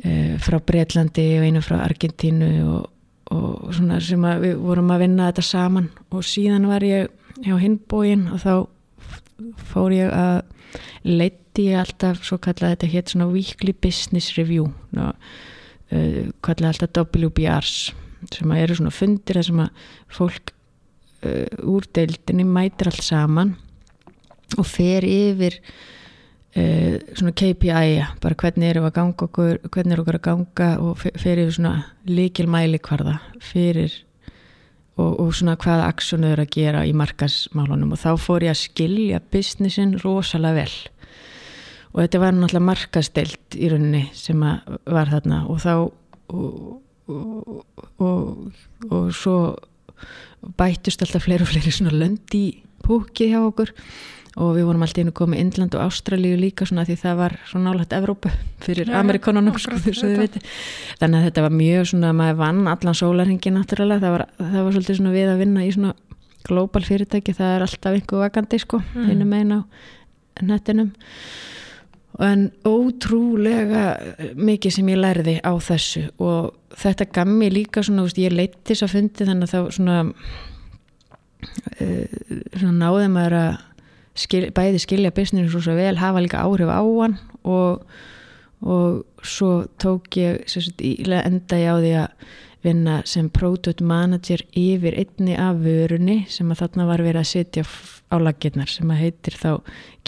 e, 0.04 0.12
frá 0.40 0.58
Breitlandi 0.64 1.26
og 1.38 1.46
einu 1.48 1.62
frá 1.64 1.82
Argentínu 1.82 2.50
og, 2.64 2.88
og 3.34 3.74
svona 3.76 4.00
sem 4.04 4.24
að 4.24 4.46
við 4.46 4.64
vorum 4.64 4.94
að 4.94 5.04
vinna 5.04 5.28
þetta 5.28 5.44
saman. 5.44 5.90
Og 6.14 6.24
síðan 6.24 6.68
var 6.70 6.86
ég 6.86 7.12
hjá 7.44 7.54
hinbóin 7.60 8.28
og 8.32 8.42
þá 8.42 8.54
fór 9.70 9.94
ég 9.94 10.12
að 10.12 10.42
leiti 11.06 11.68
ég 11.70 11.80
alltaf 11.80 12.22
svo 12.26 12.38
kallaði 12.42 12.76
þetta 12.76 12.92
hétt 12.94 13.12
svona 13.12 13.30
weekly 13.32 13.74
business 13.74 14.36
review 14.38 14.68
ná, 14.96 15.12
uh, 15.14 16.22
kallaði 16.44 16.86
alltaf 16.86 17.12
WBRs 17.14 17.92
sem 18.34 18.54
eru 18.56 18.78
svona 18.78 18.94
fundir 18.94 19.42
sem 19.46 19.60
að 19.62 19.84
fólk 20.12 20.52
uh, 21.22 21.46
úr 21.62 21.86
deildinni 21.94 22.46
mætir 22.46 22.90
allt 22.90 23.04
saman 23.06 23.54
og 24.58 24.66
fer 24.66 25.06
yfir 25.06 25.60
uh, 25.60 26.98
svona 27.14 27.34
KPI 27.38 27.94
bara 28.22 28.38
hvernig 28.42 28.72
eru 28.72 28.84
að 28.88 28.96
ganga 28.98 29.28
okkur 29.28 29.62
hvernig 29.70 29.94
eru 29.96 30.04
okkur 30.04 30.20
að 30.20 30.26
ganga 30.28 30.70
og 30.82 30.98
fer 31.04 31.38
yfir 31.38 31.56
svona 31.60 31.76
líkil 32.08 32.48
mæli 32.50 32.82
hvarða 32.82 33.18
fyrir 33.44 34.02
og, 34.98 35.14
og 35.22 35.32
svona 35.36 35.56
hvaða 35.60 35.88
aksjónu 35.92 36.32
eru 36.32 36.44
að 36.44 36.54
gera 36.56 36.84
í 36.86 36.94
markasmálunum 36.96 37.94
og 37.94 38.02
þá 38.02 38.10
fór 38.20 38.46
ég 38.48 38.54
að 38.54 38.62
skilja 38.64 39.22
businessin 39.32 39.96
rosalega 40.02 40.64
vel. 40.64 40.76
Og 41.94 42.02
þetta 42.02 42.20
var 42.22 42.36
náttúrulega 42.36 42.68
markastelt 42.68 43.56
í 43.56 43.70
rauninni 43.72 44.04
sem 44.16 44.42
var 44.42 45.12
þarna. 45.14 45.44
Og 45.48 45.62
þá 45.62 45.72
og, 45.78 46.84
og, 47.08 48.60
og 48.90 49.08
svo 49.16 49.38
bættust 50.58 51.02
alltaf 51.02 51.24
fleiri 51.26 51.46
og 51.46 51.50
fleiri 51.50 51.72
svona 51.74 51.94
lönd 51.94 52.36
í 52.36 52.44
púkið 52.84 53.32
hjá 53.32 53.40
okkur 53.42 53.72
og 54.36 54.56
við 54.56 54.66
vorum 54.68 54.82
alltaf 54.84 55.02
inn 55.02 55.10
að 55.12 55.16
koma 55.18 55.36
í 55.36 55.40
Indland 55.40 55.74
og 55.74 55.84
Ástralíu 55.86 56.36
líka 56.38 56.66
svona 56.68 56.84
því 56.84 56.96
það 57.00 57.16
var 57.22 57.36
svona 57.48 57.72
nálægt 57.72 57.96
Evrópu 57.96 58.30
fyrir 58.60 58.92
Amerikonunum 58.94 59.56
sko, 59.58 59.78
þess 59.80 60.04
að 60.04 60.12
þið 60.12 60.18
auðvitað. 60.18 60.42
viti 60.42 60.98
þannig 61.00 61.18
að 61.18 61.24
þetta 61.28 61.42
var 61.46 61.56
mjög 61.58 61.88
svona, 61.92 62.12
maður 62.12 62.38
vann 62.42 62.62
allan 62.68 62.98
sólarhengin 63.00 63.58
náttúrulega, 63.58 64.00
það 64.04 64.14
var, 64.16 64.26
það 64.38 64.62
var 64.62 64.72
svolítið 64.76 65.00
svona 65.00 65.14
við 65.16 65.32
að 65.32 65.42
vinna 65.42 65.64
í 65.64 65.72
svona 65.74 65.94
global 66.48 66.82
fyrirtæki. 66.86 67.34
Það 67.36 67.54
er 67.56 67.66
alltaf 67.66 67.92
einhver 67.98 68.22
vakandi 68.24 68.58
sko 68.62 68.82
Mm. 68.94 69.06
hinum 69.10 69.28
megin 69.28 69.52
á 69.52 69.60
nettinum. 70.42 70.92
En 72.18 72.50
ótrúlega 72.64 73.82
mikið 74.34 74.72
sem 74.74 74.88
ég 74.88 74.98
lærði 74.98 75.36
á 75.44 75.52
þessu. 75.58 76.10
Og 76.18 76.54
þetta 76.74 77.06
gaf 77.12 77.28
mér 77.28 77.52
líka 77.52 77.82
svona, 77.82 78.02
veist, 78.02 78.18
ég 78.18 78.32
leitt 78.32 78.56
þess 78.64 78.82
að 78.82 78.94
fundi 78.94 79.26
þannig 79.28 79.46
að 79.46 79.54
þá 79.54 79.60
svona 79.76 79.98
uh, 81.80 82.06
svona 82.58 82.74
náði 82.78 83.08
maður 83.12 83.38
að 83.38 83.56
skil, 84.18 84.48
bæði 84.54 84.82
skilja 84.82 85.14
business 85.14 85.54
svo 85.54 85.76
vel, 85.78 85.96
hafa 86.00 86.22
líka 86.24 86.42
áhrif 86.44 86.70
á 86.70 86.82
hann 86.82 87.16
og, 87.44 87.86
og 88.62 89.24
svo 89.24 89.64
tók 89.80 90.18
ég 90.20 90.44
sagt, 90.50 90.82
enda 90.82 91.60
ég 91.60 91.72
á 91.72 91.76
því 91.78 91.94
að 92.02 92.28
vinna 92.66 92.98
sem 93.06 93.28
product 93.30 93.80
manager 93.84 94.42
yfir 94.58 94.96
einni 94.98 95.36
af 95.38 95.60
vörunni 95.62 96.24
sem 96.30 96.50
að 96.50 96.64
þarna 96.64 96.88
var 96.88 97.04
verið 97.06 97.22
að 97.22 97.30
setja 97.30 97.64
á 98.10 98.16
laginnar 98.18 98.70
sem 98.72 98.90
að 98.90 99.02
heitir 99.04 99.36
þá 99.38 99.50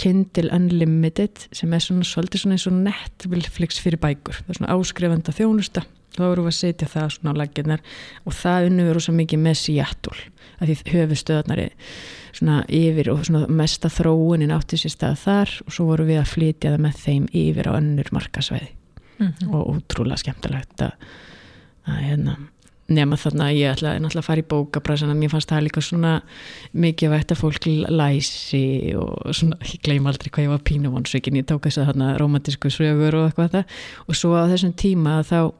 Kindle 0.01 0.51
Unlimited 0.57 1.47
sem 1.55 1.73
er 1.73 1.85
svona 1.85 2.07
svolítið 2.09 2.43
svona 2.43 2.59
eins 2.59 2.67
og 2.67 2.79
Netflix 2.81 3.79
fyrir 3.83 4.03
bækur. 4.03 4.41
Það 4.43 4.53
er 4.55 4.59
svona 4.59 4.77
áskrifanda 4.77 5.37
þjónusta 5.37 5.85
þá 6.21 6.27
vorum 6.29 6.47
við 6.49 6.53
að 6.55 6.59
setja 6.61 6.89
það 6.93 7.09
svona 7.17 7.35
á 7.35 7.41
laginnar 7.41 7.83
og 8.27 8.37
það 8.41 8.69
unnum 8.71 8.89
við 8.91 8.97
rosa 8.99 9.15
mikið 9.17 9.43
með 9.49 9.59
Seattle 9.65 10.19
að 10.61 10.71
því 10.75 10.77
höfustöðarnari 10.95 11.69
svona 12.37 12.59
yfir 12.69 13.11
og 13.15 13.25
svona 13.27 13.47
mesta 13.61 13.89
þróunin 13.91 14.53
átti 14.55 14.79
sér 14.79 14.93
stað 14.95 15.17
þar 15.25 15.57
og 15.67 15.73
svo 15.75 15.89
vorum 15.91 16.07
við 16.13 16.21
að 16.23 16.31
flytja 16.37 16.75
það 16.77 16.85
með 16.87 17.01
þeim 17.07 17.27
yfir 17.47 17.71
á 17.73 17.73
önnur 17.81 18.13
markasvæði 18.17 18.71
Mhm. 19.21 19.51
og 19.53 19.67
ótrúlega 19.75 20.17
skemmtilegt 20.17 20.81
að, 20.81 20.95
að 21.85 21.99
hérna 22.07 22.37
nema 22.89 23.19
þarna 23.21 23.51
að 23.51 23.59
ég 23.59 23.75
ætla, 23.75 23.91
ég 23.99 24.07
ætla 24.09 24.23
að 24.23 24.25
fara 24.31 24.41
í 24.41 24.47
bókabræðsana 24.49 25.13
mér 25.15 25.29
fannst 25.35 25.51
það 25.53 25.67
líka 25.67 25.83
svona 25.85 26.13
mikið 26.73 27.13
vægt 27.13 27.35
að 27.35 27.39
fólk 27.43 27.67
læsi 27.93 28.63
og 28.97 29.35
svona, 29.37 29.59
ég 29.61 29.83
gleym 29.85 30.09
aldrei 30.09 30.31
hvað 30.33 30.47
ég 30.47 30.55
var 30.55 30.65
pínumonsvikin 30.71 31.37
ég 31.37 31.47
tók 31.53 31.69
þess 31.69 31.83
að 31.83 31.91
þarna 31.93 32.09
romantísku 32.19 32.73
sögur 32.73 33.19
og 33.21 33.29
eitthvað 33.29 33.53
það 33.59 33.77
og 34.09 34.19
svo 34.23 34.33
á 34.41 34.49
þessum 34.51 34.73
tíma 34.81 35.19
þá 35.29 35.53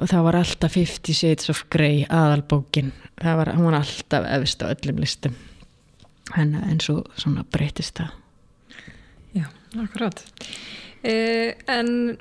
og 0.00 0.08
það 0.08 0.24
var 0.26 0.38
alltaf 0.40 0.76
50 0.76 1.16
Shades 1.16 1.52
of 1.52 1.66
Grey 1.72 2.04
aðalbókin, 2.08 2.92
það 3.20 3.38
var, 3.40 3.52
hún 3.58 3.68
var 3.68 3.78
alltaf 3.82 4.26
efist 4.36 4.64
á 4.64 4.72
öllum 4.72 5.02
listum. 5.02 5.36
En, 6.38 6.54
en 6.54 6.80
svo 6.80 7.02
svona 7.18 7.44
breytist 7.52 7.98
það. 7.98 8.14
Já, 9.34 9.46
akkurat. 9.82 10.22
Eh, 11.02 11.56
en 11.68 12.16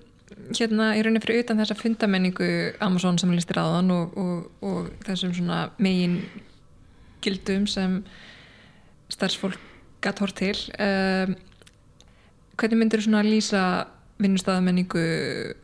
hérna 0.56 0.94
í 0.98 1.04
rauninni 1.04 1.22
fyrir 1.24 1.44
utan 1.44 1.60
þessa 1.62 1.78
fundamenningu 1.78 2.50
Amazon 2.84 3.20
sem 3.22 3.32
listir 3.34 3.60
aðan 3.62 3.92
og, 3.94 4.18
og, 4.18 4.46
og 4.66 4.92
þessum 5.06 5.34
svona 5.38 5.68
megin 5.82 6.20
gildum 7.24 7.68
sem 7.70 8.00
starfsfólk 9.12 9.60
gatt 10.04 10.22
hort 10.24 10.38
til 10.40 10.56
um, 10.80 11.34
hvernig 12.60 12.80
myndir 12.80 13.02
þú 13.02 13.10
svona 13.10 13.24
lýsa 13.26 13.64
vinnustæðamenningu 14.20 15.04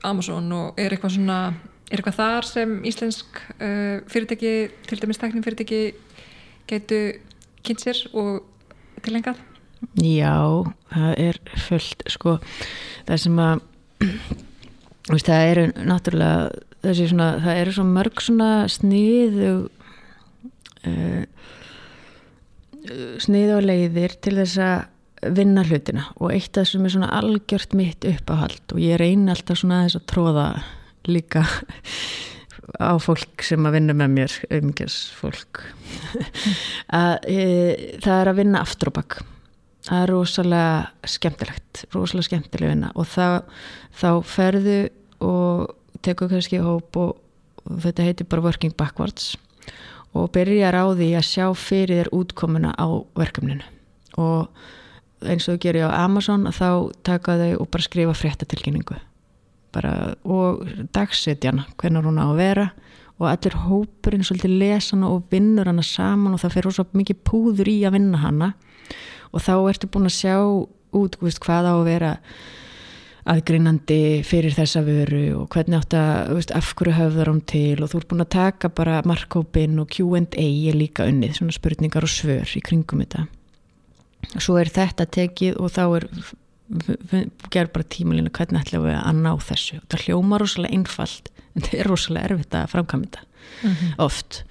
Amazon 0.07 0.51
og 0.55 0.81
er 0.81 0.95
eitthvað 0.95 1.15
svona 1.17 1.39
er 1.89 1.99
eitthvað 1.99 2.17
þar 2.19 2.49
sem 2.49 2.77
íslensk 2.87 3.41
uh, 3.59 4.01
fyrirtæki, 4.11 4.53
til 4.89 5.01
dæmis 5.01 5.21
tæknin 5.21 5.45
fyrirtæki 5.45 5.81
gætu 6.69 7.01
kynnt 7.65 7.85
sér 7.85 8.01
og 8.13 8.43
tilengað? 9.05 9.41
Já, 10.01 10.65
það 10.93 11.11
er 11.21 11.39
fullt 11.67 12.05
sko, 12.09 12.39
það 13.05 13.21
sem 13.21 13.41
að 13.43 13.63
veist, 15.11 15.29
það 15.29 15.51
eru 15.51 15.65
náttúrulega 15.85 16.49
þessi 16.85 17.07
svona, 17.11 17.29
það 17.43 17.61
eru 17.61 17.75
svo 17.75 17.85
mörg 17.89 18.23
svona 18.23 18.49
sniðu 18.71 19.53
uh, 20.89 21.23
sniðu 23.21 23.55
og 23.59 23.65
leiðir 23.65 24.17
til 24.21 24.35
þess 24.39 24.61
að 24.61 25.31
vinna 25.35 25.63
hlutina 25.65 26.09
og 26.19 26.33
eitt 26.35 26.51
af 26.53 26.67
þessum 26.67 26.85
er 26.85 26.93
svona 26.93 27.13
algjört 27.17 27.73
mitt 27.77 28.05
uppáhald 28.05 28.73
og 28.75 28.81
ég 28.81 28.99
reyni 29.01 29.31
alltaf 29.33 29.61
svona 29.61 29.85
þess 29.85 29.99
að 30.01 30.09
tróða 30.11 30.47
líka 31.11 31.45
á 32.81 32.97
fólk 33.01 33.45
sem 33.45 33.61
að 33.67 33.77
vinna 33.77 33.93
með 33.97 34.13
mér 34.15 34.35
umgjars 34.57 34.97
fólk 35.19 35.61
að 37.01 37.29
e, 37.29 37.39
það 38.01 38.19
er 38.19 38.31
að 38.31 38.39
vinna 38.41 38.63
aftur 38.65 38.91
og 38.91 38.99
bakk 38.99 39.21
það 39.85 40.01
er 40.01 40.11
rosalega 40.11 41.09
skemmtilegt 41.15 41.83
rosalega 41.93 42.29
skemmtileg 42.29 42.73
vinna. 42.73 42.91
Og 42.97 43.07
þá, 43.09 43.45
þá 43.95 44.09
ferðu 44.27 44.79
og 45.23 45.75
tekur 46.05 46.31
kannski 46.31 46.61
hóp 46.63 46.97
og, 47.01 47.17
og 47.65 47.81
þetta 47.85 48.07
heitir 48.07 48.29
bara 48.29 48.45
working 48.45 48.75
backwards 48.77 49.35
og 50.15 50.31
byrjar 50.35 50.77
á 50.79 50.85
því 50.95 51.09
að 51.19 51.27
sjá 51.27 51.45
fyrir 51.59 52.05
þér 52.05 52.13
útkomuna 52.15 52.71
á 52.77 52.87
verkefninu. 53.19 53.65
Og 54.21 54.47
eins 55.25 55.47
og 55.49 55.57
þú 55.57 55.61
gerir 55.65 55.89
á 55.91 56.05
Amazon 56.05 56.47
þá 56.55 56.91
taka 57.05 57.37
þau 57.41 57.51
og 57.59 57.69
bara 57.73 57.87
skrifa 57.87 58.15
fréttatilkynningu 58.15 58.99
bara, 59.75 59.93
og 60.23 60.65
dagsetjana 60.95 61.67
hvernig 61.75 62.07
hún 62.07 62.21
á 62.21 62.25
að 62.25 62.39
vera 62.39 62.67
og 63.15 63.29
allir 63.29 63.55
hópurinn 63.63 64.25
svolítið 64.27 64.57
lesa 64.59 64.95
hana 64.95 65.13
og 65.13 65.29
vinnur 65.31 65.69
hana 65.69 65.83
saman 65.85 66.35
og 66.35 66.41
það 66.43 66.55
fer 66.57 66.67
rosa 66.67 66.85
mikið 66.91 67.21
púður 67.27 67.71
í 67.71 67.77
að 67.87 67.95
vinna 67.99 68.19
hana 68.23 68.51
og 69.31 69.43
þá 69.43 69.55
ertu 69.69 69.91
búin 69.91 70.09
að 70.09 70.17
sjá 70.17 70.35
út 70.95 71.17
veist, 71.21 71.41
hvað 71.43 71.71
á 71.71 71.73
að 71.75 71.87
vera 71.87 72.11
aðgreinandi 73.25 74.21
fyrir 74.27 74.53
þessa 74.53 74.83
vöru 74.85 75.23
og 75.39 75.47
hvernig 75.53 75.79
átt 75.79 75.95
að, 75.97 76.35
veist, 76.37 76.51
af 76.53 76.73
hverju 76.77 76.93
höfðar 76.99 77.31
hún 77.31 77.41
til 77.49 77.79
og 77.81 77.89
þú 77.89 78.01
ert 78.01 78.09
búin 78.11 78.25
að 78.25 78.33
taka 78.35 78.69
bara 78.69 78.99
markkópin 79.07 79.79
og 79.81 79.89
Q&A 79.95 80.45
er 80.45 80.77
líka 80.77 81.07
unnið, 81.09 81.39
svona 81.39 81.55
spurningar 81.55 82.05
og 82.05 82.13
svör 82.13 82.51
í 82.53 82.61
kringum 82.65 83.01
þetta. 83.01 83.25
Svo 84.37 84.59
er 84.61 84.69
þetta 84.73 85.07
tekið 85.09 85.57
og 85.61 85.73
þá 85.73 85.83
er 85.87 86.07
gerð 87.53 87.71
bara 87.75 87.91
tímalínu 87.93 88.33
hvernig 88.33 88.63
ætlum 88.65 88.87
við 88.87 88.97
að 88.97 89.21
ná 89.21 89.31
þessu. 89.37 89.79
Það 89.91 90.05
hljóma 90.07 90.41
rosalega 90.41 90.77
einfalt 90.77 91.31
en 91.55 91.65
það 91.67 91.79
er 91.79 91.89
rosalega 91.91 92.29
erfitt 92.31 92.57
að 92.57 92.71
framkvæmja 92.73 93.09
þetta 93.09 93.31
Mm 93.63 93.71
-hmm. 93.71 93.93
oft 93.97 94.45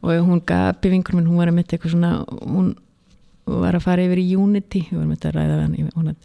og 0.00 0.10
hún 0.26 0.40
gapi 0.46 0.88
vingur 0.88 1.14
minn, 1.14 1.26
hún 1.26 1.36
var 1.36 1.48
að 1.48 1.54
mitt 1.54 1.72
eitthvað 1.72 1.90
svona, 1.90 2.24
hún 2.40 2.74
var 3.44 3.74
að 3.74 3.82
fara 3.84 4.02
yfir 4.02 4.18
í 4.18 4.36
Unity, 4.36 4.86
við 4.90 4.98
varum 4.98 5.12
að 5.12 5.34
ræða 5.34 5.60
hann 5.62 5.90
hún, 5.94 6.16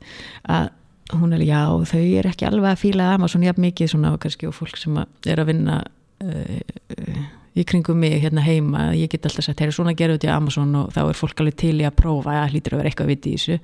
að 0.48 0.70
hún 1.14 1.34
er, 1.34 1.40
já 1.40 1.86
þau 1.86 2.00
er 2.20 2.28
ekki 2.28 2.46
alveg 2.46 2.72
að 2.72 2.80
fíla 2.80 3.14
Amazon 3.14 3.44
jafn 3.44 3.62
mikið 3.62 3.88
svona 3.88 4.14
og 4.14 4.20
kannski 4.20 4.48
og 4.48 4.56
fólk 4.56 4.78
sem 4.78 4.98
að 4.98 5.08
er 5.26 5.40
að 5.40 5.46
vinna 5.46 5.84
uh, 6.24 6.60
uh, 6.98 7.26
í 7.56 7.64
kringum 7.64 8.00
mig 8.00 8.22
hérna 8.22 8.42
heima, 8.42 8.96
ég 8.96 9.10
get 9.10 9.26
alltaf 9.26 9.44
sagt, 9.44 9.60
þeir 9.60 9.68
eru 9.68 9.76
svona 9.76 9.92
að 9.92 10.16
út 10.16 10.24
í 10.24 10.32
Amazon 10.32 10.76
og 10.76 10.94
þá 10.94 11.02
er 11.10 11.14
fólk 11.14 11.40
alveg 11.40 11.56
til 11.56 11.82
í 11.82 11.86
að 11.86 11.96
prófa, 11.96 12.34
já 12.34 12.50
hlýtur 12.50 12.74
að 12.74 12.78
vera 12.78 12.90
eitthvað 12.90 13.08
viti 13.08 13.30
í 13.30 13.38
þessu 13.38 13.60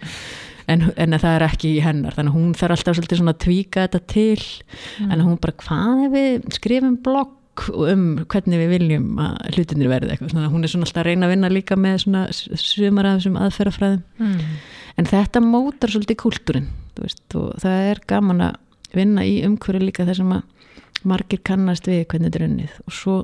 en, 0.69 0.87
en 0.95 1.17
það 1.17 1.35
er 1.35 1.45
ekki 1.47 1.75
í 1.75 1.83
hennar. 1.85 2.15
Þannig 2.17 2.33
að 2.33 2.39
hún 2.39 2.55
þarf 2.59 2.77
alltaf 2.77 2.97
svolítið 2.97 3.21
svona 3.21 3.35
að 3.35 3.43
tvíka 3.45 3.85
þetta 3.85 4.01
til. 4.11 4.47
Mm. 5.01 5.11
en 5.11 5.23
hún 5.27 5.37
bara, 5.41 5.57
hvað 5.61 6.03
ef 6.05 6.15
við 6.15 6.49
skrifum 6.57 6.97
blogg 7.05 7.37
um 7.69 8.05
hvernig 8.31 8.61
við 8.61 8.71
viljum 8.71 9.07
að 9.21 9.57
hlutinir 9.57 9.91
verði 9.91 10.13
eitthvað, 10.13 10.31
þannig 10.31 10.47
að 10.47 10.53
hún 10.55 10.63
er 10.63 10.71
svona 10.71 10.87
alltaf 10.87 11.01
að 11.01 11.07
reyna 11.09 11.27
að 11.27 11.33
vinna 11.33 11.49
líka 11.51 11.77
með 11.77 11.97
svona 12.05 12.21
sumar 12.31 13.09
af 13.09 13.17
þessum 13.19 13.39
aðferðafræðum. 13.41 14.03
Mm. 14.21 14.55
en 15.01 15.09
þetta 15.11 15.43
mótar 15.43 15.91
svolítið 15.91 16.19
kúltúrin 16.23 16.69
og 17.01 17.51
það 17.61 17.89
er 17.91 18.01
gaman 18.07 18.45
að 18.47 18.57
vinna 18.95 19.25
í 19.27 19.37
umhverju 19.47 19.83
líka 19.83 20.07
þar 20.07 20.19
sem 20.21 20.33
að 20.35 20.41
margir 21.07 21.41
kannast 21.47 21.87
við 21.89 22.03
hvernig 22.05 22.29
þetta 22.29 22.41
er 22.41 22.47
unnið. 22.47 22.73
Og 22.85 22.95
svo 22.95 23.15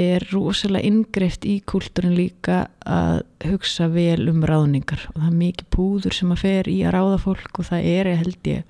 er 0.00 0.24
rosalega 0.32 0.88
inngreift 0.88 1.46
í 1.46 1.60
kúltúrin 1.62 2.16
líka 2.16 2.64
að 2.82 3.22
hugsa 3.46 3.86
vel 3.92 4.26
um 4.32 4.42
ráðningar. 4.46 5.06
Og 5.14 5.20
það 5.20 5.30
er 5.30 5.40
mikið 5.42 5.70
púður 5.76 6.16
sem 6.16 6.34
að 6.34 6.42
fer 6.42 6.70
í 6.72 6.80
að 6.82 6.96
ráða 6.96 7.18
fólk 7.22 7.60
og 7.62 7.68
það 7.70 7.90
er, 7.94 8.14
held 8.24 8.50
ég 8.50 8.64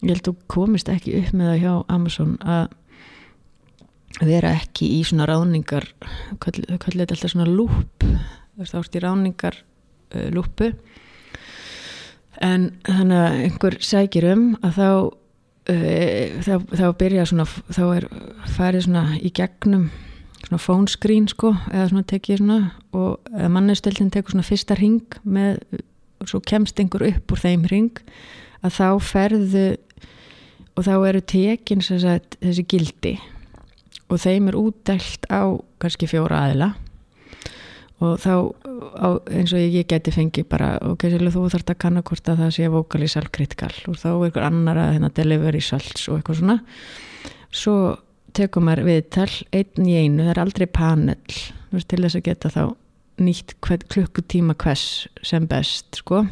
ég 0.00 0.14
held 0.14 0.24
þú 0.24 0.34
komist 0.50 0.88
ekki 0.90 1.16
upp 1.18 1.32
með 1.36 1.50
það 1.50 1.62
hjá 1.64 1.72
Amazon 1.92 2.36
að 2.40 2.76
vera 4.26 4.54
ekki 4.58 4.88
í 4.96 5.00
svona 5.06 5.28
ráðningar 5.28 5.86
þau 6.00 6.38
kallir 6.40 7.04
þetta 7.04 7.16
alltaf 7.16 7.32
svona 7.34 7.48
lúp 7.48 8.06
þá 8.60 8.76
ert 8.80 8.96
í 8.96 9.02
ráðningar 9.04 9.56
uh, 9.60 10.28
lúpu 10.34 10.72
en 12.40 12.70
þannig 12.88 13.20
að 13.20 13.40
einhver 13.44 13.78
sækir 13.84 14.28
um 14.32 14.44
að 14.64 14.80
þá 14.80 14.88
uh, 14.90 16.42
þá, 16.48 16.54
þá 16.80 16.86
byrja 17.02 17.28
svona 17.30 17.48
þá 17.48 17.82
er 17.86 18.08
farið 18.56 18.86
svona 18.88 19.04
í 19.20 19.32
gegnum 19.36 19.90
svona 20.46 20.62
phone 20.62 20.90
screen 20.90 21.28
sko 21.30 21.52
eða 21.70 21.88
svona 21.92 22.08
tekið 22.10 22.42
svona 22.42 22.58
og 22.96 23.30
mannestöldin 23.52 24.12
tekur 24.14 24.34
svona 24.34 24.46
fyrsta 24.46 24.76
ring 24.78 25.20
með 25.24 25.60
og 26.20 26.28
svo 26.28 26.40
kemst 26.44 26.80
einhver 26.80 27.06
upp 27.08 27.32
úr 27.32 27.40
þeim 27.40 27.64
ring 27.70 28.00
að 28.60 28.76
þá 28.76 28.88
ferðu 29.04 29.68
og 30.76 30.86
þá 30.86 30.94
eru 31.10 31.22
tekin 31.24 31.82
sagt, 31.84 32.38
þessi 32.40 32.64
gildi. 32.68 33.16
Og 34.10 34.20
þeim 34.20 34.50
er 34.50 34.58
útdælt 34.58 35.26
á 35.30 35.54
kannski 35.82 36.08
fjóra 36.10 36.46
aðila. 36.46 36.70
Og 38.00 38.16
þá 38.22 38.32
á, 38.96 39.08
eins 39.28 39.52
og 39.52 39.60
ég, 39.60 39.74
ég 39.82 39.88
geti 39.90 40.12
fengið 40.14 40.46
bara 40.50 40.70
ok, 40.88 41.04
sérlega 41.04 41.34
þú 41.34 41.42
þarfst 41.52 41.72
að 41.74 41.80
kanna 41.84 42.02
hvort 42.06 42.30
að 42.32 42.40
það 42.40 42.54
sé 42.56 42.70
vokalísal 42.72 43.26
kritikal 43.28 43.74
og 43.90 43.98
þá 44.00 44.08
er 44.10 44.22
einhver 44.30 44.46
annar 44.46 44.80
að 44.80 44.94
hérna, 44.94 45.10
delivery 45.18 45.60
salts 45.64 46.08
og 46.08 46.16
eitthvað 46.16 46.40
svona. 46.40 46.56
Svo 47.52 47.76
tekum 48.36 48.68
maður 48.68 48.86
viðtal 48.88 49.30
einn 49.52 49.88
í 49.88 49.96
einu, 49.96 50.24
það 50.24 50.32
er 50.34 50.42
aldrei 50.44 50.66
panel 50.66 51.18
veist, 51.70 51.88
til 51.90 52.02
þess 52.02 52.18
að 52.18 52.26
geta 52.28 52.52
þá 52.54 52.62
nýtt 53.20 53.56
klukkutíma 53.60 54.56
hvers 54.60 54.84
sem 55.26 55.46
best 55.48 56.00
sko. 56.00 56.24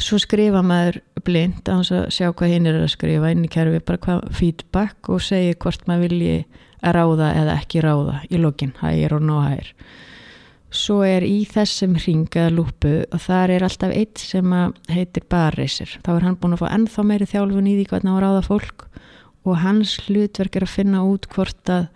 Svo 0.00 0.18
skrifa 0.20 0.62
maður 0.66 1.00
blind 1.24 1.68
að 1.70 2.10
sjá 2.12 2.28
hvað 2.28 2.52
hinn 2.54 2.68
er 2.70 2.80
að 2.80 2.92
skrifa 2.94 3.30
inn 3.32 3.46
í 3.46 3.50
kerfi 3.50 3.80
bara 3.84 4.02
hvað 4.02 4.28
feedback 4.36 5.10
og 5.10 5.22
segja 5.24 5.56
hvort 5.60 5.86
maður 5.88 6.08
vilji 6.08 6.36
að 6.80 6.96
ráða 6.96 7.32
eða 7.36 7.56
ekki 7.60 7.82
ráða 7.84 8.20
í 8.30 8.40
lokin, 8.40 8.72
hægir 8.80 9.16
og 9.16 9.26
nóhægir. 9.26 9.74
Svo 10.70 11.00
er 11.02 11.24
í 11.26 11.42
þessum 11.50 11.96
ringaða 11.98 12.52
lúpu 12.54 12.92
og 13.02 13.22
þar 13.24 13.56
er 13.56 13.64
alltaf 13.66 13.90
eitt 13.90 14.22
sem 14.22 14.52
heitir 14.90 15.24
barreysir 15.30 15.96
þá 16.04 16.12
er 16.14 16.26
hann 16.28 16.38
búin 16.38 16.54
að 16.54 16.62
fá 16.62 16.68
ennþá 16.76 17.06
meiri 17.08 17.26
þjálfun 17.26 17.70
í 17.72 17.74
því 17.80 17.86
hvernig 17.90 18.12
að 18.14 18.22
ráða 18.22 18.44
fólk 18.46 18.86
og 19.44 19.60
hans 19.62 19.96
hlutverk 20.06 20.56
er 20.56 20.66
að 20.66 20.74
finna 20.74 21.04
út 21.06 21.28
hvort 21.32 21.72
að 21.72 21.88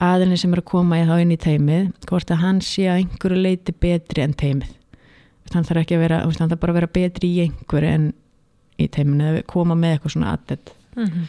aðinni 0.00 0.38
sem 0.40 0.52
er 0.54 0.62
að 0.62 0.70
koma 0.70 1.00
í 1.00 1.06
þá 1.08 1.14
inn 1.20 1.32
í 1.34 1.40
teimið 1.40 1.88
hvort 2.08 2.32
að 2.32 2.42
hann 2.44 2.60
sé 2.64 2.86
að 2.88 3.02
einhverju 3.02 3.40
leiti 3.40 3.74
betri 3.76 4.24
en 4.24 4.36
teimið 4.36 4.76
hann 5.50 5.66
þarf 5.66 5.82
ekki 5.82 5.96
að 5.96 6.04
vera, 6.04 6.20
hann 6.22 6.50
þarf 6.52 6.60
bara 6.62 6.72
að 6.74 6.78
vera 6.78 6.92
betri 6.94 7.30
í 7.30 7.40
einhverju 7.46 7.90
en 7.90 8.04
í 8.80 8.86
teiminu 8.92 9.26
eða 9.32 9.46
koma 9.50 9.76
með 9.78 9.96
eitthvað 9.96 10.14
svona 10.14 10.34
aðdett 10.34 10.72
mm 10.96 11.06
-hmm. 11.06 11.24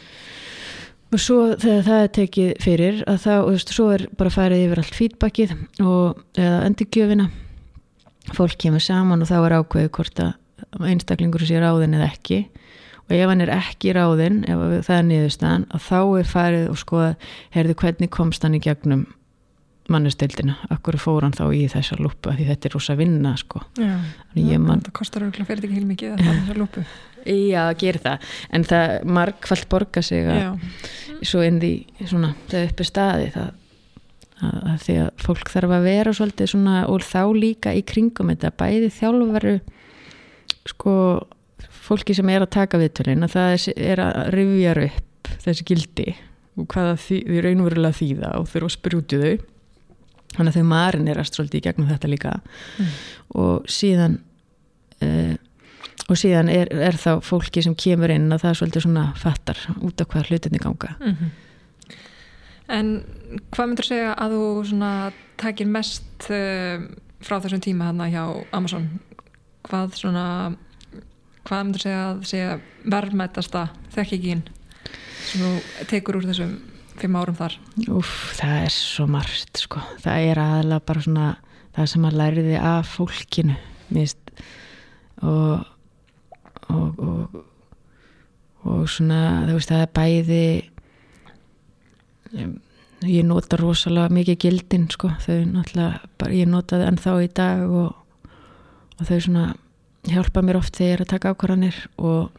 og 1.12 1.22
svo 1.24 1.38
þegar 1.64 1.86
það 1.88 2.02
er 2.02 2.12
tekið 2.18 2.52
fyrir 2.62 3.02
að 3.06 3.18
þá, 3.24 3.32
og 3.38 3.48
þú 3.48 3.56
veist, 3.56 3.74
svo 3.76 3.88
er 3.92 4.06
bara 4.18 4.34
farið 4.36 4.64
yfir 4.66 4.82
allt 4.82 4.98
feedbackið 5.00 5.56
og 5.80 6.22
eða 6.38 6.62
endurgjöfina. 6.68 7.30
Fólk 8.32 8.56
kemur 8.58 8.80
saman 8.80 9.22
og 9.22 9.28
þá 9.28 9.38
er 9.42 9.56
ákveðið 9.58 9.90
hvort 9.90 10.20
að 10.22 10.32
einstaklingur 10.86 11.42
sé 11.42 11.58
ráðin 11.58 11.98
eða 11.98 12.12
ekki 12.12 12.46
og 13.08 13.16
ef 13.16 13.32
hann 13.32 13.44
er 13.44 13.54
ekki 13.54 13.94
ráðin 13.96 14.42
ef 14.48 14.86
það 14.86 14.98
er 14.98 15.08
niðurstaðan, 15.08 15.66
að 15.72 15.88
þá 15.88 15.98
er 16.20 16.30
farið 16.30 16.70
og 16.72 16.80
skoða, 16.80 17.10
heyrðu 17.56 17.78
hvernig 17.82 18.12
komst 18.14 18.46
hann 18.46 18.58
í 18.58 18.62
gegnum 18.62 19.06
mannustildina 19.90 20.56
akkur 20.72 20.96
fór 21.02 21.26
hann 21.26 21.34
þá 21.34 21.46
í 21.56 21.64
þessa 21.70 21.98
lúpu 21.98 22.32
því 22.36 22.46
þetta 22.52 22.68
er 22.68 22.76
rosa 22.76 22.94
vinna 22.98 23.32
sko. 23.40 23.64
Já, 23.76 23.96
man... 24.62 24.84
það 24.84 24.92
kostar 24.94 25.24
auðvitað 25.24 25.48
fyrir 25.50 25.66
ekki 25.66 25.80
heil 25.80 25.88
mikið 25.88 26.12
að 26.12 26.22
það 26.22 26.30
er 26.32 26.38
þessa 26.38 26.60
lúpu 26.60 26.84
Já, 27.52 27.70
gerir 27.78 28.02
það, 28.02 28.30
en 28.50 28.64
það 28.66 28.92
markvallt 29.18 29.68
borga 29.70 30.02
sig 30.02 30.26
að 30.26 30.62
svo 31.26 31.42
inn 31.46 31.60
því 31.62 31.74
svona, 32.10 32.32
það 32.50 32.70
uppi 32.70 32.86
staði 32.86 33.28
það 33.34 33.50
að, 34.42 34.56
að 34.72 34.80
því 34.86 34.96
að 35.04 35.10
fólk 35.22 35.52
þarf 35.52 35.76
að 35.76 35.86
vera 35.86 36.14
svolítið 36.18 36.50
svona 36.50 36.80
og 36.90 37.06
þá 37.06 37.22
líka 37.36 37.74
í 37.78 37.84
kringum 37.86 38.32
þetta. 38.32 38.50
Bæði 38.58 38.90
þjálfveru 38.96 39.54
sko 40.72 40.96
fólki 41.82 42.14
sem 42.16 42.28
er 42.32 42.44
að 42.44 42.54
taka 42.54 42.80
viðtölin 42.80 43.26
að 43.26 43.34
það 43.36 43.68
er 43.76 44.02
að 44.04 44.20
rifja 44.36 44.74
upp 44.86 45.32
þessi 45.42 45.66
gildi 45.68 46.08
og 46.60 46.68
hvaða 46.68 46.96
því, 47.00 47.18
því 47.28 47.44
raunverulega 47.46 47.98
þýða 47.98 48.34
og 48.38 48.50
þurfa 48.50 48.68
að 48.68 48.74
sprúti 48.76 49.20
þau 49.22 49.32
þannig 50.32 50.50
að 50.50 50.58
þau 50.58 50.68
marinerast 50.72 51.36
svolítið 51.36 51.60
í 51.60 51.64
gegnum 51.66 51.88
þetta 51.90 52.10
líka 52.10 52.34
mm. 52.40 52.92
og 53.42 53.70
síðan 53.70 54.18
uh, 55.04 55.34
og 56.10 56.18
síðan 56.18 56.50
er, 56.52 56.70
er 56.72 56.98
þá 57.00 57.22
fólki 57.24 57.62
sem 57.64 57.76
kemur 57.78 58.12
inn 58.12 58.30
að 58.32 58.44
það 58.44 58.52
er 58.52 58.60
svolítið 58.60 58.86
svona 58.86 59.06
fattar 59.20 59.60
út 59.80 60.02
af 60.02 60.10
hvað 60.12 60.32
hlutinni 60.32 60.62
ganga 60.62 60.96
mm 60.98 61.16
-hmm. 61.16 61.32
En 62.72 63.04
hvað 63.52 63.66
myndur 63.66 63.84
segja 63.84 64.14
að 64.14 64.32
þú 64.32 64.64
svona 64.64 65.12
takir 65.36 65.66
mest 65.66 66.28
uh, 66.30 66.80
frá 67.20 67.40
þessum 67.40 67.60
tíma 67.60 67.84
hann 67.84 68.00
hjá 68.12 68.44
Amazon 68.52 69.00
hvað 69.62 69.96
svona 69.98 70.54
hvað 71.46 71.64
myndur 71.66 71.84
segja 71.84 72.02
að 72.08 72.24
segja 72.30 72.58
verðmættasta 72.94 73.64
þekkikinn 73.94 74.44
sem 75.22 75.44
þú 75.44 75.86
tekur 75.90 76.18
úr 76.20 76.28
þessum 76.30 76.56
fimm 77.00 77.16
árum 77.18 77.38
þar? 77.38 77.56
Úf, 77.88 78.12
það 78.38 78.56
er 78.66 78.74
svo 78.74 79.06
margt 79.10 79.62
sko. 79.62 79.82
það 80.02 80.28
er 80.32 80.42
aðalega 80.42 80.86
bara 80.90 81.06
svona 81.06 81.28
það 81.72 81.92
sem 81.94 82.08
að 82.08 82.18
læriði 82.20 82.58
af 82.60 82.90
fólkinu 82.96 83.56
mist 83.92 84.34
og 85.22 85.64
og, 86.72 87.00
og 87.02 87.42
og 88.62 88.84
svona 88.90 89.42
þú 89.48 89.56
veist 89.56 89.72
það 89.72 89.84
er 89.84 89.90
bæði 89.96 90.44
ég 93.10 93.26
nota 93.26 93.58
rosalega 93.58 94.14
mikið 94.14 94.38
gildin 94.44 94.86
sko 94.92 95.10
þau 95.24 95.40
náttúrulega, 95.50 95.98
bara, 96.18 96.36
ég 96.36 96.50
nota 96.50 96.78
það 96.78 96.88
ennþá 96.92 97.16
í 97.24 97.30
dag 97.34 97.64
og, 97.66 98.28
og 98.98 99.08
þau 99.08 99.18
svona 99.26 99.46
hjálpa 100.10 100.42
mér 100.42 100.58
oft 100.58 100.76
þegar 100.76 100.88
ég 100.88 100.96
er 100.96 101.04
að 101.04 101.12
taka 101.12 101.34
ákvarðanir 101.34 101.82
og 102.02 102.30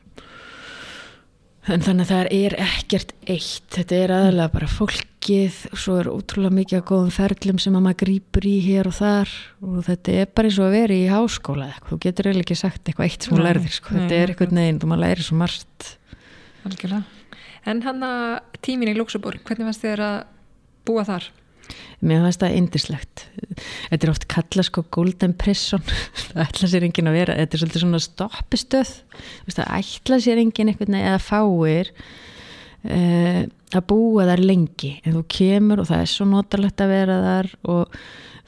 En 1.72 1.80
þannig 1.80 2.10
að 2.10 2.10
það 2.10 2.34
er 2.36 2.54
ekkert 2.60 3.12
eitt, 3.24 3.68
þetta 3.72 3.96
er 3.96 4.12
aðalega 4.12 4.52
bara 4.52 4.68
fólkið 4.68 5.60
og 5.70 5.80
svo 5.80 5.94
er 6.02 6.10
útrúlega 6.12 6.58
mikið 6.58 6.80
að 6.82 6.88
góðum 6.90 7.14
ferlum 7.16 7.62
sem 7.64 7.78
að 7.80 7.86
maður 7.86 8.00
grýpur 8.02 8.48
í 8.50 8.56
hér 8.66 8.90
og 8.90 8.98
þar 8.98 9.32
og 9.64 9.78
þetta 9.88 10.16
er 10.20 10.28
bara 10.36 10.52
eins 10.52 10.58
og 10.60 10.68
að 10.68 10.76
vera 10.76 10.98
í 10.98 11.06
háskóla 11.08 11.70
eitthvað, 11.70 11.94
þú 11.94 12.00
getur 12.04 12.28
eiginlega 12.28 12.44
ekki 12.50 12.58
sagt 12.60 12.92
eitthvað 12.92 13.08
eitt 13.08 13.28
sem 13.28 13.32
þú 13.32 13.46
lærðir, 13.48 13.76
sko. 13.78 13.96
þetta 13.96 14.18
er 14.18 14.34
eitthvað 14.34 14.58
neginn, 14.60 14.82
þú 14.84 14.90
maður 14.92 15.04
læri 15.06 15.28
svo 15.30 15.40
margt. 15.40 15.88
Algjörlega. 16.68 17.32
En 17.72 17.82
hann 17.88 18.06
að 18.10 18.60
tímin 18.68 18.92
í 18.92 18.98
Luxemburg, 19.00 19.48
hvernig 19.48 19.70
fannst 19.70 19.88
þér 19.88 20.04
að 20.10 20.18
búa 20.84 21.08
þar? 21.08 21.32
Mér 22.04 22.26
finnst 22.26 22.42
það 22.44 22.58
indislegt 22.60 23.24
Þetta 23.56 24.08
er 24.08 24.12
oft 24.12 24.28
kalla 24.32 24.66
sko 24.66 24.84
golden 24.94 25.36
prison. 25.40 25.84
Það 26.34 26.44
ætla 26.48 26.70
sér 26.72 26.88
engin 26.88 27.10
að 27.12 27.18
vera. 27.20 27.38
Þetta 27.40 27.58
er 27.58 27.64
svolítið 27.64 27.86
svona 27.86 28.04
stoppistöð. 28.04 28.94
Það 29.48 29.74
ætla 29.80 30.20
sér 30.24 30.42
engin 30.42 30.72
eitthvað 30.72 31.00
eða 31.00 31.22
fáir 31.24 31.94
uh, 32.90 33.42
að 33.74 33.88
búa 33.90 34.28
þar 34.30 34.44
lengi. 34.44 34.94
En 35.04 35.18
þú 35.18 35.24
kemur 35.38 35.84
og 35.84 35.90
það 35.92 36.06
er 36.06 36.14
svo 36.14 36.30
notalegt 36.30 36.84
að 36.84 36.94
vera 36.94 37.18
þar 37.28 37.52
og 37.76 37.98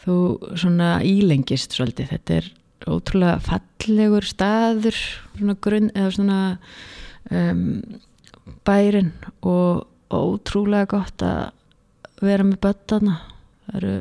þú 0.05 0.19
svona 0.61 0.91
ílengist 1.05 1.75
svolítið. 1.77 2.13
Þetta 2.15 2.39
er 2.39 2.51
ótrúlega 2.85 3.41
fallegur 3.45 4.25
staður 4.27 4.97
svona 5.35 5.55
grunn 5.63 5.91
eða 5.95 6.09
svona 6.13 6.39
um, 7.33 7.61
bærin 8.67 9.13
og 9.41 9.85
ótrúlega 10.13 10.91
gott 10.91 11.23
að 11.25 11.53
vera 12.21 12.45
með 12.47 12.61
bötana 12.63 13.19
það 13.65 13.77
eru 13.79 13.93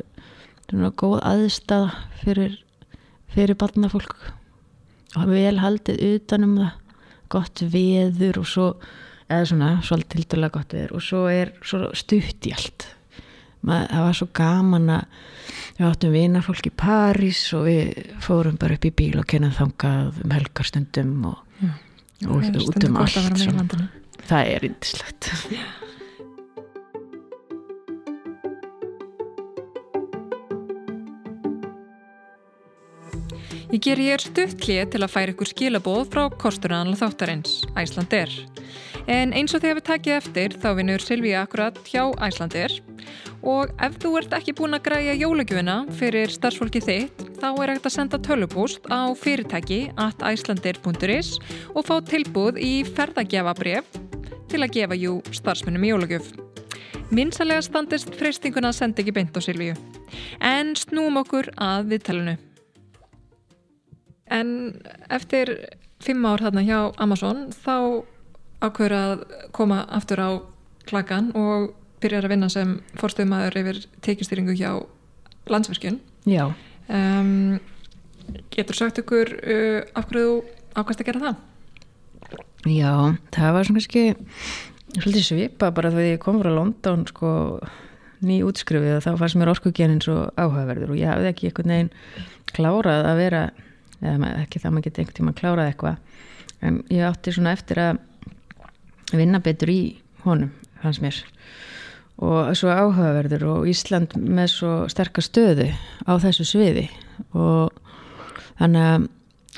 svona 0.68 0.90
góð 1.00 1.16
aðstæða 1.30 1.90
fyrir, 2.22 2.56
fyrir 3.34 3.58
barnafólk. 3.60 4.16
Og 5.14 5.30
vel 5.30 5.58
haldið 5.62 6.02
utanum 6.10 6.56
það. 6.58 6.72
Gott 7.34 7.62
veður 7.72 8.42
og 8.42 8.48
svo 8.48 8.66
eða 9.24 9.46
svona 9.48 9.70
svolítið 9.82 10.20
tildulega 10.20 10.54
gott 10.58 10.74
veður. 10.76 10.96
Og 10.98 11.04
svo 11.04 11.24
er 11.30 11.54
svo 11.64 11.88
stutt 11.96 12.48
í 12.48 12.52
allt. 12.54 12.88
Mað, 13.64 13.86
það 13.90 14.04
var 14.04 14.18
svo 14.18 14.28
gaman 14.36 14.90
að 14.92 15.20
við 15.78 15.86
áttum 15.88 16.14
vinarfólk 16.14 16.68
í 16.68 16.74
París 16.84 17.40
og 17.56 17.64
við 17.66 18.10
fórum 18.22 18.58
bara 18.60 18.76
upp 18.76 18.84
í 18.86 18.92
bíl 18.94 19.14
og 19.18 19.28
kynnaðum 19.30 19.56
þangað 19.58 20.20
um 20.24 20.34
helgarstundum 20.36 21.14
og, 21.30 21.40
mm. 21.58 21.72
og, 22.28 22.44
og 22.44 22.68
út 22.68 22.86
um 22.90 23.00
allt 23.00 23.74
það 24.28 24.52
er 24.52 24.68
yndislegt 24.68 25.32
Ég 33.74 33.80
ger 33.82 33.98
ég 33.98 34.14
er 34.14 34.22
stuttlið 34.22 34.90
til 34.92 35.00
að 35.02 35.10
færa 35.10 35.32
ykkur 35.32 35.48
skilabóð 35.50 36.04
frá 36.12 36.28
kosturannal 36.38 36.94
þáttarins, 36.94 37.64
Æslander. 37.74 38.30
En 39.10 39.32
eins 39.34 39.50
og 39.50 39.64
þegar 39.64 39.80
við 39.80 39.86
takið 39.88 40.14
eftir 40.14 40.54
þá 40.62 40.68
vinur 40.78 41.02
Silvíja 41.02 41.40
akkurat 41.42 41.80
hjá 41.90 42.04
Æslander 42.22 42.76
og 43.42 43.72
ef 43.82 43.96
þú 43.98 44.12
ert 44.20 44.36
ekki 44.38 44.54
búin 44.60 44.78
að 44.78 44.84
græja 44.86 45.18
jólagjöfina 45.18 45.76
fyrir 45.98 46.30
starfsfólki 46.30 46.84
þitt 46.86 47.26
þá 47.40 47.48
er 47.50 47.74
ekkert 47.74 47.90
að 47.90 47.96
senda 47.96 48.22
tölupúst 48.28 48.86
á 48.94 49.10
fyrirtæki 49.18 49.80
at 50.06 50.22
æslander.is 50.22 51.34
og 51.74 51.82
fá 51.90 51.98
tilbúð 52.14 52.62
í 52.62 52.72
ferðagjafabref 52.94 53.90
til 54.54 54.62
að 54.62 54.74
gefa 54.78 55.02
jú 55.02 55.18
starfsmunum 55.34 55.90
jólagjöf. 55.90 56.30
Minnsalega 57.10 57.66
standist 57.66 58.14
freystinguna 58.14 58.70
að 58.70 58.84
senda 58.84 59.02
ekki 59.02 59.18
beint 59.18 59.34
á 59.34 59.42
Silvíju. 59.42 59.74
En 60.38 60.76
snúum 60.78 61.24
okkur 61.26 61.50
að 61.58 61.90
viðtælunu. 61.90 62.40
En 64.32 64.80
eftir 65.12 65.52
fimm 66.04 66.24
ár 66.28 66.42
þarna 66.44 66.64
hjá 66.64 66.78
Amazon 67.02 67.48
þá 67.52 68.04
ákveður 68.64 68.96
að 68.96 69.24
koma 69.56 69.84
aftur 69.92 70.20
á 70.20 70.30
klagan 70.88 71.30
og 71.36 71.72
byrjar 72.04 72.26
að 72.26 72.34
vinna 72.34 72.50
sem 72.52 72.76
fórstöðumæður 73.00 73.58
yfir 73.60 73.80
tekistýringu 74.04 74.56
hjá 74.56 74.84
landsverkjun. 75.52 76.00
Já. 76.28 76.50
Um, 76.88 77.60
getur 78.52 78.76
sagt 78.76 79.00
ykkur 79.00 79.32
uh, 79.40 79.80
af 79.96 80.08
hverju 80.10 80.42
ákvæmst 80.74 81.02
að 81.04 81.08
gera 81.08 81.24
það? 81.24 81.42
Já, 82.64 82.92
það 83.34 83.56
var 83.56 83.68
svona 83.68 83.80
kannski 83.80 84.04
svolítið 84.94 85.26
svipa 85.26 85.70
bara 85.74 85.90
því 85.92 86.06
ég 86.14 86.22
kom 86.22 86.38
frá 86.40 86.52
London 86.54 87.04
sko 87.08 87.30
ný 88.24 88.40
útskrifið 88.46 88.98
og 88.98 89.04
þá 89.04 89.10
fannst 89.20 89.38
mér 89.40 89.52
orkugenin 89.52 90.00
svo 90.04 90.28
áhugaverður 90.38 90.94
og 90.94 91.00
ég 91.00 91.10
hafði 91.10 91.30
ekki 91.30 91.50
einhvern 91.50 91.74
veginn 91.74 91.92
klárað 92.54 93.08
að 93.10 93.20
vera 93.20 93.42
eða 94.02 94.32
ekki 94.42 94.62
það 94.62 94.74
maður 94.74 94.86
geti 94.88 95.02
einhvern 95.02 95.18
tíma 95.20 95.36
klárað 95.38 95.70
eitthvað. 95.70 95.96
En 96.64 96.80
ég 96.92 97.06
átti 97.06 97.34
svona 97.34 97.54
eftir 97.54 97.80
að 97.82 98.00
vinna 99.14 99.40
betur 99.44 99.72
í 99.72 99.80
honum 100.24 100.52
fannst 100.82 101.02
mér. 101.04 101.18
Og 102.24 102.52
svo 102.56 102.70
áhugaverður 102.70 103.46
og 103.50 103.68
Ísland 103.68 104.14
með 104.16 104.52
svo 104.52 104.72
sterkast 104.90 105.32
stöðu 105.32 105.70
á 106.06 106.12
þessu 106.22 106.46
sviði. 106.46 106.86
Og 107.34 107.74
þannig 108.60 108.88
að 108.90 109.06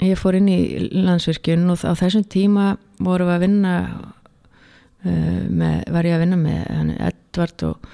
ég 0.06 0.20
fór 0.20 0.38
inn 0.38 0.50
í 0.52 0.60
landsvirkjun 0.92 1.68
og 1.72 1.84
á 1.84 1.92
þessum 1.96 2.24
tíma 2.32 2.74
voru 3.02 3.28
að 3.32 3.46
vinna 3.46 3.74
uh, 3.86 5.42
með, 5.48 5.82
var 5.92 6.08
ég 6.08 6.16
að 6.16 6.24
vinna 6.24 6.40
með 6.40 6.94
Edvard 7.10 7.66
og, 7.68 7.90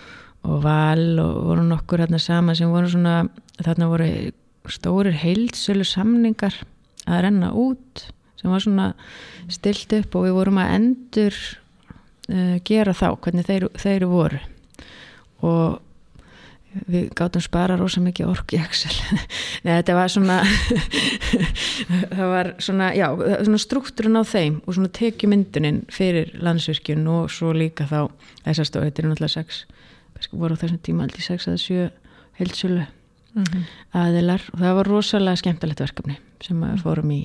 og 0.47 0.63
Val 0.65 1.09
og 1.23 1.43
voru 1.51 1.67
nokkur 1.67 2.05
hérna 2.05 2.23
sama 2.23 2.57
sem 2.59 2.71
voru 2.71 2.91
svona 2.91 3.23
þarna 3.63 3.91
voru 3.91 4.09
stórir 4.71 5.17
heilsölu 5.19 5.87
samningar 5.87 6.61
að 7.09 7.25
renna 7.27 7.53
út 7.59 8.09
sem 8.39 8.51
var 8.51 8.63
svona 8.63 8.89
stilt 9.51 9.93
upp 9.99 10.19
og 10.19 10.27
við 10.27 10.37
vorum 10.39 10.61
að 10.63 10.75
endur 10.77 11.39
uh, 12.31 12.59
gera 12.67 12.95
þá 12.95 13.09
hvernig 13.23 13.49
þeir, 13.49 13.69
þeir 13.79 14.07
voru. 14.11 14.43
Og 15.43 15.81
við 16.89 17.11
gáttum 17.19 17.43
spara 17.45 17.77
rosa 17.77 18.01
mikið 18.01 18.31
ork 18.33 18.55
í 18.57 18.61
Excel. 18.63 18.95
Nei, 19.67 19.75
þetta 19.75 19.97
var 19.99 20.13
svona 20.15 20.39
það 22.17 22.33
var 22.33 22.53
svona, 22.63 22.93
já, 22.97 23.07
svona 23.19 23.61
struktúrun 23.61 24.23
á 24.23 24.25
þeim 24.25 24.63
og 24.65 24.79
svona 24.79 24.93
tekjumyndunin 24.97 25.83
fyrir 25.93 26.33
landsvirkjun 26.41 27.05
og 27.13 27.31
svo 27.35 27.53
líka 27.57 27.87
þá 27.91 28.07
þessar 28.47 28.71
stóð, 28.71 28.89
þetta 28.89 29.03
er 29.03 29.11
náttúrulega 29.11 29.37
sex 29.37 29.65
voru 30.31 30.57
á 30.57 30.61
þessum 30.61 30.81
tíma 30.85 31.07
aldrei 31.07 31.25
sex 31.25 31.49
eða 31.49 31.61
sjö 31.61 31.87
heilsölu 32.39 32.87
mm 33.35 33.45
-hmm. 33.45 33.63
aðilar. 33.93 34.43
Og 34.53 34.59
það 34.61 34.75
var 34.79 34.87
rosalega 34.87 35.37
skemmtilegt 35.37 35.81
verkefni 35.81 36.19
sem 36.41 36.61
við 36.61 36.83
fórum 36.83 37.11
í. 37.11 37.23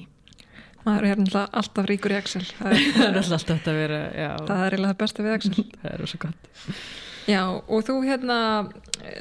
Maður 0.86 1.06
er 1.06 1.18
náttúrulega 1.18 1.50
alltaf 1.52 1.86
ríkur 1.86 2.12
í 2.12 2.18
Excel. 2.18 2.46
Það 2.60 2.72
er, 2.72 2.86
það 2.98 3.08
er 3.08 3.34
alltaf 3.34 3.68
að 3.68 3.82
vera 3.82 4.00
já. 4.16 4.32
það 4.48 4.66
er 4.66 4.80
það 4.86 4.98
besta 4.98 5.24
við 5.24 5.34
Excel. 5.34 5.66
Það 5.82 5.92
er 5.94 6.00
rosa 6.00 6.18
gott. 6.18 6.48
Já, 7.28 7.44
og 7.68 7.84
þú 7.84 7.96
hérna 8.08 8.38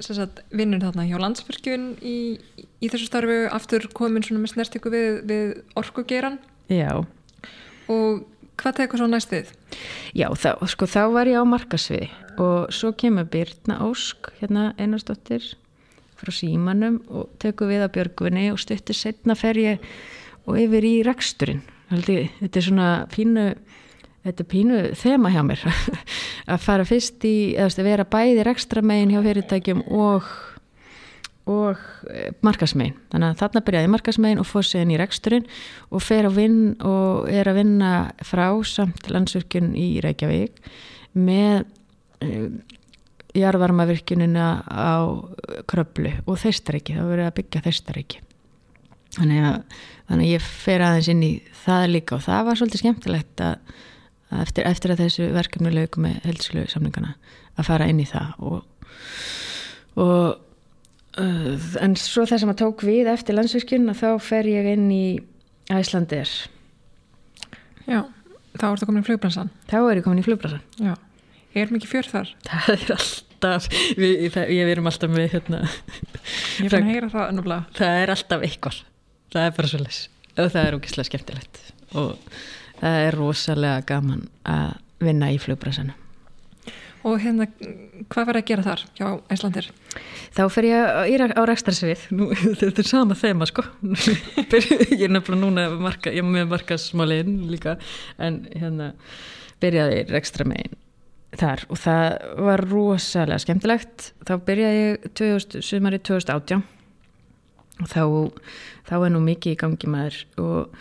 sagt, 0.00 0.44
vinnur 0.54 0.78
þarna 0.78 1.08
hjá 1.08 1.18
landsfyrkjun 1.18 1.96
í, 2.06 2.38
í 2.78 2.90
þessu 2.92 3.08
starfu 3.08 3.38
aftur 3.50 3.88
komin 3.92 4.22
svona 4.22 4.44
með 4.44 4.52
snertiku 4.54 4.92
við, 4.94 5.24
við 5.26 5.52
orkugeran 5.74 6.38
Já. 6.70 7.02
Og 7.90 8.22
hvað 8.58 8.78
tekur 8.80 9.02
svo 9.02 9.08
næstuð? 9.10 9.50
Já, 10.14 10.28
þá, 10.38 10.50
sko 10.70 10.88
þá 10.90 11.02
var 11.14 11.30
ég 11.30 11.42
á 11.42 11.44
markasviði 11.46 12.10
og 12.42 12.72
svo 12.74 12.92
kemur 12.98 13.26
Birna 13.30 13.80
Ósk 13.86 14.30
hérna 14.40 14.70
einastóttir 14.78 15.54
frá 16.16 16.32
símanum 16.34 17.00
og 17.08 17.30
tekur 17.42 17.70
við 17.70 17.86
að 17.86 17.94
björgvinni 17.96 18.50
og 18.52 18.60
stuttir 18.62 18.96
setna 18.96 19.36
fer 19.38 19.60
ég 19.60 19.88
og 20.46 20.58
yfir 20.60 20.86
í 20.86 20.94
reksturinn. 21.06 21.62
Þetta 21.90 22.58
er 22.58 22.66
svona 22.66 22.90
pínu 23.12 23.46
þetta 24.26 24.42
er 24.42 24.50
pínu 24.50 24.82
þema 24.98 25.30
hjá 25.34 25.42
mér. 25.46 25.62
Að 26.52 26.62
fara 26.62 26.86
fyrst 26.86 27.24
í, 27.26 27.54
eða 27.58 27.86
vera 27.86 28.06
bæðir 28.10 28.50
ekstra 28.50 28.82
megin 28.82 29.14
hjá 29.14 29.22
fyrirtækjum 29.22 29.86
og 29.94 30.26
og 31.46 31.78
eh, 32.10 32.32
markasmegin 32.42 32.96
þannig 33.12 33.28
að 33.28 33.40
þarna 33.42 33.62
byrjaði 33.68 33.90
markasmegin 33.92 34.40
og 34.42 34.48
fór 34.50 34.66
séðin 34.66 34.94
í 34.96 34.98
reksturinn 34.98 35.44
og 35.94 36.02
fer 36.02 36.26
að 36.26 36.40
vinn 36.40 36.60
og 36.82 37.28
er 37.30 37.46
að 37.46 37.60
vinna 37.60 37.92
frá 38.26 38.48
samt 38.66 39.06
landsvirkjun 39.12 39.70
í 39.78 39.86
Reykjavík 40.02 40.58
með 41.14 41.62
e, 42.18 42.48
jarðvarmavirkjunina 43.40 44.46
á 44.66 44.96
Kröplu 45.68 46.12
og 46.26 46.40
Þeistaríki, 46.42 46.96
það 46.96 47.12
verið 47.12 47.28
að 47.28 47.36
byggja 47.40 47.64
Þeistaríki. 47.66 48.22
Þannig 49.16 49.44
að, 49.48 49.76
þannig 50.08 50.26
að 50.26 50.32
ég 50.32 50.48
fer 50.64 50.84
aðeins 50.84 51.10
inn 51.12 51.22
í 51.24 51.34
það 51.64 51.84
líka 51.94 52.16
og 52.18 52.24
það 52.26 52.48
var 52.48 52.58
svolítið 52.60 52.82
skemmtilegt 52.82 53.44
að 53.44 53.76
eftir, 54.42 54.66
eftir 54.66 54.92
að 54.92 55.04
þessu 55.04 55.28
verkefni 55.34 55.72
lögum 55.72 56.06
með 56.06 56.18
heldslu 56.26 56.64
samlingana 56.70 57.14
að 57.56 57.68
fara 57.68 57.86
inn 57.90 58.02
í 58.02 58.08
það 58.08 58.34
og, 58.50 58.58
og 60.02 61.22
uh, 61.22 61.78
en 61.82 61.96
svo 62.00 62.26
þess 62.26 62.42
að 62.42 62.50
maður 62.50 62.62
tók 62.64 62.84
við 62.88 63.12
eftir 63.12 63.38
landsvirkjun 63.38 63.94
þá 63.96 64.08
fer 64.22 64.50
ég 64.50 64.70
inn 64.74 64.88
í 64.92 65.06
Æslandir 65.72 66.30
Já, 67.86 68.02
þá 68.58 68.66
ertu 68.72 68.88
komin 68.88 69.04
í 69.04 69.06
flugbransan 69.06 69.52
Þá 69.70 69.78
er 69.80 70.00
ég 70.00 70.06
komin 70.06 70.22
í 70.22 70.26
flugbransan 70.26 70.82
Já, 70.82 70.94
er 71.54 71.72
mikið 71.74 71.94
fjör 71.94 72.12
þar? 72.12 72.34
Það 72.50 72.74
er 72.76 72.92
alltaf 73.36 73.68
við, 74.00 74.26
það, 74.34 74.50
ég 74.56 74.68
verum 74.70 74.90
alltaf 74.90 75.12
með 75.12 75.30
hérna 75.36 75.62
Ég 75.66 76.72
fann 76.72 76.82
að 76.82 76.92
heyra 76.94 77.12
það 77.12 77.30
ennumlega 77.30 77.78
Það 77.78 78.02
er 78.02 78.12
alltaf 78.16 78.46
eitthvað, 78.46 78.82
það 79.34 79.48
er 79.48 79.56
bara 79.60 79.72
svo 79.72 79.82
les 79.84 80.02
og 80.36 80.50
það 80.52 80.66
er 80.66 80.74
ógislega 80.76 81.08
skemmtilegt. 81.08 81.60
Og 81.96 82.10
það 82.80 82.98
er 83.06 83.16
rosalega 83.16 83.84
gaman 83.88 84.26
að 84.44 84.74
vinna 85.00 85.30
í 85.32 85.38
flugbræsana 85.40 85.94
Og 87.06 87.20
hérna, 87.22 87.46
hvað 88.10 88.24
verður 88.26 88.40
að 88.40 88.48
gera 88.48 88.64
þar 88.66 88.80
hjá 88.98 89.06
Æslandir? 89.30 89.68
Þá 90.34 90.40
fer 90.50 90.66
ég 90.66 91.22
á 91.38 91.42
rækstarsvið, 91.46 92.08
þetta 92.60 92.82
er 92.82 92.88
sama 92.88 93.16
þema 93.16 93.46
sko, 93.46 93.62
ég 94.90 95.04
er 95.06 95.12
nefnilega 95.14 95.38
núna 95.38 95.68
marka, 95.78 96.10
ég 96.10 96.24
er 96.24 96.26
með 96.26 96.50
marka 96.50 96.80
smálinn 96.82 97.44
líka, 97.52 97.76
en 98.18 98.42
hérna 98.50 98.90
byrjaði 99.62 100.02
rækstra 100.10 100.48
megin 100.50 100.74
þar 101.36 101.66
og 101.72 101.80
það 101.82 102.06
var 102.46 102.64
rosalega 102.70 103.42
skemmtilegt, 103.42 104.12
þá 104.26 104.34
byrjaði 104.46 104.80
ég 104.84 105.10
2000, 105.18 105.66
sumari 105.66 106.00
2018 106.00 106.64
og 107.82 107.90
þá, 107.92 108.02
þá 108.88 108.96
er 109.00 109.12
nú 109.12 109.20
mikið 109.24 109.56
í 109.56 109.60
gangi 109.60 109.90
maður 109.92 110.22
og 110.40 110.80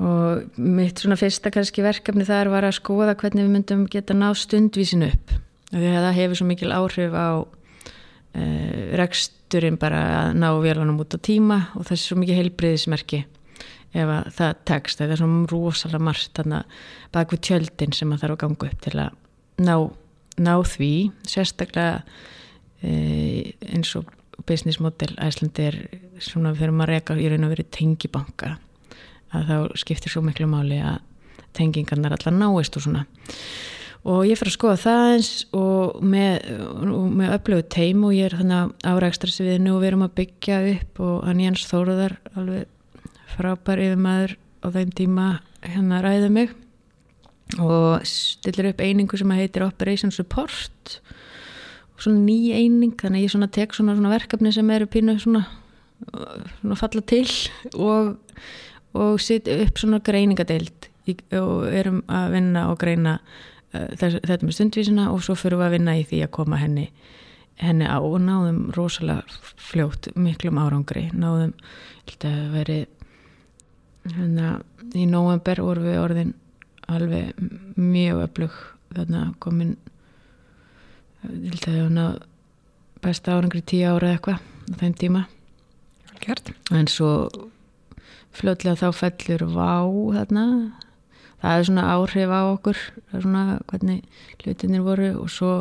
og 0.00 0.56
mitt 0.56 1.00
svona 1.00 1.18
fyrsta 1.20 1.52
kannski 1.52 1.84
verkefni 1.84 2.24
þar 2.24 2.48
var 2.54 2.64
að 2.64 2.78
skoða 2.78 3.16
hvernig 3.20 3.44
við 3.44 3.52
myndum 3.52 3.82
geta 3.90 4.16
ná 4.16 4.30
stundvísin 4.32 5.04
upp. 5.04 5.34
Því 5.70 5.90
að 5.90 6.06
það 6.06 6.16
hefur 6.16 6.40
svo 6.40 6.46
mikil 6.48 6.70
áhrif 6.72 7.12
á 7.12 7.30
e, 8.32 8.46
reksturinn 8.98 9.76
bara 9.80 10.00
að 10.22 10.38
ná 10.40 10.48
vélanum 10.64 11.02
út 11.04 11.14
á 11.14 11.18
tíma 11.20 11.60
og 11.76 11.84
það 11.84 11.96
er 11.98 12.02
svo 12.06 12.18
mikið 12.20 12.40
heilbriðismerki 12.40 13.20
ef 13.90 14.12
að 14.14 14.32
það 14.38 14.64
tekst, 14.70 15.00
það 15.02 15.12
er 15.12 15.20
svona 15.20 15.50
rosalega 15.50 16.06
margt 16.08 16.42
bak 17.12 17.34
við 17.34 17.44
tjöldin 17.48 17.94
sem 17.94 18.12
að 18.14 18.24
þarf 18.24 18.36
að 18.36 18.42
ganga 18.44 18.70
upp 18.70 18.84
til 18.86 18.96
að 18.96 19.19
ná, 19.60 19.76
ná 20.40 20.54
því, 20.66 20.92
sérstaklega 21.28 22.00
e, 22.82 23.52
eins 23.70 23.92
og 23.98 24.08
business 24.48 24.80
model 24.80 25.12
æslandi 25.20 25.68
er 25.68 25.78
svona 26.22 26.54
fyrir 26.56 26.74
maður 26.74 26.96
reyka 26.96 27.16
í 27.20 27.28
raun 27.30 27.46
og 27.46 27.54
verið 27.54 27.70
tengibanka 27.76 28.56
að 29.36 29.50
þá 29.50 29.56
skiptir 29.78 30.12
svo 30.12 30.22
miklu 30.26 30.48
máli 30.50 30.80
að 30.82 30.98
tengingarnar 31.56 32.14
allar 32.16 32.34
náist 32.36 32.76
og 32.78 32.84
svona. 32.84 33.04
Og 34.08 34.24
ég 34.24 34.38
fyrir 34.40 34.54
að 34.54 34.56
skoða 34.56 34.80
það 34.80 35.06
eins 35.12 35.30
og 35.56 35.98
með, 36.08 36.46
upplöfu 37.36 37.66
teim 37.74 38.04
og 38.08 38.14
ég 38.16 38.30
er 38.30 38.36
þannig 38.38 38.72
á 38.80 38.92
rækstrarsviðinu 39.04 39.74
og 39.74 39.82
við 39.82 39.90
erum 39.90 40.06
að 40.06 40.14
byggja 40.22 40.60
upp 40.70 41.02
og 41.04 41.16
hann 41.28 41.42
Jens 41.44 41.66
Þóruðar 41.68 42.16
alveg 42.32 43.10
frábær 43.34 43.82
yfir 43.84 44.00
maður 44.00 44.36
á 44.64 44.66
þeim 44.72 44.94
tíma 44.96 45.26
hérna 45.66 46.00
ræði 46.04 46.32
mig 46.32 46.56
og 47.58 48.06
stillir 48.06 48.70
upp 48.70 48.80
einingu 48.84 49.18
sem 49.18 49.30
heitir 49.34 49.66
Operation 49.66 50.12
Support. 50.14 51.00
Og 51.94 52.04
svona 52.04 52.22
ný 52.22 52.52
eining 52.54 52.94
þannig 53.00 53.26
að 53.26 53.44
ég 53.44 53.52
tek 53.56 53.74
svona, 53.74 53.96
svona 53.98 54.12
verkefni 54.14 54.52
sem 54.54 54.70
eru 54.70 54.86
pínu 54.86 55.18
svona, 55.20 55.44
svona 56.60 56.78
falla 56.78 57.02
til 57.02 57.28
og 57.90 58.16
og 58.90 59.20
setja 59.22 59.54
upp 59.62 59.78
svona 59.78 60.00
greiningadeild 60.02 60.88
og 61.38 61.68
erum 61.70 62.02
að 62.10 62.32
vinna 62.34 62.64
og 62.70 62.78
greina 62.80 63.18
uh, 63.70 63.86
þetta 63.94 64.40
með 64.42 64.56
stundvísina 64.56 65.08
og 65.12 65.22
svo 65.22 65.36
fyrir 65.38 65.60
við 65.60 65.66
að 65.66 65.74
vinna 65.76 65.96
í 65.98 66.04
því 66.06 66.24
að 66.26 66.32
koma 66.34 66.58
henni 66.58 66.88
henni 67.60 67.86
á 67.86 68.00
og 68.00 68.16
náðum 68.24 68.70
rosalega 68.72 69.22
fljótt 69.60 70.08
miklum 70.16 70.58
árangri. 70.62 71.10
Náðum 71.12 71.52
að 72.24 72.38
veri 72.54 72.78
hérna 74.08 74.54
í 74.96 75.04
november 75.06 75.60
voru 75.62 75.84
við 75.84 76.00
orðin 76.00 76.32
alveg 76.96 77.40
mjög 77.76 78.24
öflug 78.26 78.58
þarna 78.94 79.22
komin 79.42 79.76
hérna 81.22 82.06
besta 83.04 83.36
árangri 83.36 83.62
tíu 83.62 83.88
ára 83.88 84.14
eitthvað 84.14 84.40
á 84.40 84.74
þeim 84.80 84.94
tíma. 84.98 85.24
Kjört. 86.20 86.52
en 86.70 86.86
svo 86.86 87.30
fljóðlega 88.36 88.76
þá 88.76 88.88
fellur 88.92 89.46
vá 89.54 89.88
þarna. 90.16 90.44
Það 91.40 91.56
er 91.56 91.64
svona 91.64 91.86
áhrif 91.94 92.28
á 92.28 92.40
okkur 92.52 92.78
svona 93.14 93.44
hvernig 93.70 94.04
hlutinir 94.42 94.84
voru 94.84 95.14
og 95.22 95.30
svo 95.32 95.54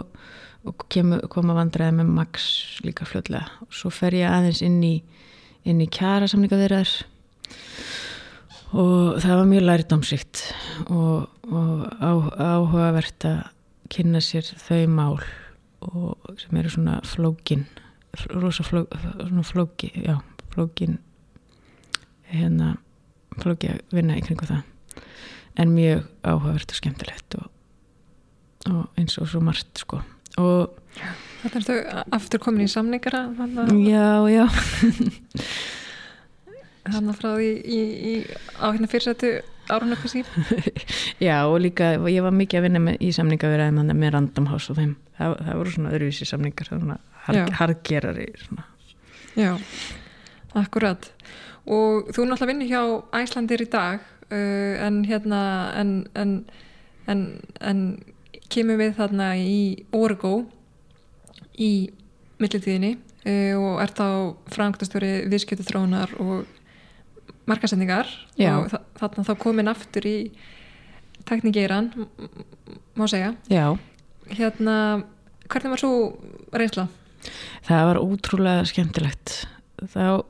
og 0.67 0.83
kemur, 0.91 1.23
koma 1.31 1.55
vandræði 1.55 2.01
með 2.01 2.09
Max 2.17 2.49
líka 2.83 3.07
fljóðlega 3.07 3.47
og 3.63 3.71
svo 3.71 3.91
fer 3.93 4.17
ég 4.17 4.27
aðeins 4.27 4.59
inn 4.65 4.81
í 4.83 4.97
inn 5.67 5.79
í 5.79 5.87
kjara 5.91 6.27
samninga 6.27 6.59
þeirrar 6.59 6.91
og 8.69 9.19
það 9.23 9.35
var 9.39 9.49
mjög 9.49 9.65
læridomsrikt 9.65 10.41
og, 10.87 11.29
og 11.49 11.85
á, 11.97 12.11
áhugavert 12.37 13.25
að 13.25 13.39
kynna 13.89 14.21
sér 14.21 14.45
þau 14.61 14.83
mál 14.93 15.19
og 15.85 16.33
sem 16.37 16.57
eru 16.59 16.71
svona 16.73 16.99
flókin 17.07 17.65
rosa 18.33 18.63
fló, 18.63 18.83
svona 19.17 19.45
flóki 19.45 19.91
já, 19.95 20.19
flókin 20.53 20.99
hérna 22.29 22.75
flóki 23.39 23.71
að 23.71 23.95
vinna 23.95 24.17
í 24.19 24.23
kringu 24.25 24.47
það. 24.49 24.65
En 25.59 25.73
mjög 25.73 26.05
áhugavert 26.23 26.73
og 26.73 26.79
skemmtilegt 26.79 27.37
og, 27.39 27.49
og 28.69 28.99
eins 28.99 29.17
og 29.21 29.29
svo 29.31 29.41
margt 29.43 29.81
sko. 29.81 30.01
Og 30.39 30.75
Þetta 31.39 31.73
er 31.73 31.99
aftur 32.15 32.41
komin 32.43 32.67
í 32.67 32.71
samningara 32.71 33.29
já, 33.79 34.27
já 34.27 34.45
Þannig 36.95 37.19
frá 37.19 37.29
því 37.35 37.49
í, 37.63 37.79
í, 38.11 38.13
á 38.59 38.65
hérna 38.69 38.89
fyrirsættu 38.91 39.31
árun 39.69 39.93
eitthvað 39.93 40.13
sín 40.15 40.25
Já 41.27 41.35
og 41.45 41.59
líka 41.61 41.91
ég 42.09 42.25
var 42.25 42.33
mikið 42.35 42.59
að 42.59 42.65
vinna 42.67 42.81
með, 42.83 42.99
í 43.05 43.11
samningaverðaðum 43.15 43.93
með 43.93 44.13
Random 44.15 44.49
House 44.49 44.71
og 44.73 44.79
þeim. 44.79 44.95
Það, 45.17 45.35
það 45.45 45.59
voru 45.61 45.73
svona 45.75 45.93
öðruvísi 45.93 46.27
samningar 46.29 46.71
hard, 47.25 47.53
hardgerari 47.59 48.29
svona. 48.39 48.65
Já, 49.37 49.51
akkurat. 50.57 51.11
Og 51.69 52.09
þú 52.15 52.25
náttúrulega 52.25 52.49
vinnir 52.49 52.71
hjá 52.71 52.81
Æslandir 53.19 53.63
í 53.63 53.69
dag 53.69 53.99
uh, 54.31 54.75
en 54.87 55.03
hérna 55.07 55.41
en, 55.77 55.93
en, 56.17 56.33
en, 57.07 57.25
en 57.61 57.83
kemur 58.49 58.79
við 58.81 58.95
þarna 58.97 59.33
í 59.37 59.85
Orgo 59.95 60.33
í 61.59 61.91
millitíðinni 62.39 62.95
uh, 62.95 63.55
og 63.59 63.83
ert 63.83 64.01
á 64.01 64.09
frangtastöri 64.55 65.27
viðskjötu 65.29 65.67
þróunar 65.67 66.15
og 66.23 66.47
markasendingar 67.49 68.09
Já. 68.39 68.53
og 68.57 68.69
þa 68.71 68.81
þarna 69.01 69.27
þá 69.27 69.33
komin 69.41 69.71
aftur 69.71 70.07
í 70.09 70.17
teknikeiran 71.29 71.91
má 72.97 73.05
segja 73.09 73.33
Já, 73.51 73.75
hérna, 74.31 75.03
hvernig 75.49 75.75
var 75.75 75.81
svo 75.81 75.93
reynsla? 76.53 76.87
það 77.67 77.87
var 77.89 78.01
ótrúlega 78.01 78.67
skemmtilegt 78.69 79.35
þá, 79.79 80.23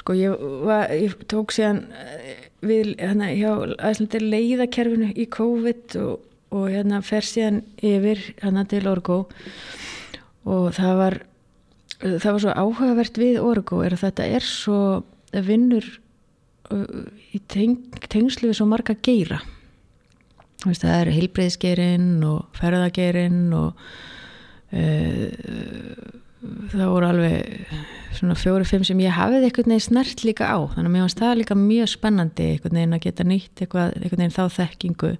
sko 0.00 0.16
ég, 0.16 0.42
var, 0.66 0.90
ég 0.92 1.16
tók 1.30 1.54
síðan 1.56 1.84
eh, 1.96 2.48
við 2.64 2.94
hérna 3.00 3.30
hjá 3.32 3.52
leiðakerfinu 4.20 5.12
í 5.16 5.26
COVID 5.32 5.96
og, 6.02 6.26
og 6.52 6.68
hérna 6.72 7.00
fer 7.04 7.26
síðan 7.26 7.62
yfir 7.76 8.22
hérna 8.42 8.66
til 8.68 8.86
Orgo 8.90 9.22
og 10.48 10.70
það 10.76 10.94
var 11.00 11.18
það 12.00 12.30
var 12.32 12.42
svo 12.44 12.52
áhugavert 12.56 13.20
við 13.20 13.40
Orgo 13.44 13.82
er 13.84 13.96
að 13.96 14.06
þetta 14.06 14.28
er 14.36 14.46
svo 14.46 14.80
vinnur 15.32 15.86
í 16.70 17.40
teng, 17.50 17.78
tengslu 18.10 18.50
við 18.50 18.60
svo 18.60 18.68
marga 18.70 18.96
veist, 20.66 20.84
það 20.84 20.96
er 20.96 21.12
heilbreyðsgeirinn 21.16 22.24
og 22.28 22.58
ferðageirinn 22.58 23.44
og 23.56 23.84
uh, 24.76 25.28
það 26.72 26.90
voru 26.92 27.08
alveg 27.08 27.76
svona 28.16 28.36
fjóri-fimm 28.38 28.84
sem 28.86 29.00
ég 29.04 29.16
hafið 29.16 29.46
einhvern 29.48 29.72
veginn 29.74 29.84
snert 29.84 30.24
líka 30.26 30.48
á. 30.48 30.58
Þannig 30.72 30.88
að 30.88 30.94
mér 30.94 31.06
finnst 31.06 31.22
það 31.22 31.38
líka 31.40 31.56
mjög 31.58 31.92
spennandi 31.94 32.48
einhvern 32.54 32.80
veginn 32.80 32.96
að 32.96 33.04
geta 33.06 33.28
nýtt 33.28 33.64
eitthvað, 33.64 33.94
veginn 34.24 34.36
þá 34.36 34.44
þekkingu 34.56 35.14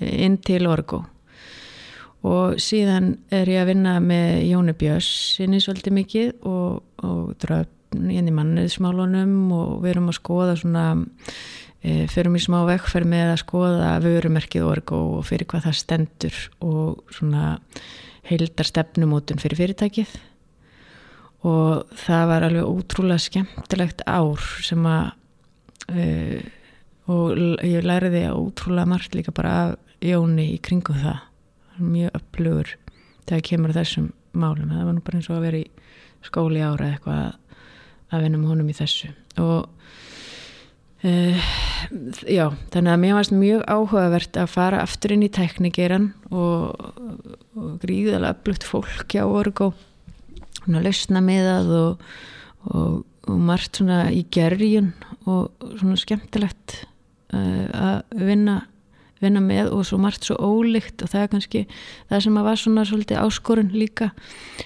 inn 0.00 0.38
til 0.46 0.62
orgu 0.70 1.02
og 2.26 2.58
síðan 2.60 3.14
er 3.32 3.48
ég 3.48 3.62
að 3.62 3.70
vinna 3.70 3.94
með 4.04 4.42
Jóni 4.50 4.74
Björns 4.76 5.08
sinni 5.36 5.60
svolítið 5.62 5.96
mikið 5.96 6.48
og, 6.48 6.82
og 7.04 7.30
dröfn 7.40 7.79
inn 7.96 8.30
í 8.30 8.34
manniðsmálunum 8.34 9.34
og 9.56 9.80
við 9.82 9.94
erum 9.94 10.10
að 10.12 10.18
skoða 10.20 10.56
svona 10.60 10.84
e, 11.82 12.06
förum 12.12 12.38
í 12.38 12.42
smá 12.44 12.60
vekkferð 12.68 13.10
með 13.10 13.32
að 13.32 13.42
skoða 13.44 13.90
vörumerkið 14.04 14.66
orgu 14.68 15.00
og 15.18 15.26
fyrir 15.28 15.48
hvað 15.50 15.68
það 15.68 15.78
stendur 15.80 16.40
og 16.66 17.14
svona 17.16 17.56
heildar 18.30 18.68
stefnumótun 18.68 19.40
fyrir 19.42 19.58
fyrirtækið. 19.58 20.12
Og 21.48 21.96
það 21.96 22.24
var 22.28 22.44
alveg 22.46 22.68
ótrúlega 22.68 23.24
skemmtilegt 23.24 24.02
ár 24.04 24.44
sem 24.60 24.84
að 24.86 25.12
uh, 25.88 26.40
og 27.10 27.38
ég 27.66 27.82
læriði 27.82 28.26
ótrúlega 28.30 28.86
margt 28.86 29.16
líka 29.16 29.32
bara 29.34 29.54
af 29.64 29.78
Jóni 30.04 30.54
í 30.54 30.60
kringum 30.62 31.00
það. 31.00 31.24
Mjög 31.80 32.16
öflugur 32.16 32.70
þegar 33.26 33.42
kemur 33.48 33.74
þessum 33.74 34.10
málum. 34.32 34.70
Það 34.70 34.86
var 34.86 34.94
nú 34.96 35.02
bara 35.04 35.18
eins 35.18 35.30
og 35.30 35.38
að 35.38 35.46
vera 35.46 35.60
í 35.60 35.66
skóli 36.24 36.62
ára 36.64 36.90
eitthvað 36.92 37.49
að 38.10 38.24
vinna 38.26 38.40
með 38.40 38.52
honum 38.54 38.70
í 38.70 38.76
þessu. 38.76 39.10
Og 39.40 39.68
uh, 41.06 41.50
já, 42.28 42.46
þannig 42.72 42.94
að 42.94 43.02
mér 43.04 43.18
varst 43.18 43.36
mjög 43.36 43.62
áhugavert 43.70 44.40
að 44.40 44.50
fara 44.54 44.82
aftur 44.84 45.14
inn 45.14 45.26
í 45.26 45.32
teknikiran 45.32 46.10
og, 46.30 46.74
og 47.56 47.70
gríðalega 47.82 48.34
öflugt 48.36 48.66
fólk 48.68 49.14
hjá 49.14 49.24
Orgo 49.26 49.72
svona 50.60 50.82
lausna 50.84 51.22
með 51.24 51.46
það 51.48 51.72
og, 51.78 52.04
og, 52.70 52.98
og 53.30 53.40
margt 53.50 53.80
svona 53.80 54.02
í 54.14 54.24
gerjun 54.32 54.92
og 55.28 55.70
svona 55.78 55.98
skemmtilegt 56.00 56.82
uh, 57.34 57.66
að 57.70 58.26
vinna 58.28 58.60
vinna 59.20 59.42
með 59.44 59.70
og 59.76 59.84
svo 59.88 59.98
margt 60.00 60.26
svo 60.26 60.36
ólíkt 60.40 61.04
og 61.04 61.12
það 61.12 61.22
er 61.22 61.32
kannski 61.34 61.62
það 62.10 62.22
sem 62.26 62.38
að 62.40 62.46
var 62.48 62.60
svona 62.60 62.84
svolítið 62.88 63.20
áskorun 63.24 63.72
líka 63.74 64.10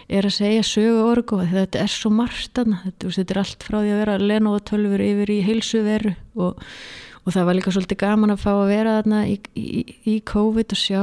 er 0.09 0.29
að 0.29 0.37
segja 0.39 0.67
sögu 0.69 1.01
orgu 1.09 1.41
þetta 1.51 1.83
er 1.83 1.93
svo 1.93 2.13
margt 2.15 2.61
aðna 2.63 2.83
þetta, 2.85 3.15
þetta 3.19 3.35
er 3.35 3.43
allt 3.43 3.67
frá 3.67 3.79
því 3.81 3.95
að 3.95 4.03
vera 4.05 4.19
12 4.71 4.95
yfir 5.09 5.35
í 5.35 5.41
heilsuveru 5.49 6.15
og, 6.35 6.63
og 7.25 7.37
það 7.37 7.51
var 7.51 7.59
líka 7.59 7.75
svolítið 7.75 8.03
gaman 8.05 8.35
að 8.35 8.45
fá 8.45 8.53
að 8.55 8.71
vera 8.71 8.97
aðna 9.01 9.25
í, 9.31 9.37
í, 9.59 9.85
í 10.15 10.17
COVID 10.31 10.77
og 10.77 10.83
sjá 10.85 11.03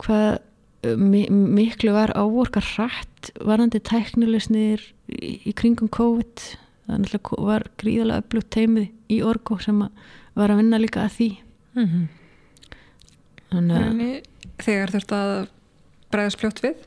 hvað 0.00 0.96
mi, 0.96 1.26
miklu 1.30 1.92
var 1.92 2.12
ávorkar 2.16 2.64
rætt 2.78 3.30
varandi 3.44 3.80
tæknilegsnir 3.84 4.80
í, 5.12 5.36
í 5.44 5.52
kringum 5.52 5.90
COVID. 5.92 6.44
Það 6.90 7.18
var 7.36 7.66
gríðalega 7.78 8.24
öflugt 8.24 8.48
teimið 8.54 8.88
í 9.12 9.20
orgu 9.22 9.60
sem 9.62 9.84
að 9.84 10.08
var 10.38 10.52
að 10.52 10.62
vinna 10.62 10.80
líka 10.80 11.04
að 11.04 11.16
því 11.18 11.28
Mm 11.74 11.86
-hmm. 11.86 12.06
Þannig 13.50 14.22
þegar 14.62 14.94
þurft 14.94 15.12
að 15.16 15.48
bregðast 16.10 16.40
fljótt 16.40 16.62
við? 16.64 16.86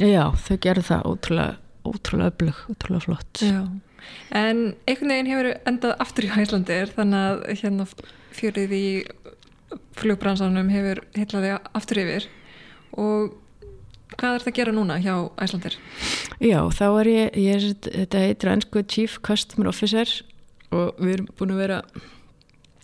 Já, 0.00 0.32
þau 0.32 0.56
gerðu 0.64 0.84
það 0.88 1.08
ótrúlega, 1.10 1.56
ótrúlega 1.84 2.32
öflug, 2.32 2.60
ótrúlega 2.72 3.04
flott. 3.04 3.42
Já, 3.44 3.62
en 4.30 4.74
einhvern 4.86 5.12
veginn 5.12 5.30
hefur 5.32 5.50
endað 5.68 5.96
aftur 5.98 6.24
í 6.24 6.32
Íslandir 6.42 6.92
þannig 6.96 7.18
að 7.28 7.44
hérna 7.60 7.86
fjörið 8.32 8.72
í 8.72 8.86
flugbransanum 10.00 10.72
hefur 10.72 11.02
heitlaði 11.16 11.54
aftur 11.76 12.02
yfir 12.02 12.28
og 12.98 13.36
hvað 14.16 14.34
er 14.34 14.44
það 14.44 14.50
að 14.50 14.58
gera 14.58 14.74
núna 14.76 14.98
hjá 15.00 15.14
Íslandir? 15.44 15.76
Já, 16.40 16.58
þá 16.72 16.86
er 16.88 17.12
ég, 17.12 17.38
ég 17.40 17.54
er, 17.56 17.68
þetta 17.84 18.24
heitir 18.26 18.52
ennsku 18.52 18.84
Chief 18.88 19.18
Customer 19.24 19.70
Officer 19.72 20.08
og 20.72 20.98
við 21.00 21.18
erum 21.18 21.30
búin 21.38 21.54
að 21.54 21.62
vera 21.66 21.80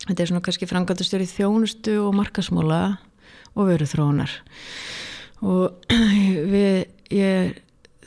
þetta 0.09 0.23
er 0.23 0.31
svona 0.31 0.45
kannski 0.45 0.69
frangatastjóri 0.69 1.29
þjónustu 1.29 1.99
og 2.03 2.17
markasmóla 2.17 2.81
og 3.55 3.69
veru 3.69 3.87
þróunar 3.89 4.33
og 5.45 5.93
við 6.53 6.83
ég, 7.13 7.55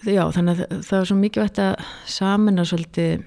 já 0.04 0.22
þannig 0.34 0.62
að 0.66 0.82
það 0.88 0.98
er 0.98 1.10
svo 1.10 1.18
mikið 1.20 1.46
vægt 1.46 1.62
að 1.62 1.86
samina 2.18 2.66
svolítið 2.68 3.24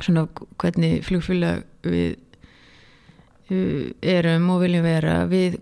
svona 0.00 0.26
hvernig 0.58 1.04
flugfélag 1.06 1.64
við 1.84 2.20
erum 4.00 4.48
og 4.54 4.62
viljum 4.64 4.86
vera 4.86 5.18
við 5.28 5.58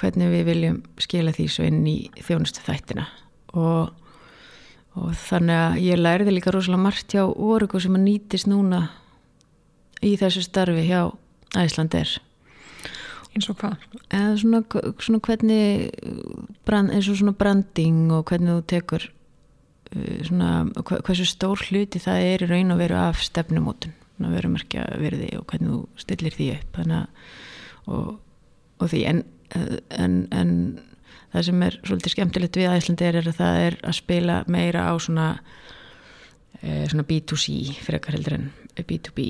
hvernig 0.00 0.30
við 0.32 0.44
viljum 0.48 0.78
skila 1.02 1.34
því 1.36 1.48
svo 1.52 1.66
inn 1.68 1.82
í 1.86 1.96
þjónustu 2.24 2.64
þættina 2.64 3.04
og, 3.52 3.90
og 4.96 5.10
þannig 5.28 5.60
að 5.60 5.78
ég 5.84 6.00
læriði 6.00 6.34
líka 6.38 6.54
rosalega 6.54 6.86
margt 6.86 7.12
hjá 7.12 7.26
orgu 7.28 7.80
sem 7.84 7.98
að 7.98 8.06
nýtist 8.06 8.48
núna 8.48 8.86
í 10.00 10.14
þessu 10.16 10.46
starfi 10.46 10.86
hjá 10.88 11.02
Æslandir 11.56 12.18
eins 13.34 13.48
og 13.48 13.58
hvað? 13.60 13.76
eða 14.10 14.34
svona, 14.40 14.62
svona 15.00 15.20
hvernig 15.24 15.90
brand, 16.66 16.90
eins 16.92 17.08
og 17.08 17.20
svona 17.20 17.36
branding 17.36 18.12
og 18.12 18.26
hvernig 18.28 18.56
þú 18.56 18.66
tekur 18.74 19.08
svona 20.28 20.68
hversu 20.84 21.24
stór 21.24 21.62
hluti 21.70 22.00
það 22.02 22.26
er 22.26 22.44
í 22.44 22.48
raun 22.50 22.74
og 22.74 22.80
veru 22.82 22.98
af 23.00 23.22
stefnumótun 23.24 23.94
að 24.18 24.34
vera 24.34 24.50
merkja 24.50 24.84
verði 24.98 25.30
og 25.38 25.46
hvernig 25.48 25.70
þú 25.70 26.02
stillir 26.02 26.34
því 26.34 26.48
upp. 26.56 26.78
Þannig 26.80 26.98
að 26.98 27.94
og, 27.94 28.08
og 28.82 28.90
því 28.92 29.02
en, 29.08 29.22
en, 29.94 30.16
en 30.34 30.52
það 31.32 31.46
sem 31.48 31.64
er 31.64 31.78
svolítið 31.80 32.14
skemmtilegt 32.14 32.58
við 32.58 32.74
Æslandir 32.74 33.20
er 33.20 33.30
að 33.30 33.38
það 33.38 33.62
er 33.62 33.78
að 33.80 33.98
spila 34.00 34.42
meira 34.50 34.88
á 34.90 34.94
svona 35.00 35.28
svona 36.58 37.06
B2C 37.06 37.76
fyrir 37.84 38.00
ekkar 38.00 38.16
heldur 38.16 38.34
en 38.34 38.48
B2B 38.76 39.28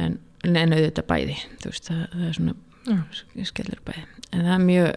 en 0.00 0.16
en 0.42 0.74
auðvitað 0.76 1.08
bæði 1.08 1.38
veist, 1.64 1.88
það, 1.88 2.02
það 2.12 2.26
er 2.28 2.36
svona 2.38 2.54
mm. 2.88 3.46
skellur 3.48 3.82
bæði. 3.86 4.04
En 4.32 4.44
það 4.46 4.54
er 4.56 4.64
mjög 4.66 4.92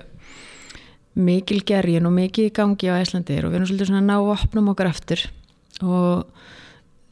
mikil 1.26 1.62
gergin 1.68 2.10
og 2.10 2.16
mikið 2.16 2.50
í 2.50 2.54
gangi 2.56 2.92
á 2.92 3.00
Æslandir 3.00 3.46
og 3.46 3.54
við 3.54 3.60
erum 3.60 3.70
svolítið 3.70 3.92
svona 3.92 4.04
að 4.04 4.10
ná 4.10 4.34
opnum 4.36 4.72
okkar 4.74 4.92
aftur 4.92 5.22
og 5.86 6.26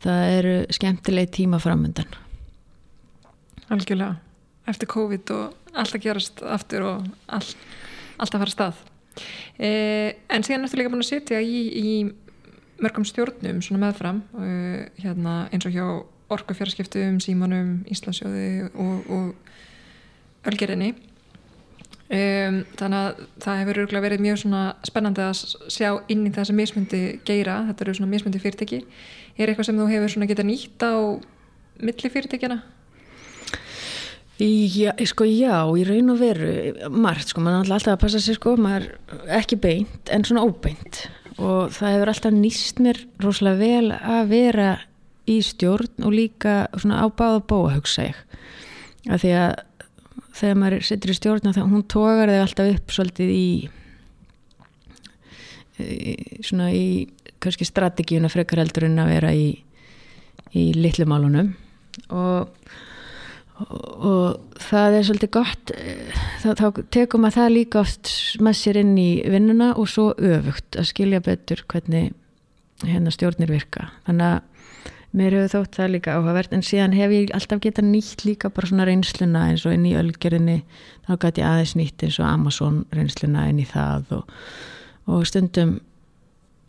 það 0.03 0.23
eru 0.39 0.55
skemmtilegi 0.75 1.31
tíma 1.39 1.59
framöndan 1.63 2.19
Algjörlega. 3.71 4.17
Eftir 4.69 4.89
COVID 4.91 5.31
og 5.33 5.77
allt 5.79 5.95
að 5.95 6.03
gerast 6.03 6.41
aftur 6.45 6.83
og 6.87 7.07
allt, 7.31 7.55
allt 8.21 8.35
að 8.35 8.43
fara 8.43 8.53
stað. 8.53 8.81
Eh, 9.57 10.19
en 10.33 10.45
síðan 10.45 10.67
ertu 10.67 10.79
líka 10.79 10.91
búin 10.91 11.03
að 11.03 11.09
setja 11.09 11.39
í, 11.41 11.63
í 11.73 11.87
mörgum 12.83 13.05
stjórnum 13.07 13.61
svona 13.63 13.85
meðfram 13.85 14.21
uh, 14.35 14.83
hérna, 14.99 15.35
eins 15.53 15.67
og 15.67 15.75
hjá 15.75 15.85
orkufjárskiptum, 16.31 17.19
símanum, 17.23 17.81
Íslandsjóði 17.91 18.69
og, 18.71 19.09
og 19.11 20.47
Ölgerinni 20.49 20.93
um, 22.13 22.59
þannig 22.77 22.99
að 22.99 23.23
það 23.43 23.59
hefur 23.61 23.81
örgulega 23.83 24.05
verið 24.07 24.23
mjög 24.25 24.43
spennandi 24.87 25.25
að 25.25 25.41
sjá 25.71 25.89
inn 26.11 26.27
í 26.27 26.33
þess 26.33 26.53
að 26.53 26.59
mismundi 26.59 27.01
geira, 27.27 27.63
þetta 27.69 27.85
eru 27.85 27.97
svona 27.97 28.11
mismundi 28.13 28.41
fyrirtæki. 28.43 28.83
Er 29.37 29.49
eitthvað 29.49 29.69
sem 29.69 29.81
þú 29.81 29.89
hefur 29.89 30.13
svona 30.13 30.29
geta 30.29 30.45
nýtt 30.45 30.85
á 30.85 30.93
milli 31.83 32.13
fyrirtækjana? 32.13 32.61
Já, 34.43 34.89
sko 35.07 35.25
já, 35.29 35.55
í 35.77 35.83
raun 35.87 36.09
og 36.11 36.17
veru 36.19 36.89
margt, 36.91 37.29
sko, 37.31 37.41
maður 37.45 37.69
er 37.69 37.75
alltaf 37.77 37.93
að 37.93 38.01
passa 38.01 38.21
sér 38.21 38.39
sko, 38.39 38.55
maður 38.59 38.89
ekki 39.37 39.59
beint 39.61 40.09
en 40.11 40.25
svona 40.27 40.43
óbeint. 40.43 41.05
Og 41.37 41.69
það 41.73 41.95
hefur 41.95 42.11
alltaf 42.11 42.33
nýst 42.35 42.81
mér 42.83 42.99
rosalega 43.23 43.61
vel 43.61 43.93
að 43.93 44.33
vera 44.33 44.67
í 45.29 45.39
stjórn 45.45 46.05
og 46.05 46.15
líka 46.15 46.55
á 46.67 47.05
báða 47.07 47.43
bóa 47.47 47.75
hugsa 47.75 48.09
ég. 48.09 48.19
Að 49.09 49.23
því 49.23 49.33
að 49.39 49.53
þegar 50.33 50.59
maður 50.59 50.87
setur 50.87 51.13
í 51.13 51.17
stjórn 51.17 51.53
hún 51.59 51.85
tókar 51.91 52.31
þig 52.31 52.43
alltaf 52.43 52.71
upp 52.73 52.95
svolítið 52.95 53.33
í, 53.33 53.49
í 55.83 56.15
svona 56.45 56.71
í 56.73 56.87
kannski 57.43 57.67
strategíuna 57.67 58.31
frekar 58.31 58.63
heldur 58.63 58.87
en 58.87 59.01
að 59.03 59.13
vera 59.13 59.33
í 59.35 59.47
í 60.53 60.71
litlumálunum 60.77 61.53
og 62.13 62.49
og 63.63 64.57
það 64.59 64.95
er 64.97 65.05
svolítið 65.07 65.31
gott 65.33 65.71
þá, 66.41 66.47
þá 66.57 66.67
tekum 66.93 67.23
maður 67.23 67.37
það 67.37 67.53
líka 67.53 67.81
oft 67.83 68.11
með 68.43 68.57
sér 68.59 68.79
inn 68.81 68.95
í 68.97 69.09
vinnuna 69.29 69.69
og 69.77 69.87
svo 69.91 70.09
öfugt 70.17 70.79
að 70.79 70.89
skilja 70.89 71.21
betur 71.23 71.61
hvernig 71.69 72.11
hérna 72.83 73.13
stjórnir 73.13 73.53
virka. 73.53 73.91
Þannig 74.07 74.31
að 74.31 74.97
mér 75.13 75.37
hefur 75.37 75.51
þótt 75.53 75.77
það 75.77 75.93
líka 75.93 76.17
áhugavert 76.17 76.53
en 76.55 76.65
síðan 76.65 76.95
hef 76.97 77.13
ég 77.13 77.33
alltaf 77.37 77.61
getað 77.61 77.89
nýtt 77.91 78.25
líka 78.25 78.49
bara 78.53 78.69
svona 78.69 78.87
reynsluna 78.89 79.47
eins 79.51 79.65
og 79.67 79.75
inn 79.75 79.85
í 79.85 79.95
ölgerinni 79.99 80.59
þá 81.05 81.15
gæti 81.21 81.43
ég 81.43 81.49
aðeins 81.49 81.75
nýtt 81.77 82.05
eins 82.07 82.19
og 82.19 82.29
Amazon 82.29 82.79
reynsluna 82.93 83.47
inn 83.51 83.61
í 83.61 83.67
það 83.69 84.15
og, 84.17 84.37
og 85.05 85.27
stundum 85.29 85.77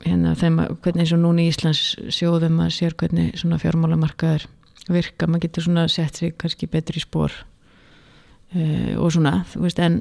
hérna 0.05 0.35
að 0.35 0.45
hvernig 0.85 1.07
eins 1.07 1.15
og 1.17 1.23
núna 1.23 1.45
í 1.45 1.49
Íslands 1.49 1.95
sjóðum 2.13 2.61
að 2.65 2.75
sér 2.77 2.97
hvernig 3.01 3.33
svona 3.41 3.61
fjármálamarkaður 3.63 4.47
virka, 4.93 5.29
maður 5.29 5.47
getur 5.47 5.67
svona 5.69 5.87
sett 5.89 6.21
sig 6.21 6.35
kannski 6.41 6.69
betri 6.69 7.01
spór 7.01 7.33
uh, 7.33 8.93
og 9.01 9.13
svona, 9.15 9.39
þú 9.53 9.65
veist 9.65 9.81
en, 9.81 10.01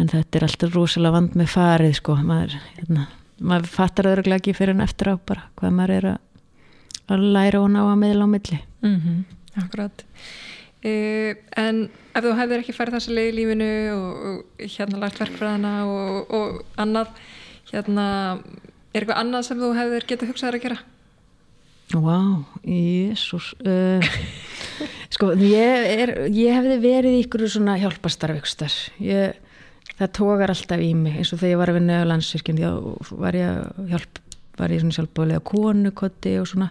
en 0.00 0.10
þetta 0.10 0.38
er 0.38 0.46
alltaf 0.48 0.74
rosalega 0.74 1.18
vand 1.18 1.38
með 1.38 1.52
farið 1.54 1.96
sko, 2.00 2.16
maður, 2.26 2.58
hérna, 2.78 3.06
maður 3.38 3.70
fattar 3.76 4.10
öðruglega 4.10 4.42
ekki 4.42 4.56
fyrir 4.58 4.74
en 4.74 4.84
eftir 4.86 5.12
á 5.12 5.16
bara 5.16 5.46
hvað 5.60 5.76
maður 5.78 5.96
er 5.98 6.08
að, 6.14 6.20
að 7.10 7.26
læra 7.34 7.62
og 7.62 7.70
ná 7.72 7.82
að 7.84 7.98
meðla 8.02 8.28
á 8.28 8.34
milli 8.34 8.58
mm 8.82 8.96
-hmm. 9.00 9.18
Akkurat 9.64 10.04
uh, 10.84 11.34
en 11.56 11.90
ef 12.14 12.24
þú 12.24 12.32
hefðir 12.38 12.62
ekki 12.62 12.76
farið 12.76 12.94
þessa 12.98 13.16
leið 13.16 13.28
í 13.32 13.36
lífinu 13.36 13.72
og, 13.96 14.10
og 14.28 14.66
hérna 14.76 15.02
lagt 15.02 15.20
verkfræðana 15.20 15.74
og, 15.86 16.30
og 16.30 16.64
annað 16.76 17.08
hérna, 17.72 18.38
er 18.92 19.00
eitthvað 19.00 19.20
annað 19.20 19.46
sem 19.46 19.60
þú 19.60 19.74
hefðir 19.76 20.08
getið 20.08 20.28
hugsaður 20.28 20.58
að 20.58 20.64
gera? 20.66 20.80
Vá, 21.92 22.00
wow, 22.00 22.44
jésús 22.64 23.52
uh, 23.66 24.00
Sko, 25.12 25.34
ég, 25.36 25.86
er, 26.02 26.14
ég 26.32 26.54
hefði 26.56 26.78
verið 26.80 27.16
í 27.18 27.24
ykkur 27.26 27.48
svona 27.48 27.76
hjálpastarfjöxtar 27.76 28.72
það 29.98 30.12
tókar 30.16 30.52
alltaf 30.54 30.82
í 30.82 30.92
mig 30.96 31.18
eins 31.20 31.32
og 31.34 31.42
þegar 31.42 31.52
ég 31.52 31.60
var 31.60 31.72
að 31.72 31.78
vinna 31.78 32.00
á 32.00 32.10
landsvirkjum 32.10 32.60
þá 32.62 32.70
var 33.20 33.38
ég 33.38 33.82
hjálp 33.92 34.21
var 34.62 34.72
ég 34.74 34.84
svona 34.84 34.96
sjálfbóðlega 34.96 35.42
konukotti 35.50 36.36
og 36.40 36.48
svona. 36.48 36.70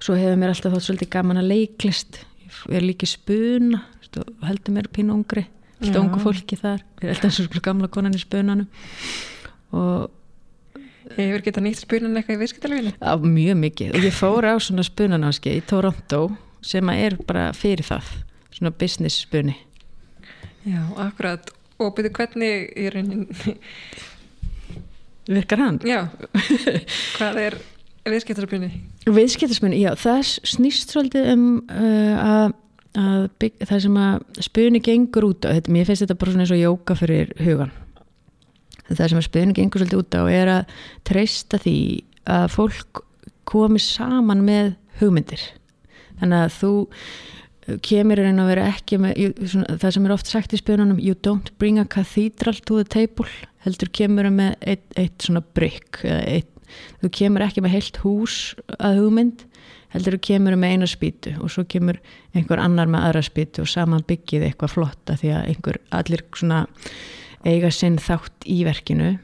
Svo 0.00 0.18
hefur 0.18 0.38
mér 0.40 0.52
alltaf 0.52 0.74
þátt 0.74 0.88
svolítið 0.88 1.12
gaman 1.14 1.40
að 1.40 1.50
leiklist. 1.54 2.20
Ég 2.66 2.80
er 2.80 2.86
líki 2.86 3.08
spuna 3.08 3.84
heldur 4.42 4.74
mér 4.74 4.88
pínu 4.90 5.14
ungri 5.14 5.44
alltaf 5.80 6.00
ungu 6.02 6.20
fólki 6.22 6.58
þar. 6.60 6.82
Ég 7.00 7.08
er 7.08 7.14
alltaf 7.14 7.38
og 7.44 7.62
gamla 7.64 7.90
konan 7.92 8.16
í 8.16 8.20
spunanum. 8.20 8.68
Og 9.76 10.10
Hefur 11.10 11.42
getað 11.42 11.64
nýtt 11.64 11.80
spunan 11.80 12.18
eitthvað 12.20 12.36
í 12.36 12.40
viðskiptalöginu? 12.44 12.90
Já, 12.94 13.12
mjög 13.18 13.56
mikið. 13.58 13.94
Og 13.98 14.04
ég 14.06 14.14
fór 14.14 14.46
á 14.46 14.54
svona 14.62 14.84
spunanáski 14.86 15.56
í 15.58 15.62
Toronto 15.66 16.20
sem 16.62 16.92
er 16.92 17.16
bara 17.26 17.48
fyrir 17.56 17.82
það 17.88 18.12
svona 18.54 18.70
business 18.78 19.24
spuni. 19.24 19.56
Já, 20.68 20.84
akkurat. 21.02 21.50
Og 21.80 21.96
byrju 21.96 22.12
hvernig 22.14 22.68
í 22.78 22.86
raunin 22.94 23.24
Virkar 25.30 25.62
hann? 25.62 25.78
Já, 25.86 26.00
hvað 27.18 27.42
er 27.44 27.58
viðskiptalöginu? 28.10 28.70
Viðskiptalöginu, 29.06 29.78
já, 29.78 29.92
það 30.00 30.24
snýst 30.54 30.94
svolítið 30.94 31.30
um 31.34 31.44
uh, 31.70 32.24
að, 32.24 32.56
að 32.98 33.28
bygg, 33.42 33.60
það 33.68 33.84
sem 33.86 34.00
að 34.06 34.42
spuni 34.48 34.82
gengur 34.82 35.28
út 35.30 35.46
á 35.46 35.54
þetta, 35.54 35.76
mér 35.76 35.86
finnst 35.88 36.06
þetta 36.06 36.18
bara 36.20 36.34
svona 36.34 36.46
eins 36.46 36.56
og 36.56 36.64
jóka 36.64 36.98
fyrir 36.98 37.32
hugan 37.44 37.72
það 38.96 39.12
sem 39.12 39.20
að 39.20 39.26
spurning 39.26 39.56
gengur 39.56 39.82
svolítið 39.82 40.02
út 40.02 40.18
á 40.18 40.22
er 40.30 40.52
að 40.56 40.76
treysta 41.06 41.60
því 41.62 41.78
að 42.30 42.46
fólk 42.54 43.02
komi 43.50 43.82
saman 43.82 44.44
með 44.46 44.72
hugmyndir 45.00 45.42
þannig 46.20 46.46
að 46.46 46.56
þú 46.58 46.72
kemur 47.86 48.22
einn 48.22 48.42
að 48.42 48.52
vera 48.52 48.68
ekki 48.70 48.98
með 49.02 49.20
svona, 49.44 49.76
það 49.82 49.94
sem 49.96 50.06
er 50.06 50.14
oft 50.16 50.30
sagt 50.30 50.54
í 50.56 50.60
spurnunum 50.60 51.02
you 51.02 51.16
don't 51.26 51.52
bring 51.62 51.78
a 51.80 51.86
cathedral 51.86 52.58
to 52.64 52.80
the 52.80 52.88
table 52.88 53.28
heldur 53.66 53.92
kemur 53.92 54.30
með 54.32 54.56
eitt, 54.60 54.86
eitt 54.96 55.26
svona 55.26 55.42
brygg 55.54 56.02
þú 57.02 57.12
kemur 57.12 57.44
ekki 57.46 57.64
með 57.64 57.76
heilt 57.76 58.02
hús 58.04 58.40
að 58.78 59.00
hugmynd 59.02 59.46
heldur 59.94 60.16
þú 60.16 60.22
kemur 60.28 60.58
með 60.58 60.74
eina 60.74 60.88
spýtu 60.90 61.32
og 61.42 61.50
svo 61.52 61.64
kemur 61.68 61.98
einhver 62.36 62.62
annar 62.62 62.90
með 62.90 63.08
aðra 63.08 63.24
spýtu 63.26 63.64
og 63.64 63.70
saman 63.70 64.04
byggið 64.06 64.46
eitthvað 64.46 64.74
flotta 64.76 65.16
því 65.18 65.32
að 65.34 65.48
einhver 65.50 65.80
allir 65.98 66.24
svona 66.38 66.60
eiga 67.46 67.70
sinn 67.72 67.98
þátt 68.00 68.46
í 68.48 68.62
verkinu. 68.66 69.14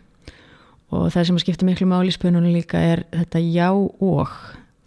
Og 0.95 1.09
það 1.13 1.29
sem 1.29 1.41
skiptir 1.43 1.69
miklu 1.69 1.89
máli 1.91 2.13
í 2.13 2.15
spununum 2.15 2.55
líka 2.55 2.81
er 2.81 3.05
þetta 3.15 3.43
já 3.43 3.71
og 3.75 4.33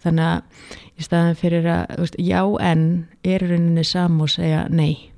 þannig 0.03 0.29
að 0.29 0.69
í 0.99 1.05
staðan 1.05 1.39
fyrir 1.39 1.67
að 1.71 1.99
veist, 2.03 2.15
já 2.19 2.41
en 2.61 2.85
er 3.23 3.45
rauninni 3.47 3.83
sam 3.87 4.21
og 4.21 4.31
segja 4.33 4.65
nei. 4.69 5.11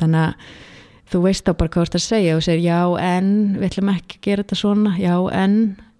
Þannig 0.00 0.28
að 0.28 0.54
þú 1.12 1.20
veist 1.26 1.50
á 1.50 1.52
bara 1.52 1.70
hvað 1.70 1.82
þú 1.82 1.88
ert 1.88 1.98
að 1.98 2.06
segja 2.08 2.38
og 2.38 2.46
segir 2.46 2.64
já 2.64 2.80
en 3.02 3.28
við 3.58 3.68
ætlum 3.68 3.92
ekki 3.94 4.18
að 4.18 4.24
gera 4.28 4.46
þetta 4.46 4.60
svona 4.62 4.96
já 4.98 5.14
en 5.32 5.58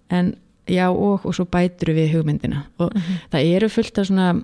en 0.09 0.33
já 0.65 0.89
og 0.89 1.25
og 1.25 1.35
svo 1.35 1.45
bætur 1.45 1.93
við 1.93 2.15
hugmyndina. 2.15 2.65
Og 2.77 2.91
uh 2.95 3.01
-huh. 3.01 3.17
það 3.31 3.55
eru 3.55 3.69
fullt 3.69 3.97
af 3.97 4.05
svona 4.05 4.43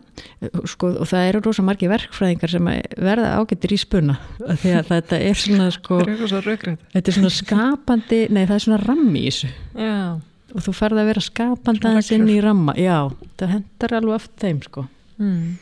sko, 0.66 0.88
og 0.88 1.08
það 1.08 1.28
eru 1.28 1.40
rosa 1.40 1.62
margi 1.62 1.88
verkfræðingar 1.88 2.50
sem 2.50 2.66
verða 2.98 3.38
ágættir 3.38 3.74
í 3.74 3.78
spuna. 3.78 4.16
Því 4.40 4.70
að 4.80 4.88
þetta 4.88 5.20
er 5.20 5.34
svona 5.34 5.72
sko 5.72 6.00
þetta 6.94 7.08
er 7.08 7.14
svona 7.14 7.30
skapandi 7.30 8.28
nei 8.30 8.46
það 8.46 8.54
er 8.56 8.60
svona 8.60 8.84
rammi 8.86 9.20
í 9.20 9.30
þessu. 9.30 9.48
Já. 9.76 10.22
Og 10.52 10.66
þú 10.66 10.74
ferði 10.78 11.04
að 11.04 11.12
vera 11.12 11.26
skapandi 11.26 11.88
aðeins 11.88 12.12
inn 12.16 12.32
í 12.32 12.40
ramma. 12.44 12.76
Já, 12.80 13.12
það 13.40 13.54
hendar 13.56 13.96
alveg 14.00 14.18
oft 14.18 14.34
þeim 14.42 14.64
sko. 14.66 14.88
Mm. 15.22 15.58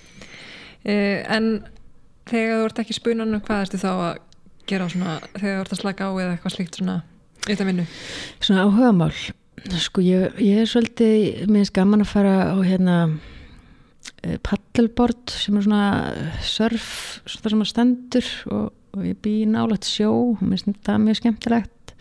eh, 0.88 1.20
en 1.28 1.52
þegar 2.30 2.62
þú 2.62 2.70
ert 2.70 2.82
ekki 2.84 2.96
spunanum 2.96 3.44
hvað 3.44 3.66
ertu 3.66 3.82
þá 3.82 3.92
að 3.92 4.22
gera 4.70 4.88
svona 4.92 5.18
þegar 5.34 5.58
þú 5.58 5.64
ert 5.64 5.76
að 5.76 5.82
slaka 5.82 6.08
á 6.08 6.12
eða 6.14 6.32
eitthvað 6.36 6.56
slíkt 6.56 6.80
svona 6.80 7.02
auðvitað 7.44 7.70
vinnu? 7.72 7.86
Svona 8.40 8.66
áhugamál 8.68 9.14
Sko 9.80 10.02
ég, 10.04 10.38
ég 10.40 10.62
er 10.62 10.70
svolítið, 10.70 11.46
mér 11.50 11.64
finnst 11.64 11.76
gaman 11.76 12.04
að 12.04 12.12
fara 12.14 12.36
á 12.56 12.58
hérna 12.64 12.96
eh, 14.24 14.38
paddleboard 14.46 15.34
sem 15.34 15.58
er 15.58 15.66
svona 15.66 15.84
surf, 16.46 16.90
svona 17.28 17.52
sem 17.52 17.64
að 17.66 17.72
stendur 17.74 18.30
og, 18.54 18.70
og 18.96 19.08
ég 19.10 19.20
bý 19.24 19.34
nálat 19.50 19.88
sjó. 19.88 20.12
Mér 20.40 20.64
finnst 20.64 20.84
það 20.88 21.04
mjög 21.04 21.20
skemmtilegt. 21.20 21.96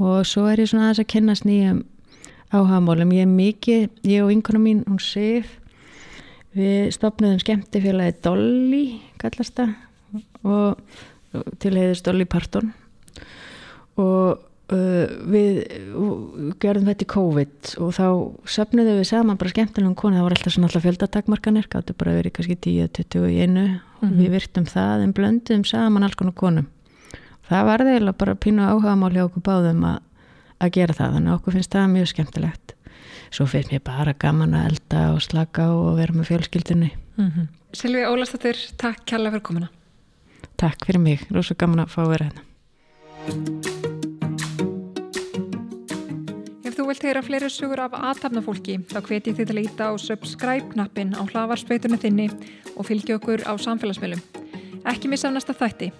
Og 0.00 0.24
svo 0.28 0.46
er 0.48 0.62
ég 0.62 0.70
svona 0.70 0.88
aðeins 0.88 1.02
að 1.04 1.10
kennast 1.12 1.48
nýjum 1.48 1.82
áhagamálum, 2.50 3.14
ég 3.14 3.26
er 3.26 3.30
mikið, 3.30 3.86
ég 4.10 4.24
og 4.24 4.34
einhvern 4.34 4.64
mín, 4.64 4.84
hún 4.88 5.00
Sif 5.02 5.56
við 6.56 6.90
stopnaðum 6.96 7.40
skemmtifélagi 7.42 8.18
Dolly, 8.26 8.84
kallast 9.22 9.58
það 9.58 9.74
og, 10.42 10.80
og 11.36 11.50
til 11.62 11.76
heiðist 11.78 12.06
Dolly 12.06 12.26
Parton. 12.26 12.72
Og 14.00 14.46
Uh, 14.70 15.08
við 15.26 15.56
uh, 15.98 16.50
gerðum 16.62 16.86
þetta 16.86 17.02
í 17.02 17.06
COVID 17.10 17.70
og 17.82 17.88
þá 17.96 18.04
söfnuðum 18.54 19.00
við 19.00 19.08
saman 19.08 19.38
bara 19.40 19.50
skemmtilegum 19.50 19.96
konu, 19.98 20.14
það 20.14 20.26
var 20.28 20.34
alltaf 20.36 20.54
svona 20.54 20.68
alltaf 20.68 20.84
fjöldatakmarkanir, 20.84 21.66
gáttu 21.72 21.96
bara 21.98 22.12
verið 22.14 22.36
kannski 22.36 22.54
10-20 22.68 23.24
í 23.32 23.40
einu. 23.40 23.64
Mm 23.66 24.04
-hmm. 24.04 24.20
við 24.20 24.36
virtum 24.36 24.68
það 24.70 25.02
en 25.02 25.14
blönduðum 25.16 25.64
saman 25.66 26.06
alls 26.06 26.14
konar 26.14 26.36
konum. 26.38 26.68
Það 27.50 27.66
var 27.66 27.84
þeirra 27.88 28.12
bara 28.14 28.34
pínu 28.38 28.62
áhuga 28.62 28.94
mál 28.94 29.10
hjá 29.10 29.24
okkur 29.24 29.42
báðum 29.42 29.82
a, 29.90 29.98
að 30.60 30.74
gera 30.76 30.96
það 30.96 31.16
þannig 31.16 31.32
að 31.32 31.38
okkur 31.38 31.56
finnst 31.58 31.74
það 31.76 31.92
mjög 31.94 32.10
skemmtilegt 32.12 32.74
svo 33.30 33.46
finnst 33.50 33.72
mér 33.72 33.84
bara 33.86 34.14
gaman 34.14 34.56
að 34.58 34.68
elda 34.72 35.02
og 35.14 35.22
slaka 35.24 35.70
og 35.74 35.96
vera 36.00 36.16
með 36.16 36.30
fjölskyldunni 36.32 36.90
mm 37.16 37.28
-hmm. 37.30 37.48
Silvi 37.72 38.04
Ólastóttir, 38.04 38.56
takk 38.76 39.04
kærlega 39.06 39.30
fyrir 39.30 39.42
komina 39.42 39.68
Takk 40.56 40.86
fyrir 40.86 41.00
mig, 41.00 41.26
rosa 41.30 41.54
gaman 41.54 41.80
að 41.80 41.88
fá 41.94 42.02
að 42.02 42.10
vera 42.10 42.24
hérna 42.24 43.90
vilt 46.90 47.04
heyra 47.06 47.20
fleiri 47.22 47.48
sugur 47.52 47.80
af 47.84 47.92
aðtapnafólki 47.94 48.80
þá 48.90 48.98
hveti 49.06 49.32
þið 49.38 49.46
til 49.46 49.54
að 49.56 49.66
íta 49.68 49.88
á 49.88 49.92
subscribe-knappin 50.02 51.14
á 51.14 51.22
hlavarspeitunni 51.22 51.98
þinni 52.02 52.26
og 52.74 52.88
fylgja 52.88 53.20
okkur 53.20 53.44
á 53.46 53.54
samfélagsmiðlum. 53.62 54.22
Ekki 54.90 55.12
missa 55.12 55.30
næsta 55.30 55.54
þætti. 55.54 55.92